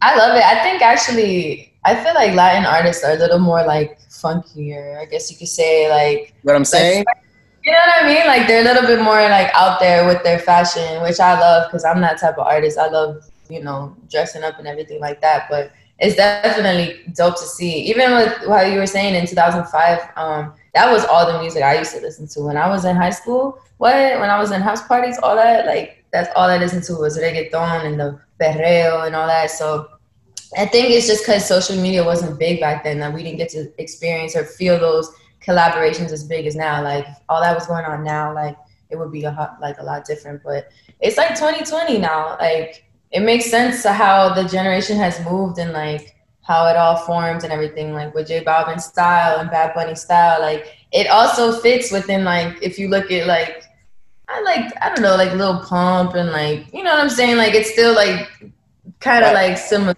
I 0.00 0.16
love 0.16 0.36
it. 0.36 0.44
I 0.44 0.62
think 0.62 0.82
actually, 0.82 1.72
I 1.84 1.94
feel 1.94 2.14
like 2.14 2.34
Latin 2.34 2.64
artists 2.64 3.04
are 3.04 3.12
a 3.12 3.16
little 3.16 3.38
more 3.38 3.64
like 3.64 3.98
funkier. 4.08 5.00
I 5.00 5.04
guess 5.06 5.30
you 5.30 5.36
could 5.36 5.48
say 5.48 5.90
like 5.90 6.34
What 6.42 6.56
I'm 6.56 6.64
saying? 6.64 7.04
You 7.64 7.72
know 7.72 7.78
what 7.78 8.04
I 8.04 8.06
mean? 8.06 8.26
Like 8.26 8.46
they're 8.46 8.60
a 8.60 8.64
little 8.64 8.86
bit 8.86 9.02
more 9.02 9.20
like 9.28 9.50
out 9.54 9.80
there 9.80 10.06
with 10.06 10.22
their 10.22 10.38
fashion, 10.38 11.02
which 11.02 11.18
I 11.20 11.38
love 11.38 11.70
because 11.70 11.84
I'm 11.84 12.00
that 12.02 12.18
type 12.18 12.36
of 12.38 12.46
artist. 12.46 12.78
I 12.78 12.88
love, 12.88 13.24
you 13.48 13.62
know, 13.62 13.96
dressing 14.10 14.44
up 14.44 14.58
and 14.58 14.68
everything 14.68 15.00
like 15.00 15.20
that. 15.22 15.46
But 15.48 15.72
it's 15.98 16.16
definitely 16.16 17.00
dope 17.14 17.36
to 17.36 17.44
see. 17.44 17.80
Even 17.84 18.12
with 18.12 18.46
what 18.46 18.70
you 18.70 18.78
were 18.78 18.86
saying 18.86 19.14
in 19.14 19.26
2005, 19.26 20.10
um, 20.16 20.52
that 20.74 20.90
was 20.90 21.04
all 21.06 21.30
the 21.32 21.38
music 21.40 21.62
I 21.62 21.78
used 21.78 21.94
to 21.94 22.00
listen 22.00 22.26
to 22.28 22.40
when 22.40 22.56
I 22.56 22.68
was 22.68 22.84
in 22.84 22.96
high 22.96 23.10
school. 23.10 23.58
What? 23.78 23.94
When 23.94 24.28
I 24.28 24.38
was 24.38 24.50
in 24.50 24.60
house 24.60 24.86
parties, 24.86 25.18
all 25.22 25.36
that, 25.36 25.66
like 25.66 26.04
that's 26.12 26.28
all 26.36 26.48
I 26.48 26.58
listened 26.58 26.84
to 26.84 26.94
was 26.96 27.18
reggaeton 27.18 27.86
and 27.86 27.98
the 27.98 28.20
perreo 28.40 29.06
and 29.06 29.14
all 29.14 29.26
that. 29.26 29.50
So 29.50 29.88
I 30.56 30.66
think 30.66 30.90
it's 30.90 31.06
just 31.06 31.24
because 31.24 31.46
social 31.46 31.76
media 31.76 32.04
wasn't 32.04 32.38
big 32.38 32.60
back 32.60 32.84
then 32.84 32.98
that 33.00 33.12
we 33.12 33.22
didn't 33.22 33.38
get 33.38 33.48
to 33.50 33.72
experience 33.80 34.36
or 34.36 34.44
feel 34.44 34.78
those 34.78 35.12
collaborations 35.44 36.12
as 36.12 36.24
big 36.24 36.46
as 36.46 36.56
now. 36.56 36.82
Like 36.82 37.06
all 37.28 37.40
that 37.40 37.54
was 37.54 37.66
going 37.66 37.84
on 37.84 38.04
now, 38.04 38.32
like 38.34 38.56
it 38.90 38.96
would 38.96 39.12
be 39.12 39.24
a 39.24 39.32
hot, 39.32 39.58
like 39.60 39.78
a 39.78 39.82
lot 39.82 40.04
different. 40.04 40.42
But 40.44 40.68
it's 41.00 41.16
like 41.16 41.30
2020 41.30 41.98
now. 41.98 42.36
Like 42.38 42.84
it 43.10 43.20
makes 43.20 43.50
sense 43.50 43.82
to 43.82 43.92
how 43.92 44.32
the 44.34 44.44
generation 44.44 44.96
has 44.96 45.22
moved 45.24 45.58
and 45.58 45.72
like 45.72 46.14
how 46.42 46.66
it 46.66 46.76
all 46.76 46.96
forms 46.96 47.42
and 47.42 47.52
everything. 47.52 47.92
Like 47.94 48.14
with 48.14 48.28
J 48.28 48.44
Balvin 48.44 48.80
style 48.80 49.40
and 49.40 49.50
Bad 49.50 49.74
Bunny 49.74 49.94
style, 49.94 50.40
like 50.40 50.76
it 50.92 51.08
also 51.08 51.58
fits 51.60 51.90
within 51.90 52.24
like 52.24 52.62
if 52.62 52.78
you 52.78 52.88
look 52.88 53.10
at 53.10 53.26
like 53.26 53.63
I 54.28 54.40
like 54.42 54.72
I 54.82 54.88
don't 54.88 55.02
know 55.02 55.16
like 55.16 55.32
Lil 55.34 55.60
Pump 55.60 56.14
and 56.14 56.30
like 56.30 56.72
you 56.72 56.82
know 56.82 56.90
what 56.94 57.00
I'm 57.00 57.10
saying. 57.10 57.36
Like 57.36 57.54
it's 57.54 57.70
still 57.72 57.94
like 57.94 58.28
kind 59.00 59.24
of 59.24 59.32
Right. 59.32 59.50
like 59.50 59.58
similar. 59.58 59.94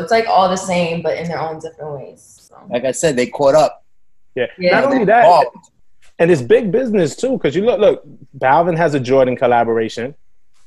It's 0.00 0.10
like 0.10 0.26
all 0.28 0.48
the 0.48 0.56
same, 0.56 1.02
but 1.02 1.16
in 1.18 1.28
their 1.28 1.40
own 1.40 1.58
different 1.58 1.94
ways. 1.94 2.48
So, 2.48 2.56
Like 2.70 2.84
I 2.84 2.92
said, 2.92 3.16
they 3.16 3.26
caught 3.26 3.54
up. 3.54 3.84
Yeah. 4.34 4.46
Yeah. 4.58 4.80
Not 4.80 4.92
only 4.92 5.04
that, 5.06 5.24
Evolved. 5.24 5.56
and 6.18 6.30
it's 6.30 6.42
big 6.42 6.70
business 6.72 7.16
too 7.16 7.32
because 7.32 7.54
you 7.56 7.64
look 7.64 7.80
look 7.80 8.04
balvin 8.38 8.76
has 8.76 8.94
a 8.94 9.00
jordan 9.00 9.36
collaboration 9.36 10.14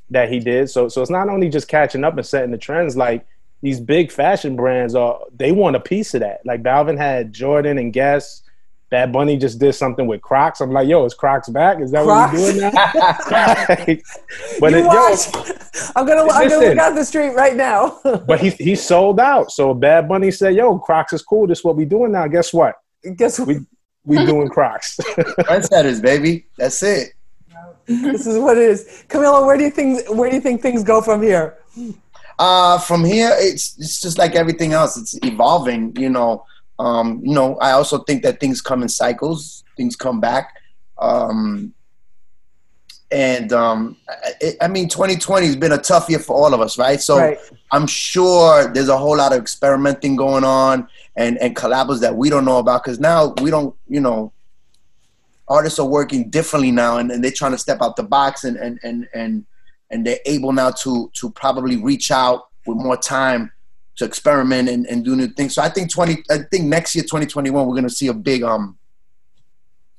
that 0.10 0.30
he 0.30 0.40
did 0.40 0.70
so 0.70 0.88
so 0.88 1.02
it's 1.02 1.12
not 1.12 1.28
only 1.30 1.50
just 1.50 1.68
catching 1.68 2.04
up 2.06 2.16
and 2.18 2.26
setting 2.26 2.52
the 2.52 2.58
trends 2.58 2.96
like 2.98 3.26
these 3.62 3.80
big 3.80 4.10
fashion 4.12 4.56
brands 4.56 4.96
are 4.96 5.20
they 5.36 5.52
want 5.52 5.76
a 5.76 5.80
piece 5.82 6.14
of 6.14 6.20
that 6.22 6.40
like 6.46 6.64
balvin 6.64 6.98
had 6.98 7.32
jordan 7.34 7.78
and 7.78 7.92
guess 7.94 8.42
Bad 8.90 9.12
Bunny 9.12 9.36
just 9.36 9.60
did 9.60 9.74
something 9.74 10.08
with 10.08 10.22
Crocs. 10.22 10.62
I'm 10.62 10.72
like, 10.72 10.88
yo, 10.88 11.04
is 11.04 11.14
Crocs 11.14 11.50
back? 11.50 11.82
Is 11.82 11.92
that 11.92 12.06
what 12.06 12.30
Crocs? 12.30 12.34
we're 12.34 12.52
doing 12.54 12.62
now? 12.62 12.72
But 14.60 14.72
you 14.72 14.78
it, 14.78 14.86
yo. 14.86 15.54
I'm 15.96 16.06
gonna 16.06 16.22
I'm 16.32 16.48
gonna 16.48 16.68
look 16.70 16.78
out 16.78 16.96
the 16.96 17.04
street 17.04 17.32
right 17.32 17.56
now. 17.56 18.00
but 18.28 18.40
he 18.40 18.50
he 18.52 18.76
sold 18.76 19.20
out. 19.20 19.52
So 19.52 19.74
Bad 19.74 20.08
Bunny 20.08 20.32
said, 20.32 20.56
"Yo, 20.56 20.80
Crocs 20.80 21.14
is 21.14 21.22
cool. 21.22 21.48
This 21.48 21.60
is 21.60 21.66
what 21.66 21.76
we 21.76 21.86
doing 21.86 22.14
now. 22.14 22.28
Guess 22.28 22.54
what? 22.54 22.76
Guess 23.18 23.40
what? 23.40 23.50
We 23.50 23.60
we 24.06 24.26
doing 24.26 24.48
Crocs." 24.48 24.98
Trendsetters, 24.98 26.02
baby. 26.02 26.48
That's 26.58 26.82
it. 26.82 27.14
this 27.86 28.26
is 28.26 28.38
what 28.40 28.58
it 28.58 28.64
is. 28.64 29.04
Camilo, 29.10 29.46
where 29.46 29.58
do 29.58 29.64
you 29.64 29.72
think 29.72 30.10
where 30.10 30.30
do 30.30 30.36
you 30.36 30.42
think 30.42 30.62
things 30.62 30.84
go 30.84 31.02
from 31.02 31.22
here? 31.22 31.58
Uh, 32.40 32.80
from 32.80 33.04
here, 33.04 33.32
it's 33.34 33.78
it's 33.78 34.00
just 34.00 34.18
like 34.18 34.36
everything 34.36 34.72
else. 34.72 34.96
It's 34.96 35.20
evolving. 35.24 35.94
You 35.98 36.10
know. 36.10 36.46
Um, 36.80 37.22
you 37.24 37.34
know. 37.34 37.56
I 37.58 37.72
also 37.72 38.00
think 38.00 38.24
that 38.24 38.40
things 38.40 38.62
come 38.62 38.82
in 38.82 38.90
cycles. 38.90 39.64
Things 39.76 39.96
come 39.96 40.20
back. 40.20 40.56
Um, 40.98 41.74
and 43.10 43.54
um, 43.54 43.98
I, 44.42 44.54
I 44.62 44.68
mean, 44.68 44.90
2020 44.90 45.46
has 45.46 45.56
been 45.56 45.72
a 45.72 45.78
tough 45.78 46.10
year 46.10 46.20
for 46.20 46.36
all 46.36 46.54
of 46.54 46.60
us, 46.60 46.78
right? 46.78 47.00
So 47.00 47.18
right. 47.18 47.38
I'm 47.72 47.88
sure 47.88 48.72
there's 48.74 48.90
a 48.90 48.98
whole 48.98 49.18
lot 49.18 49.32
of 49.32 49.40
experimenting 49.40 50.18
going 50.18 50.44
on 50.44 50.88
and 51.16 51.38
and 51.38 51.56
collabs 51.56 52.02
that 52.02 52.16
we 52.16 52.30
don't 52.30 52.44
know 52.44 52.58
about 52.58 52.84
because 52.84 53.00
now 53.00 53.34
we 53.42 53.50
don't, 53.50 53.74
you 53.88 54.02
know, 54.02 54.34
artists 55.48 55.80
are 55.80 55.88
working 55.88 56.30
differently 56.30 56.72
now 56.72 56.98
and, 56.98 57.10
and 57.12 57.24
they're 57.24 57.32
trying 57.32 57.54
to 57.54 57.58
step 57.58 57.82
out 57.82 57.96
the 57.96 58.04
box 58.04 58.44
and 58.44 58.58
and 58.58 58.80
and 58.84 59.08
and 59.14 59.46
and 59.90 60.06
they're 60.06 60.20
able 60.26 60.52
now 60.52 60.72
to 60.72 61.10
to 61.14 61.30
probably 61.32 61.78
reach 61.78 62.12
out 62.12 62.50
with 62.66 62.78
more 62.78 62.98
time 62.98 63.52
to 63.98 64.06
experiment 64.06 64.70
and, 64.70 64.86
and 64.88 65.04
do 65.04 65.16
new 65.16 65.28
things. 65.28 65.56
So 65.56 65.62
I 65.62 65.70
think 65.70 65.92
20 65.92 66.24
I 66.30 66.40
think 66.52 66.66
next 66.66 66.96
year 66.96 67.04
2021 67.04 67.68
we're 67.68 67.76
gonna 67.76 67.90
see 67.90 68.08
a 68.08 68.14
big 68.14 68.44
um 68.44 68.78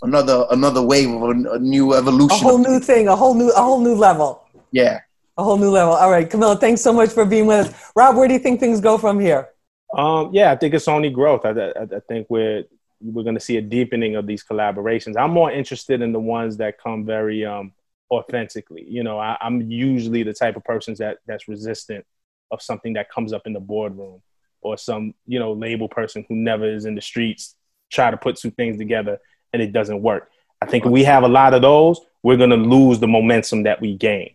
another 0.02 0.46
another 0.50 0.82
wave 0.82 1.10
of 1.10 1.22
a, 1.22 1.54
a 1.54 1.58
new 1.58 1.94
evolution, 1.94 2.38
A 2.46 2.48
whole 2.50 2.58
new 2.58 2.80
thing, 2.80 3.08
a 3.08 3.16
whole 3.16 3.34
new 3.34 3.50
a 3.50 3.60
whole 3.62 3.80
new 3.80 3.94
level. 3.94 4.44
yeah. 4.72 5.00
A 5.36 5.44
whole 5.44 5.56
new 5.56 5.70
level. 5.70 5.92
All 5.94 6.10
right, 6.10 6.28
Camilo, 6.28 6.58
thanks 6.58 6.80
so 6.80 6.92
much 6.92 7.10
for 7.10 7.24
being 7.24 7.46
with 7.46 7.68
us. 7.68 7.92
Rob, 7.94 8.16
where 8.16 8.26
do 8.26 8.34
you 8.34 8.40
think 8.40 8.58
things 8.58 8.80
go 8.80 8.98
from 8.98 9.20
here? 9.20 9.50
Um, 9.96 10.30
yeah, 10.32 10.50
I 10.50 10.56
think 10.56 10.74
it's 10.74 10.88
only 10.88 11.10
growth. 11.10 11.44
I, 11.44 11.50
I, 11.50 11.82
I 11.82 12.00
think 12.08 12.26
we're 12.28 12.64
we're 13.00 13.22
going 13.22 13.36
to 13.36 13.40
see 13.40 13.56
a 13.56 13.62
deepening 13.62 14.16
of 14.16 14.26
these 14.26 14.42
collaborations. 14.42 15.16
I'm 15.16 15.30
more 15.30 15.52
interested 15.52 16.02
in 16.02 16.12
the 16.12 16.18
ones 16.18 16.56
that 16.56 16.78
come 16.82 17.06
very 17.06 17.44
um, 17.44 17.72
authentically. 18.10 18.84
You 18.88 19.04
know, 19.04 19.20
I, 19.20 19.36
I'm 19.40 19.60
usually 19.70 20.24
the 20.24 20.34
type 20.34 20.56
of 20.56 20.64
person 20.64 20.94
that 20.98 21.18
that's 21.28 21.46
resistant 21.46 22.04
of 22.50 22.62
something 22.62 22.94
that 22.94 23.10
comes 23.10 23.32
up 23.32 23.46
in 23.46 23.52
the 23.52 23.60
boardroom 23.60 24.22
or 24.60 24.76
some 24.76 25.14
you 25.26 25.38
know 25.38 25.52
label 25.52 25.88
person 25.88 26.24
who 26.28 26.36
never 26.36 26.68
is 26.68 26.84
in 26.84 26.94
the 26.94 27.00
streets 27.00 27.54
try 27.90 28.10
to 28.10 28.16
put 28.16 28.36
two 28.36 28.50
things 28.50 28.76
together 28.76 29.18
and 29.52 29.62
it 29.62 29.72
doesn't 29.72 30.02
work. 30.02 30.30
I 30.60 30.66
think 30.66 30.84
we 30.84 31.04
have 31.04 31.22
a 31.22 31.28
lot 31.28 31.54
of 31.54 31.62
those, 31.62 32.00
we're 32.22 32.36
going 32.36 32.50
to 32.50 32.56
lose 32.56 32.98
the 32.98 33.06
momentum 33.06 33.62
that 33.62 33.80
we 33.80 33.96
gained. 33.96 34.34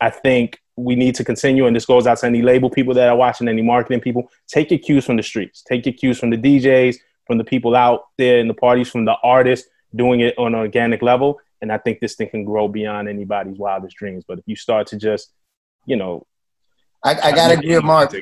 I 0.00 0.10
think 0.10 0.60
we 0.76 0.94
need 0.94 1.14
to 1.16 1.24
continue, 1.24 1.66
and 1.66 1.74
this 1.74 1.86
goes 1.86 2.06
out 2.06 2.18
to 2.18 2.26
any 2.26 2.42
label 2.42 2.70
people 2.70 2.94
that 2.94 3.08
are 3.08 3.16
watching, 3.16 3.48
any 3.48 3.62
marketing 3.62 4.00
people. 4.00 4.30
Take 4.48 4.70
your 4.70 4.78
cues 4.78 5.04
from 5.04 5.16
the 5.16 5.22
streets. 5.22 5.62
Take 5.62 5.86
your 5.86 5.92
cues 5.94 6.18
from 6.18 6.30
the 6.30 6.36
DJs, 6.36 6.96
from 7.26 7.38
the 7.38 7.44
people 7.44 7.76
out 7.76 8.06
there 8.18 8.38
in 8.38 8.48
the 8.48 8.54
parties, 8.54 8.90
from 8.90 9.04
the 9.04 9.16
artists 9.22 9.68
doing 9.94 10.20
it 10.20 10.36
on 10.38 10.54
an 10.54 10.60
organic 10.60 11.02
level. 11.02 11.40
And 11.60 11.70
I 11.70 11.78
think 11.78 12.00
this 12.00 12.16
thing 12.16 12.28
can 12.28 12.44
grow 12.44 12.68
beyond 12.68 13.08
anybody's 13.08 13.58
wildest 13.58 13.96
dreams. 13.96 14.24
But 14.26 14.38
if 14.38 14.44
you 14.46 14.56
start 14.56 14.88
to 14.88 14.96
just, 14.96 15.32
you 15.86 15.96
know, 15.96 16.26
I, 17.04 17.10
I 17.28 17.32
gotta 17.32 17.54
agree 17.58 17.74
with 17.74 17.84
Mark. 17.84 18.14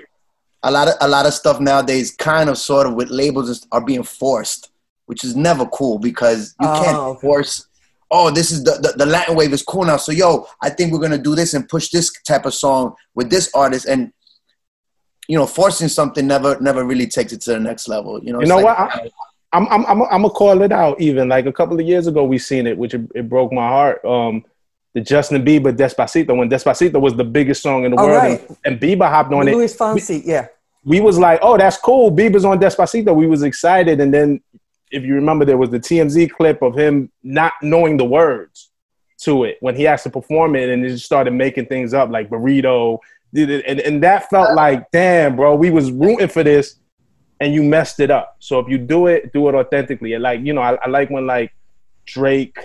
a 0.62 0.70
lot 0.70 0.88
of 0.88 0.94
a 1.00 1.08
lot 1.08 1.26
of 1.26 1.34
stuff 1.34 1.60
nowadays 1.60 2.10
kind 2.16 2.48
of 2.50 2.56
sort 2.58 2.86
of 2.86 2.94
with 2.94 3.10
labels 3.10 3.66
are 3.72 3.80
being 3.84 4.02
forced 4.02 4.70
which 5.06 5.24
is 5.24 5.34
never 5.36 5.66
cool 5.66 5.98
because 5.98 6.54
you 6.60 6.68
Oh, 6.68 6.82
can't 6.84 6.96
okay. 6.96 7.20
force 7.20 7.66
oh 8.10 8.30
this 8.30 8.50
is 8.50 8.62
the, 8.64 8.72
the 8.82 8.92
the 8.96 9.06
latin 9.06 9.36
wave 9.36 9.52
is 9.52 9.62
cool 9.62 9.84
now 9.84 9.96
so 9.96 10.12
yo 10.12 10.46
i 10.62 10.68
think 10.70 10.92
we're 10.92 10.98
gonna 11.00 11.18
do 11.18 11.34
this 11.34 11.54
and 11.54 11.68
push 11.68 11.88
this 11.90 12.10
type 12.22 12.44
of 12.46 12.54
song 12.54 12.94
with 13.14 13.30
this 13.30 13.50
artist 13.54 13.86
and 13.86 14.12
you 15.28 15.36
know 15.38 15.46
forcing 15.46 15.88
something 15.88 16.26
never 16.26 16.58
never 16.60 16.84
really 16.84 17.06
takes 17.06 17.32
it 17.32 17.40
to 17.40 17.50
the 17.52 17.60
next 17.60 17.88
level 17.88 18.22
you 18.22 18.32
know 18.32 18.40
You 18.40 18.46
know 18.46 18.56
like- 18.56 18.64
what? 18.64 18.78
I, 18.78 19.10
I'm 19.52 19.66
I'm 19.68 19.84
I'm 19.86 20.02
I'm 20.02 20.22
gonna 20.22 20.30
call 20.30 20.62
it 20.62 20.70
out. 20.70 21.00
Even 21.00 21.28
like 21.28 21.46
a 21.46 21.52
couple 21.52 21.74
of 21.80 21.84
years 21.84 22.06
ago, 22.06 22.22
we 22.22 22.38
seen 22.38 22.68
it, 22.68 22.78
which 22.78 22.94
it, 22.94 23.00
it 23.16 23.28
broke 23.28 23.52
my 23.52 23.66
heart. 23.66 23.98
Um, 24.04 24.44
the 24.94 25.00
Justin 25.00 25.44
Bieber 25.44 25.72
Despacito 25.76 26.36
when 26.36 26.50
Despacito 26.50 27.00
was 27.00 27.14
the 27.14 27.24
biggest 27.24 27.62
song 27.62 27.84
in 27.84 27.92
the 27.92 28.00
Oh, 28.00 28.06
world, 28.06 28.22
right. 28.22 28.48
and, 28.48 28.58
and 28.64 28.80
Bieber 28.80 29.08
hopped 29.08 29.32
on 29.32 29.46
it. 29.48 29.54
Luis 29.54 29.76
Fonsi, 29.76 30.22
yeah. 30.24 30.48
we 30.84 31.00
was 31.00 31.18
like, 31.18 31.38
oh, 31.42 31.56
that's 31.56 31.76
cool. 31.78 32.10
Bieber's 32.10 32.44
on 32.44 32.58
Despacito. 32.58 33.14
We 33.14 33.26
was 33.26 33.42
excited, 33.42 34.00
and 34.00 34.12
then 34.12 34.40
if 34.90 35.04
you 35.04 35.14
remember, 35.14 35.44
there 35.44 35.56
was 35.58 35.70
the 35.70 35.78
TMZ 35.78 36.30
clip 36.32 36.62
of 36.62 36.76
him 36.76 37.10
not 37.22 37.52
knowing 37.62 37.96
the 37.96 38.04
words 38.04 38.70
to 39.18 39.44
it 39.44 39.58
when 39.60 39.76
he 39.76 39.84
has 39.84 40.02
to 40.02 40.10
perform 40.10 40.56
it, 40.56 40.68
and 40.68 40.82
he 40.84 40.90
just 40.90 41.04
started 41.06 41.32
making 41.32 41.66
things 41.66 41.94
up 41.94 42.10
like 42.10 42.28
burrito, 42.28 42.98
and 43.32 43.80
and 43.80 44.02
that 44.02 44.28
felt 44.28 44.54
like, 44.56 44.90
damn, 44.90 45.36
bro, 45.36 45.54
we 45.54 45.70
was 45.70 45.92
rooting 45.92 46.26
for 46.26 46.42
this, 46.42 46.76
and 47.38 47.54
you 47.54 47.62
messed 47.62 48.00
it 48.00 48.10
up. 48.10 48.34
So 48.40 48.58
if 48.58 48.68
you 48.68 48.76
do 48.78 49.06
it, 49.06 49.32
do 49.32 49.48
it 49.48 49.54
authentically. 49.54 50.14
And 50.14 50.22
like, 50.24 50.40
you 50.40 50.52
know, 50.52 50.62
I, 50.62 50.74
I 50.84 50.88
like 50.88 51.10
when 51.10 51.26
like 51.28 51.52
Drake 52.06 52.58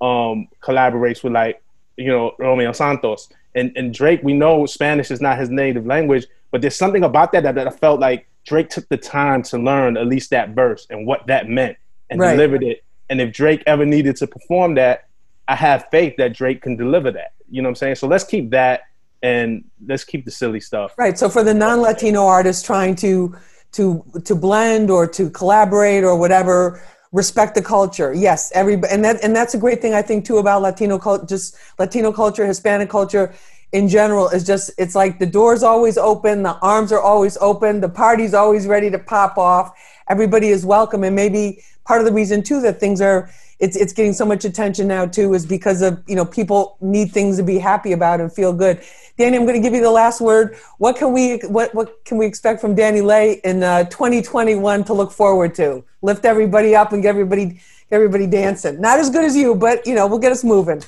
um 0.00 0.46
collaborates 0.62 1.24
with 1.24 1.32
like, 1.32 1.60
you 1.96 2.08
know, 2.08 2.32
Romeo 2.38 2.72
Santos. 2.72 3.28
And 3.54 3.72
and 3.76 3.94
Drake, 3.94 4.20
we 4.22 4.32
know 4.34 4.66
Spanish 4.66 5.10
is 5.10 5.20
not 5.20 5.38
his 5.38 5.50
native 5.50 5.86
language, 5.86 6.26
but 6.50 6.60
there's 6.60 6.76
something 6.76 7.04
about 7.04 7.32
that 7.32 7.42
that, 7.44 7.54
that 7.54 7.66
I 7.66 7.70
felt 7.70 8.00
like 8.00 8.26
Drake 8.44 8.68
took 8.68 8.88
the 8.88 8.96
time 8.96 9.42
to 9.44 9.58
learn 9.58 9.96
at 9.96 10.06
least 10.06 10.30
that 10.30 10.50
verse 10.50 10.86
and 10.90 11.06
what 11.06 11.26
that 11.26 11.48
meant 11.48 11.76
and 12.10 12.20
Right. 12.20 12.32
delivered 12.32 12.62
it. 12.62 12.84
And 13.10 13.20
if 13.20 13.32
Drake 13.32 13.62
ever 13.66 13.86
needed 13.86 14.16
to 14.16 14.26
perform 14.26 14.74
that, 14.74 15.06
I 15.48 15.54
have 15.54 15.86
faith 15.90 16.14
that 16.18 16.34
Drake 16.34 16.62
can 16.62 16.76
deliver 16.76 17.10
that. 17.12 17.32
You 17.50 17.62
know 17.62 17.68
what 17.68 17.72
I'm 17.72 17.76
saying? 17.76 17.94
So 17.96 18.06
let's 18.06 18.24
keep 18.24 18.50
that 18.50 18.82
and 19.22 19.64
let's 19.86 20.04
keep 20.04 20.24
the 20.24 20.30
silly 20.30 20.60
stuff. 20.60 20.94
Right. 20.98 21.18
So 21.18 21.28
for 21.28 21.42
the 21.42 21.54
non-Latino 21.54 22.26
artists 22.26 22.62
trying 22.62 22.94
to 22.96 23.34
to 23.72 24.04
to 24.24 24.34
blend 24.34 24.90
or 24.90 25.06
to 25.08 25.30
collaborate 25.30 26.04
or 26.04 26.16
whatever, 26.16 26.82
respect 27.14 27.54
the 27.54 27.62
culture. 27.62 28.12
Yes, 28.12 28.50
every 28.54 28.74
and 28.90 29.04
that 29.04 29.22
and 29.22 29.34
that's 29.34 29.54
a 29.54 29.58
great 29.58 29.80
thing 29.80 29.94
I 29.94 30.02
think 30.02 30.26
too 30.26 30.38
about 30.38 30.62
Latino 30.62 30.98
culture, 30.98 31.24
just 31.24 31.56
Latino 31.78 32.12
culture, 32.12 32.44
Hispanic 32.44 32.90
culture 32.90 33.32
in 33.74 33.88
general 33.88 34.28
is 34.28 34.44
just 34.44 34.70
it's 34.78 34.94
like 34.94 35.18
the 35.18 35.26
door's 35.26 35.64
always 35.64 35.98
open, 35.98 36.44
the 36.44 36.56
arms 36.60 36.92
are 36.92 37.00
always 37.00 37.36
open, 37.38 37.80
the 37.80 37.88
party's 37.88 38.32
always 38.32 38.68
ready 38.68 38.88
to 38.88 39.00
pop 39.00 39.36
off. 39.36 39.76
Everybody 40.08 40.48
is 40.48 40.64
welcome, 40.64 41.02
and 41.02 41.14
maybe 41.14 41.62
part 41.84 42.00
of 42.00 42.06
the 42.06 42.12
reason 42.12 42.42
too 42.44 42.60
that 42.62 42.78
things 42.78 43.00
are 43.00 43.28
it's 43.58 43.76
it's 43.76 43.92
getting 43.92 44.12
so 44.12 44.24
much 44.24 44.44
attention 44.44 44.86
now 44.86 45.06
too 45.06 45.34
is 45.34 45.44
because 45.44 45.82
of 45.82 46.00
you 46.06 46.14
know 46.14 46.24
people 46.24 46.76
need 46.80 47.10
things 47.10 47.36
to 47.36 47.42
be 47.42 47.58
happy 47.58 47.90
about 47.90 48.20
and 48.20 48.32
feel 48.32 48.52
good. 48.52 48.80
Danny, 49.18 49.36
I'm 49.36 49.44
going 49.44 49.60
to 49.60 49.60
give 49.60 49.74
you 49.74 49.82
the 49.82 49.90
last 49.90 50.20
word. 50.20 50.56
What 50.78 50.96
can 50.96 51.12
we 51.12 51.38
what 51.38 51.74
what 51.74 52.04
can 52.04 52.16
we 52.16 52.26
expect 52.26 52.60
from 52.60 52.76
DaniLeigh 52.76 53.40
in 53.40 53.64
uh, 53.64 53.84
2021 53.84 54.84
to 54.84 54.92
look 54.92 55.10
forward 55.10 55.52
to? 55.56 55.82
Lift 56.00 56.24
everybody 56.24 56.76
up 56.76 56.92
and 56.92 57.02
get 57.02 57.08
everybody 57.08 57.60
everybody 57.90 58.28
dancing. 58.28 58.80
Not 58.80 59.00
as 59.00 59.10
good 59.10 59.24
as 59.24 59.36
you, 59.36 59.56
but 59.56 59.84
you 59.84 59.96
know 59.96 60.06
we'll 60.06 60.20
get 60.20 60.30
us 60.30 60.44
moving. 60.44 60.84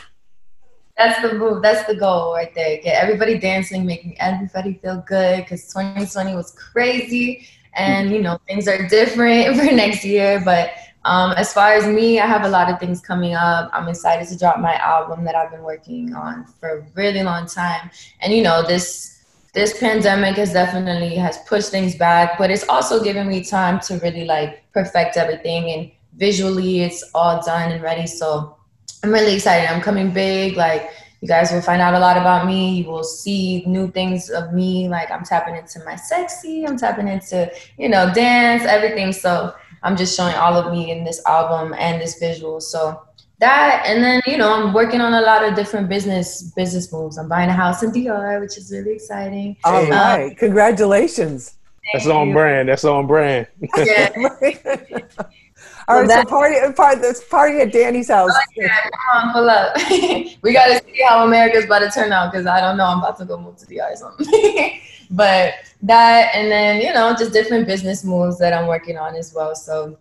That's 0.96 1.20
the 1.20 1.34
move. 1.34 1.62
That's 1.62 1.86
the 1.86 1.94
goal 1.94 2.32
right 2.32 2.54
there. 2.54 2.80
Get 2.80 3.02
everybody 3.02 3.38
dancing, 3.38 3.84
making 3.84 4.18
everybody 4.18 4.74
feel 4.74 5.04
good. 5.06 5.44
Because 5.44 5.68
2020 5.68 6.34
was 6.34 6.52
crazy, 6.52 7.46
and 7.74 8.10
you 8.10 8.22
know 8.22 8.38
things 8.46 8.66
are 8.66 8.86
different 8.88 9.56
for 9.58 9.64
next 9.64 10.04
year. 10.04 10.40
But 10.42 10.70
um, 11.04 11.32
as 11.32 11.52
far 11.52 11.74
as 11.74 11.86
me, 11.86 12.18
I 12.18 12.26
have 12.26 12.44
a 12.44 12.48
lot 12.48 12.70
of 12.70 12.80
things 12.80 13.00
coming 13.00 13.34
up. 13.34 13.70
I'm 13.72 13.88
excited 13.88 14.26
to 14.28 14.38
drop 14.38 14.58
my 14.58 14.74
album 14.76 15.24
that 15.24 15.34
I've 15.34 15.50
been 15.50 15.62
working 15.62 16.14
on 16.14 16.46
for 16.58 16.78
a 16.78 16.86
really 16.94 17.22
long 17.22 17.46
time. 17.46 17.90
And 18.20 18.32
you 18.32 18.42
know 18.42 18.66
this 18.66 19.22
this 19.52 19.78
pandemic 19.78 20.36
has 20.36 20.52
definitely 20.52 21.14
has 21.16 21.38
pushed 21.46 21.70
things 21.70 21.94
back, 21.94 22.38
but 22.38 22.50
it's 22.50 22.68
also 22.68 23.02
given 23.02 23.28
me 23.28 23.44
time 23.44 23.80
to 23.80 23.98
really 23.98 24.24
like 24.24 24.64
perfect 24.72 25.16
everything. 25.16 25.70
And 25.70 25.90
visually, 26.16 26.80
it's 26.80 27.02
all 27.14 27.42
done 27.42 27.72
and 27.72 27.82
ready. 27.82 28.06
So 28.06 28.55
I'm 29.02 29.12
really 29.12 29.34
excited. 29.34 29.70
I'm 29.70 29.80
coming 29.80 30.10
big. 30.10 30.56
Like 30.56 30.90
you 31.20 31.28
guys 31.28 31.52
will 31.52 31.60
find 31.62 31.80
out 31.80 31.94
a 31.94 31.98
lot 31.98 32.16
about 32.16 32.46
me. 32.46 32.78
You 32.82 32.86
will 32.90 33.04
see 33.04 33.64
new 33.66 33.90
things 33.90 34.30
of 34.30 34.52
me. 34.52 34.88
Like 34.88 35.10
I'm 35.10 35.24
tapping 35.24 35.56
into 35.56 35.82
my 35.84 35.96
sexy. 35.96 36.66
I'm 36.66 36.76
tapping 36.76 37.08
into 37.08 37.50
you 37.78 37.88
know 37.88 38.12
dance, 38.12 38.64
everything. 38.64 39.12
So 39.12 39.54
I'm 39.82 39.96
just 39.96 40.16
showing 40.16 40.34
all 40.34 40.54
of 40.56 40.72
me 40.72 40.90
in 40.90 41.04
this 41.04 41.24
album 41.26 41.74
and 41.78 42.00
this 42.00 42.18
visual. 42.18 42.60
So 42.60 43.02
that 43.38 43.84
and 43.86 44.02
then 44.02 44.22
you 44.26 44.38
know 44.38 44.52
I'm 44.52 44.72
working 44.72 45.00
on 45.00 45.12
a 45.12 45.20
lot 45.20 45.44
of 45.44 45.54
different 45.54 45.88
business 45.88 46.42
business 46.56 46.92
moves. 46.92 47.18
I'm 47.18 47.28
buying 47.28 47.50
a 47.50 47.52
house 47.52 47.82
in 47.82 47.92
DR, 47.92 48.40
which 48.40 48.56
is 48.56 48.72
really 48.72 48.92
exciting. 48.92 49.56
All 49.64 49.84
Um, 49.84 49.90
right, 49.90 50.36
congratulations. 50.36 51.54
That's 51.92 52.06
on 52.06 52.32
brand. 52.32 52.68
That's 52.68 52.84
on 52.84 53.06
brand. 53.06 53.46
Yeah. 53.76 54.10
All 55.88 56.02
right, 56.02 56.10
so 56.10 56.24
party, 56.24 56.56
party, 56.72 57.00
this 57.00 57.22
party 57.22 57.60
at 57.60 57.72
Danny's 57.72 58.08
house. 58.08 58.32
Yeah, 58.56 58.68
come 58.82 59.28
on, 59.28 59.32
pull 59.32 59.48
up. 59.48 59.76
we 60.42 60.52
gotta 60.52 60.82
see 60.84 61.02
how 61.08 61.24
America's 61.24 61.64
about 61.66 61.78
to 61.80 61.90
turn 61.90 62.12
out 62.12 62.32
because 62.32 62.46
I 62.46 62.60
don't 62.60 62.76
know. 62.76 62.86
I'm 62.86 62.98
about 62.98 63.16
to 63.18 63.24
go 63.24 63.40
move 63.40 63.56
to 63.58 63.66
the 63.66 63.80
or 63.80 63.94
something. 63.94 64.80
but 65.10 65.54
that, 65.82 66.34
and 66.34 66.50
then 66.50 66.80
you 66.80 66.92
know, 66.92 67.14
just 67.16 67.32
different 67.32 67.68
business 67.68 68.04
moves 68.04 68.36
that 68.38 68.52
I'm 68.52 68.66
working 68.66 68.98
on 68.98 69.14
as 69.14 69.32
well. 69.32 69.54
So, 69.54 69.96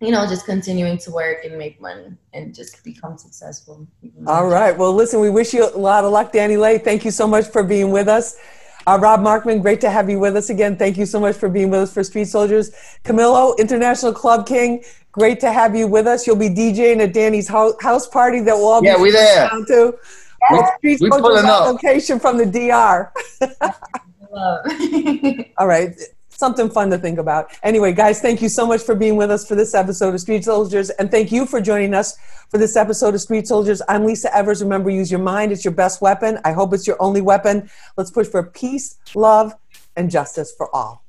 you 0.00 0.10
know, 0.10 0.26
just 0.26 0.46
continuing 0.46 0.98
to 0.98 1.12
work 1.12 1.44
and 1.44 1.56
make 1.56 1.80
money 1.80 2.12
and 2.32 2.52
just 2.52 2.82
become 2.82 3.16
successful. 3.16 3.86
All 4.26 4.48
right. 4.48 4.76
Well, 4.76 4.92
listen, 4.92 5.20
we 5.20 5.30
wish 5.30 5.54
you 5.54 5.64
a 5.64 5.78
lot 5.78 6.04
of 6.04 6.10
luck, 6.10 6.32
DaniLeigh. 6.32 6.82
Thank 6.82 7.04
you 7.04 7.12
so 7.12 7.28
much 7.28 7.46
for 7.46 7.62
being 7.62 7.92
with 7.92 8.08
us. 8.08 8.36
Uh, 8.90 8.98
Rob 8.98 9.20
Markman, 9.20 9.62
great 9.62 9.80
to 9.80 9.88
have 9.88 10.10
you 10.10 10.18
with 10.18 10.34
us 10.34 10.50
again. 10.50 10.76
Thank 10.76 10.96
you 10.98 11.06
so 11.06 11.20
much 11.20 11.36
for 11.36 11.48
being 11.48 11.70
with 11.70 11.78
us 11.82 11.94
for 11.94 12.02
Street 12.02 12.24
Soldiers. 12.24 12.72
Camilo, 13.04 13.56
International 13.56 14.12
Club 14.12 14.48
King, 14.48 14.82
great 15.12 15.38
to 15.40 15.52
have 15.52 15.76
you 15.76 15.86
with 15.86 16.08
us. 16.08 16.26
You'll 16.26 16.34
be 16.34 16.48
DJing 16.48 16.98
at 16.98 17.12
Danny's 17.12 17.46
ho- 17.46 17.76
house 17.80 18.08
party 18.08 18.40
that 18.40 18.56
we'll 18.56 18.66
all 18.66 18.82
Yeah, 18.84 18.96
be 18.96 19.02
we 19.02 19.10
there. 19.12 19.48
down 19.48 19.64
to. 19.66 19.94
We- 20.50 20.58
Street 20.78 21.00
we 21.02 21.08
Soldiers 21.08 21.20
pulling 21.20 21.44
up. 21.44 21.66
location 21.66 22.18
from 22.18 22.36
the 22.36 22.46
DR. 22.46 23.12
All 25.58 25.66
right. 25.68 25.94
Something 26.40 26.70
fun 26.70 26.88
to 26.88 26.96
think 26.96 27.18
about. 27.18 27.52
Anyway, 27.62 27.92
guys, 27.92 28.22
thank 28.22 28.40
you 28.40 28.48
so 28.48 28.66
much 28.66 28.80
for 28.80 28.94
being 28.94 29.16
with 29.16 29.30
us 29.30 29.46
for 29.46 29.54
this 29.54 29.74
episode 29.74 30.14
of 30.14 30.20
Street 30.22 30.42
Soldiers. 30.42 30.88
And 30.88 31.10
thank 31.10 31.30
you 31.30 31.44
for 31.44 31.60
joining 31.60 31.92
us 31.92 32.16
for 32.48 32.56
this 32.56 32.76
episode 32.76 33.14
of 33.14 33.20
Street 33.20 33.46
Soldiers. 33.46 33.82
I'm 33.90 34.06
Lisa 34.06 34.34
Evers. 34.34 34.62
Remember, 34.62 34.88
use 34.88 35.10
your 35.10 35.20
mind, 35.20 35.52
it's 35.52 35.66
your 35.66 35.74
best 35.74 36.00
weapon. 36.00 36.38
I 36.42 36.52
hope 36.52 36.72
it's 36.72 36.86
your 36.86 36.96
only 36.98 37.20
weapon. 37.20 37.68
Let's 37.98 38.10
push 38.10 38.26
for 38.26 38.42
peace, 38.42 38.96
love, 39.14 39.54
and 39.96 40.10
justice 40.10 40.50
for 40.56 40.74
all. 40.74 40.98